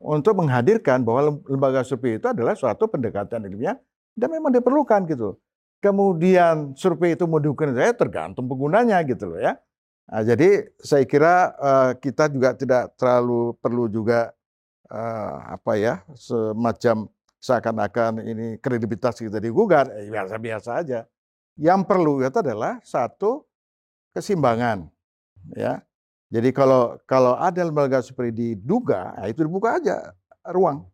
untuk 0.00 0.36
menghadirkan 0.36 1.00
bahwa 1.00 1.32
lem- 1.32 1.44
lembaga 1.48 1.80
survei 1.80 2.20
itu 2.20 2.28
adalah 2.28 2.52
suatu 2.52 2.88
pendekatan 2.92 3.44
ilmiah 3.48 3.80
dan 4.12 4.28
memang 4.28 4.52
diperlukan 4.52 5.08
gitu. 5.08 5.40
Kemudian 5.80 6.76
survei 6.76 7.16
itu 7.16 7.24
mau 7.24 7.40
diukur 7.40 7.72
saya 7.72 7.96
tergantung 7.96 8.44
penggunanya 8.44 9.00
gitu 9.08 9.32
loh 9.32 9.40
ya. 9.40 9.56
Nah, 10.12 10.20
jadi 10.20 10.68
saya 10.76 11.08
kira 11.08 11.56
eh, 11.56 11.90
kita 12.04 12.28
juga 12.28 12.52
tidak 12.52 12.92
terlalu 13.00 13.56
perlu 13.56 13.88
juga 13.88 14.36
eh, 14.92 15.36
apa 15.56 15.72
ya 15.80 16.04
semacam 16.12 17.08
seakan-akan 17.40 18.20
ini 18.20 18.46
kredibilitas 18.60 19.16
kita 19.16 19.40
digugat 19.40 19.88
eh, 19.88 20.12
biasa-biasa 20.12 20.70
aja. 20.84 21.08
Yang 21.58 21.80
perlu 21.86 22.20
itu 22.22 22.38
adalah 22.38 22.78
satu 22.82 23.46
keseimbangan 24.12 24.86
ya. 25.56 25.82
Jadi 26.30 26.54
kalau 26.54 26.94
kalau 27.10 27.34
ada 27.34 27.58
lembaga 27.58 27.98
seperti 27.98 28.30
diduga, 28.54 29.18
nah 29.18 29.26
itu 29.26 29.42
dibuka 29.42 29.82
aja 29.82 30.14
ruang 30.46 30.86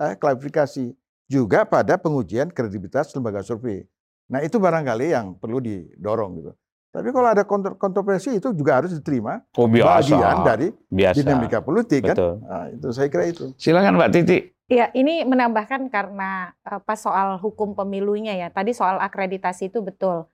eh, 0.00 0.16
klarifikasi 0.16 0.96
juga 1.28 1.68
pada 1.68 2.00
pengujian 2.00 2.48
kredibilitas 2.48 3.12
lembaga 3.12 3.44
survei. 3.44 3.84
Nah 4.32 4.40
itu 4.40 4.56
barangkali 4.56 5.12
yang 5.12 5.36
perlu 5.36 5.60
didorong 5.60 6.40
gitu. 6.40 6.52
Tapi 6.88 7.12
kalau 7.12 7.28
ada 7.28 7.44
kontro- 7.44 7.76
kontroversi 7.76 8.40
itu 8.40 8.48
juga 8.56 8.80
harus 8.80 8.96
diterima 8.96 9.44
Oh 9.60 9.68
bagian 9.68 10.40
dari 10.40 10.72
biasa. 10.88 11.20
dinamika 11.20 11.60
politik 11.60 12.00
kan. 12.00 12.16
Betul. 12.16 12.32
Nah, 12.40 12.64
itu 12.72 12.88
saya 12.96 13.08
kira 13.12 13.24
itu. 13.28 13.52
Silakan 13.60 14.00
Mbak 14.00 14.10
Titi. 14.16 14.38
Iya, 14.68 14.92
ini 14.92 15.24
menambahkan 15.24 15.88
karena 15.88 16.52
apa 16.60 16.92
soal 16.92 17.40
hukum 17.40 17.72
pemilunya 17.72 18.36
ya. 18.36 18.52
Tadi 18.52 18.76
soal 18.76 19.00
akreditasi 19.00 19.72
itu 19.72 19.80
betul. 19.80 20.28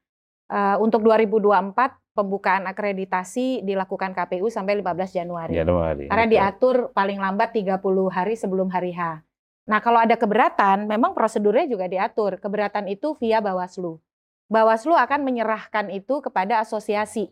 Uh, 0.51 0.76
untuk 0.82 1.07
2024 1.07 1.72
pembukaan 2.18 2.66
akreditasi 2.66 3.62
dilakukan 3.62 4.11
KPU 4.11 4.51
sampai 4.51 4.82
15 4.82 5.14
Januari. 5.14 5.55
Januari. 5.55 6.05
Karena 6.11 6.26
betul. 6.26 6.35
diatur 6.35 6.76
paling 6.91 7.18
lambat 7.22 7.55
30 7.55 7.78
hari 8.11 8.35
sebelum 8.35 8.68
hari 8.74 8.91
H. 8.91 9.22
Nah, 9.70 9.78
kalau 9.78 10.03
ada 10.03 10.18
keberatan, 10.18 10.91
memang 10.91 11.14
prosedurnya 11.14 11.70
juga 11.70 11.87
diatur. 11.87 12.37
Keberatan 12.43 12.91
itu 12.91 13.14
via 13.22 13.39
Bawaslu. 13.39 14.03
Bawaslu 14.51 14.99
akan 14.99 15.22
menyerahkan 15.22 15.89
itu 15.95 16.20
kepada 16.20 16.59
asosiasi. 16.61 17.30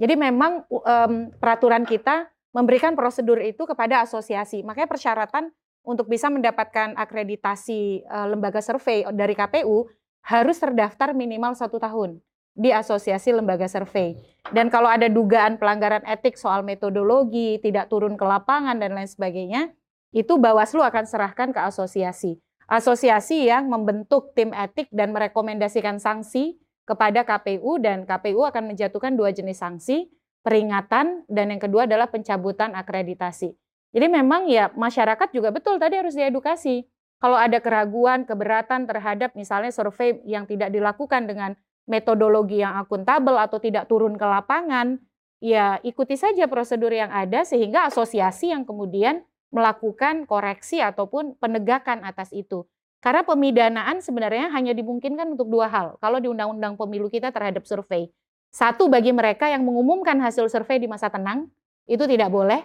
Jadi 0.00 0.14
memang 0.16 0.64
um, 0.72 1.28
peraturan 1.36 1.84
kita 1.84 2.32
memberikan 2.50 2.96
prosedur 2.96 3.38
itu 3.44 3.68
kepada 3.68 4.02
asosiasi. 4.02 4.64
Makanya 4.64 4.88
persyaratan 4.88 5.52
untuk 5.84 6.06
bisa 6.06 6.28
mendapatkan 6.28 6.94
akreditasi 6.96 8.04
uh, 8.06 8.28
lembaga 8.30 8.60
survei 8.60 9.04
dari 9.10 9.32
KPU 9.32 9.88
harus 10.26 10.60
terdaftar 10.60 11.16
minimal 11.16 11.56
satu 11.56 11.80
tahun 11.80 12.20
di 12.52 12.74
asosiasi 12.74 13.32
lembaga 13.32 13.64
survei. 13.70 14.18
Dan 14.52 14.68
kalau 14.68 14.90
ada 14.90 15.08
dugaan 15.08 15.56
pelanggaran 15.56 16.04
etik 16.04 16.36
soal 16.36 16.60
metodologi, 16.60 17.56
tidak 17.62 17.88
turun 17.88 18.18
ke 18.18 18.24
lapangan 18.26 18.76
dan 18.76 18.92
lain 18.92 19.08
sebagainya, 19.08 19.72
itu 20.10 20.36
Bawaslu 20.36 20.82
akan 20.82 21.04
serahkan 21.06 21.54
ke 21.54 21.60
asosiasi. 21.62 22.36
Asosiasi 22.70 23.50
yang 23.50 23.66
membentuk 23.66 24.34
tim 24.34 24.54
etik 24.54 24.90
dan 24.94 25.10
merekomendasikan 25.10 25.98
sanksi 25.98 26.58
kepada 26.86 27.22
KPU 27.22 27.78
dan 27.82 28.06
KPU 28.06 28.46
akan 28.46 28.74
menjatuhkan 28.74 29.14
dua 29.14 29.30
jenis 29.30 29.62
sanksi, 29.62 30.10
peringatan 30.42 31.26
dan 31.30 31.46
yang 31.54 31.62
kedua 31.62 31.86
adalah 31.86 32.10
pencabutan 32.10 32.74
akreditasi. 32.74 33.54
Jadi 33.90 34.06
memang 34.06 34.46
ya 34.46 34.70
masyarakat 34.74 35.28
juga 35.34 35.50
betul 35.50 35.82
tadi 35.82 35.98
harus 35.98 36.14
diedukasi. 36.14 36.86
Kalau 37.20 37.36
ada 37.36 37.60
keraguan, 37.60 38.24
keberatan 38.24 38.88
terhadap 38.88 39.36
misalnya 39.36 39.68
survei 39.74 40.24
yang 40.24 40.48
tidak 40.48 40.72
dilakukan 40.72 41.28
dengan 41.28 41.52
metodologi 41.84 42.62
yang 42.64 42.80
akuntabel 42.80 43.36
atau 43.36 43.60
tidak 43.60 43.90
turun 43.90 44.16
ke 44.16 44.24
lapangan, 44.24 44.96
ya 45.42 45.76
ikuti 45.84 46.16
saja 46.16 46.48
prosedur 46.48 46.94
yang 46.94 47.12
ada 47.12 47.44
sehingga 47.44 47.90
asosiasi 47.90 48.54
yang 48.54 48.64
kemudian 48.64 49.26
melakukan 49.50 50.24
koreksi 50.24 50.78
ataupun 50.80 51.36
penegakan 51.36 52.06
atas 52.06 52.30
itu. 52.30 52.64
Karena 53.00 53.24
pemidanaan 53.26 54.04
sebenarnya 54.04 54.52
hanya 54.54 54.76
dimungkinkan 54.76 55.34
untuk 55.34 55.48
dua 55.48 55.72
hal. 55.72 55.96
Kalau 55.98 56.20
di 56.20 56.28
undang-undang 56.28 56.76
pemilu 56.76 57.08
kita 57.08 57.32
terhadap 57.32 57.66
survei. 57.66 58.12
Satu 58.52 58.86
bagi 58.92 59.10
mereka 59.10 59.48
yang 59.48 59.64
mengumumkan 59.64 60.20
hasil 60.20 60.46
survei 60.52 60.78
di 60.78 60.86
masa 60.86 61.08
tenang, 61.08 61.48
itu 61.88 62.04
tidak 62.04 62.28
boleh. 62.28 62.64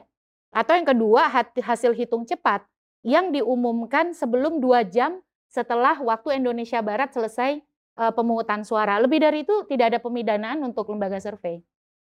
Atau 0.55 0.79
yang 0.79 0.87
kedua, 0.87 1.27
hasil 1.59 1.91
hitung 1.91 2.23
cepat 2.23 2.63
yang 3.03 3.35
diumumkan 3.35 4.15
sebelum 4.15 4.63
dua 4.63 4.87
jam 4.87 5.19
setelah 5.51 5.99
waktu 5.99 6.39
Indonesia 6.39 6.79
Barat 6.79 7.11
selesai 7.11 7.59
uh, 7.99 8.15
pemungutan 8.15 8.63
suara. 8.63 8.95
Lebih 9.03 9.19
dari 9.19 9.43
itu 9.43 9.67
tidak 9.67 9.91
ada 9.91 9.99
pemidanaan 9.99 10.63
untuk 10.63 10.87
lembaga 10.87 11.19
survei. 11.19 11.59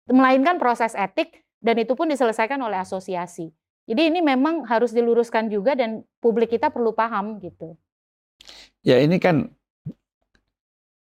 Melainkan 0.07 0.63
proses 0.63 0.95
etik 0.95 1.43
dan 1.59 1.75
itu 1.83 1.99
pun 1.99 2.07
diselesaikan 2.07 2.63
oleh 2.63 2.79
asosiasi. 2.79 3.51
Jadi 3.87 4.03
ini 4.15 4.23
memang 4.23 4.67
harus 4.67 4.95
diluruskan 4.95 5.51
juga 5.51 5.75
dan 5.75 6.07
publik 6.23 6.55
kita 6.55 6.71
perlu 6.71 6.95
paham 6.95 7.43
gitu. 7.43 7.75
Ya 8.87 9.03
ini 9.03 9.19
kan 9.19 9.51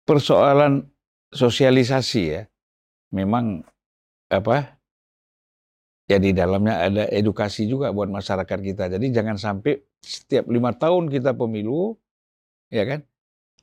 persoalan 0.07 0.87
sosialisasi 1.35 2.21
ya. 2.23 2.41
Memang 3.11 3.67
apa 4.31 4.79
ya 6.08 6.18
di 6.20 6.36
dalamnya 6.36 6.84
ada 6.84 7.04
edukasi 7.10 7.68
juga 7.68 7.91
buat 7.95 8.12
masyarakat 8.12 8.60
kita. 8.60 8.91
Jadi 8.91 9.06
jangan 9.16 9.39
sampai 9.39 9.80
setiap 10.04 10.51
lima 10.51 10.76
tahun 10.76 11.08
kita 11.08 11.36
pemilu, 11.36 11.95
ya 12.68 12.84
kan, 12.84 12.99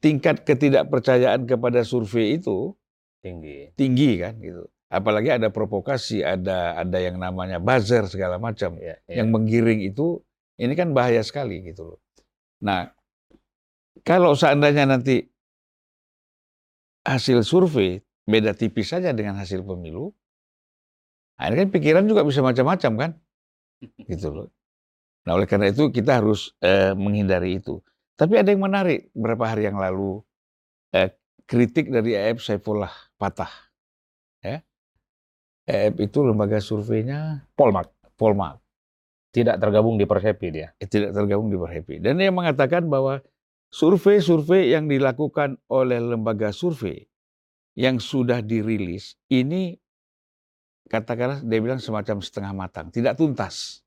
tingkat 0.01 0.43
ketidakpercayaan 0.49 1.45
kepada 1.45 1.84
survei 1.84 2.41
itu 2.41 2.72
tinggi, 3.20 3.72
tinggi 3.76 4.11
kan, 4.20 4.41
gitu. 4.41 4.64
Apalagi 4.91 5.30
ada 5.30 5.53
provokasi, 5.55 6.24
ada 6.24 6.74
ada 6.74 6.99
yang 6.99 7.20
namanya 7.20 7.62
buzzer 7.62 8.09
segala 8.11 8.41
macam, 8.41 8.74
ya, 8.80 8.99
ya. 9.07 9.22
yang 9.22 9.30
menggiring 9.30 9.84
itu, 9.86 10.18
ini 10.59 10.72
kan 10.74 10.91
bahaya 10.97 11.22
sekali 11.22 11.62
gitu 11.62 11.95
loh. 11.95 12.01
Nah, 12.64 12.91
kalau 14.03 14.34
seandainya 14.34 14.88
nanti 14.88 15.28
hasil 17.05 17.45
survei 17.45 18.01
beda 18.28 18.57
tipis 18.57 18.91
saja 18.91 19.12
dengan 19.14 19.36
hasil 19.38 19.62
pemilu, 19.62 20.12
Nah, 21.41 21.49
ini 21.49 21.57
kan 21.64 21.68
pikiran 21.72 22.05
juga 22.05 22.20
bisa 22.20 22.45
macam-macam 22.45 22.93
kan, 23.01 23.11
gitu 24.12 24.28
loh. 24.28 24.49
Nah 25.24 25.36
oleh 25.36 25.49
karena 25.49 25.68
itu 25.68 25.93
kita 25.93 26.20
harus 26.20 26.57
eh, 26.64 26.97
menghindari 26.97 27.61
itu. 27.61 27.80
Tapi 28.16 28.36
ada 28.36 28.53
yang 28.53 28.64
menarik 28.64 29.09
beberapa 29.16 29.49
hari 29.49 29.68
yang 29.68 29.80
lalu 29.80 30.20
eh, 30.93 31.12
kritik 31.49 31.88
dari 31.88 32.16
EF 32.16 32.45
Saifullah 32.45 32.93
Patah. 33.16 33.53
Ya. 34.45 34.64
EF 35.68 36.01
itu 36.01 36.24
lembaga 36.24 36.61
surveinya 36.61 37.45
Polmark. 37.57 37.93
Polmark. 38.16 38.61
Tidak 39.30 39.57
tergabung 39.62 39.97
di 39.97 40.05
Persepi 40.05 40.49
dia. 40.53 40.68
Eh, 40.80 40.88
tidak 40.88 41.16
tergabung 41.16 41.49
di 41.49 41.57
Persepi. 41.57 42.01
Dan 42.01 42.20
dia 42.20 42.32
mengatakan 42.32 42.88
bahwa 42.88 43.24
survei-survei 43.72 44.74
yang 44.74 44.91
dilakukan 44.91 45.57
oleh 45.70 46.01
lembaga 46.03 46.51
survei 46.51 47.07
yang 47.78 48.03
sudah 48.03 48.43
dirilis 48.43 49.16
ini 49.30 49.78
katakanlah 50.91 51.38
dia 51.47 51.62
bilang 51.62 51.78
semacam 51.78 52.18
setengah 52.18 52.53
matang, 52.53 52.91
tidak 52.91 53.14
tuntas. 53.14 53.86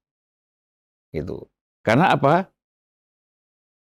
Gitu. 1.12 1.44
Karena 1.84 2.16
apa? 2.16 2.48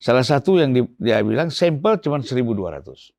Salah 0.01 0.25
satu 0.25 0.59
yang 0.59 0.73
dia 0.75 1.21
bilang 1.23 1.53
sampel 1.53 2.01
cuma 2.01 2.19
1200. 2.19 3.13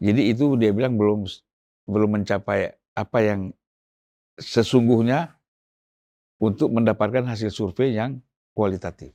Jadi 0.00 0.22
itu 0.28 0.58
dia 0.58 0.74
bilang 0.74 0.98
belum 0.98 1.24
belum 1.88 2.20
mencapai 2.20 2.74
apa 2.98 3.18
yang 3.24 3.54
sesungguhnya 4.36 5.40
untuk 6.40 6.72
mendapatkan 6.72 7.24
hasil 7.28 7.52
survei 7.52 7.94
yang 7.96 8.20
kualitatif. 8.56 9.12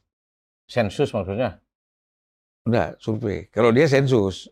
Sensus 0.65 1.13
maksudnya? 1.13 1.61
Enggak, 2.65 2.97
survei. 2.97 3.49
Kalau 3.53 3.69
dia 3.69 3.85
sensus. 3.85 4.49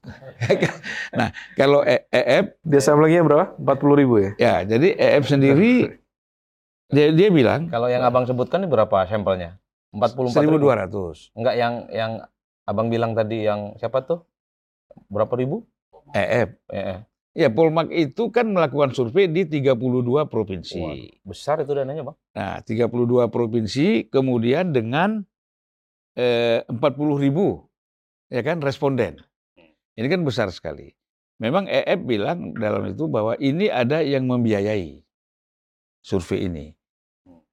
nah, 1.18 1.28
kalau 1.60 1.84
EF 1.84 2.56
dia 2.64 2.80
sampelnya 2.80 3.20
berapa? 3.20 3.52
40 3.60 4.00
ribu 4.00 4.14
ya? 4.16 4.30
Ya, 4.40 4.54
jadi 4.64 4.96
EF 4.96 5.28
sendiri 5.28 6.00
dia, 6.90 7.12
dia 7.12 7.28
bilang 7.28 7.68
kalau 7.68 7.86
yang 7.86 8.02
Abang 8.02 8.24
sebutkan 8.24 8.64
ini 8.64 8.68
berapa 8.72 9.04
sampelnya? 9.06 9.60
44 9.92 10.90
1200. 10.90 11.36
Enggak 11.36 11.54
yang 11.58 11.74
yang 11.92 12.12
Abang 12.64 12.88
bilang 12.88 13.12
tadi 13.12 13.44
yang 13.44 13.76
siapa 13.76 14.06
tuh? 14.06 14.24
Berapa 15.10 15.34
ribu? 15.36 15.66
EF. 16.16 16.56
EF. 16.70 17.00
Ya, 17.30 17.46
Polmark 17.46 17.94
itu 17.94 18.26
kan 18.34 18.50
melakukan 18.50 18.90
survei 18.90 19.30
di 19.30 19.46
32 19.46 20.26
provinsi. 20.26 20.82
Wah, 20.82 20.98
besar 21.22 21.62
itu 21.62 21.70
dananya, 21.70 22.02
Bang. 22.02 22.18
Nah, 22.34 22.58
32 22.66 23.30
provinsi 23.30 24.10
kemudian 24.10 24.74
dengan 24.74 25.22
eh, 26.18 26.66
40 26.66 27.22
ribu 27.22 27.70
ya 28.30 28.42
kan 28.42 28.58
responden. 28.58 29.22
Ini 30.00 30.08
kan 30.08 30.24
besar 30.24 30.48
sekali. 30.48 30.88
Memang 31.36 31.68
EF 31.68 32.00
bilang 32.08 32.56
dalam 32.56 32.88
itu 32.88 33.04
bahwa 33.04 33.36
ini 33.36 33.68
ada 33.68 34.00
yang 34.00 34.24
membiayai 34.24 35.04
survei 36.00 36.48
ini. 36.48 36.72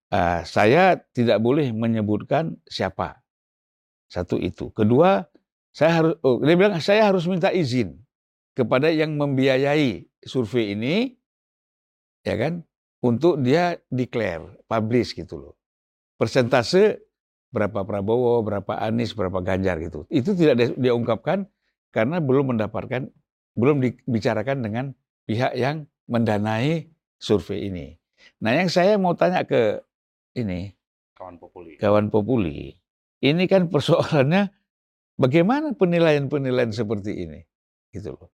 Uh, 0.08 0.40
saya 0.48 0.96
tidak 1.12 1.44
boleh 1.44 1.76
menyebutkan 1.76 2.56
siapa. 2.64 3.20
Satu 4.08 4.40
itu. 4.40 4.72
Kedua, 4.72 5.28
saya 5.76 5.92
harus 6.00 6.16
oh, 6.24 6.40
dia 6.40 6.56
bilang 6.56 6.80
saya 6.80 7.12
harus 7.12 7.28
minta 7.28 7.52
izin 7.52 8.00
kepada 8.56 8.88
yang 8.88 9.20
membiayai 9.20 10.08
survei 10.24 10.72
ini 10.72 11.20
ya 12.24 12.40
kan 12.40 12.64
untuk 13.04 13.44
dia 13.44 13.76
declare, 13.92 14.64
publish 14.72 15.20
gitu 15.20 15.36
loh. 15.36 15.54
Persentase 16.16 17.04
berapa 17.52 17.84
Prabowo, 17.84 18.40
berapa 18.40 18.80
Anies, 18.80 19.12
berapa 19.12 19.44
Ganjar 19.44 19.84
gitu. 19.84 20.08
Itu 20.08 20.32
tidak 20.34 20.76
dia 20.80 20.96
ungkapkan 20.96 21.44
karena 21.92 22.22
belum 22.22 22.56
mendapatkan 22.56 23.10
belum 23.58 23.82
dibicarakan 23.82 24.62
dengan 24.62 24.86
pihak 25.26 25.58
yang 25.58 25.90
mendanai 26.06 26.88
survei 27.18 27.68
ini. 27.68 27.98
Nah, 28.42 28.54
yang 28.54 28.70
saya 28.70 28.96
mau 29.02 29.18
tanya 29.18 29.44
ke 29.44 29.82
ini 30.38 30.78
kawan 31.18 31.42
populi. 31.42 31.74
Kawan 31.82 32.08
populi. 32.14 32.78
Ini 33.18 33.44
kan 33.50 33.74
persoalannya 33.74 34.54
bagaimana 35.18 35.74
penilaian-penilaian 35.74 36.70
seperti 36.70 37.26
ini? 37.26 37.42
Gitu 37.90 38.14
loh. 38.14 38.30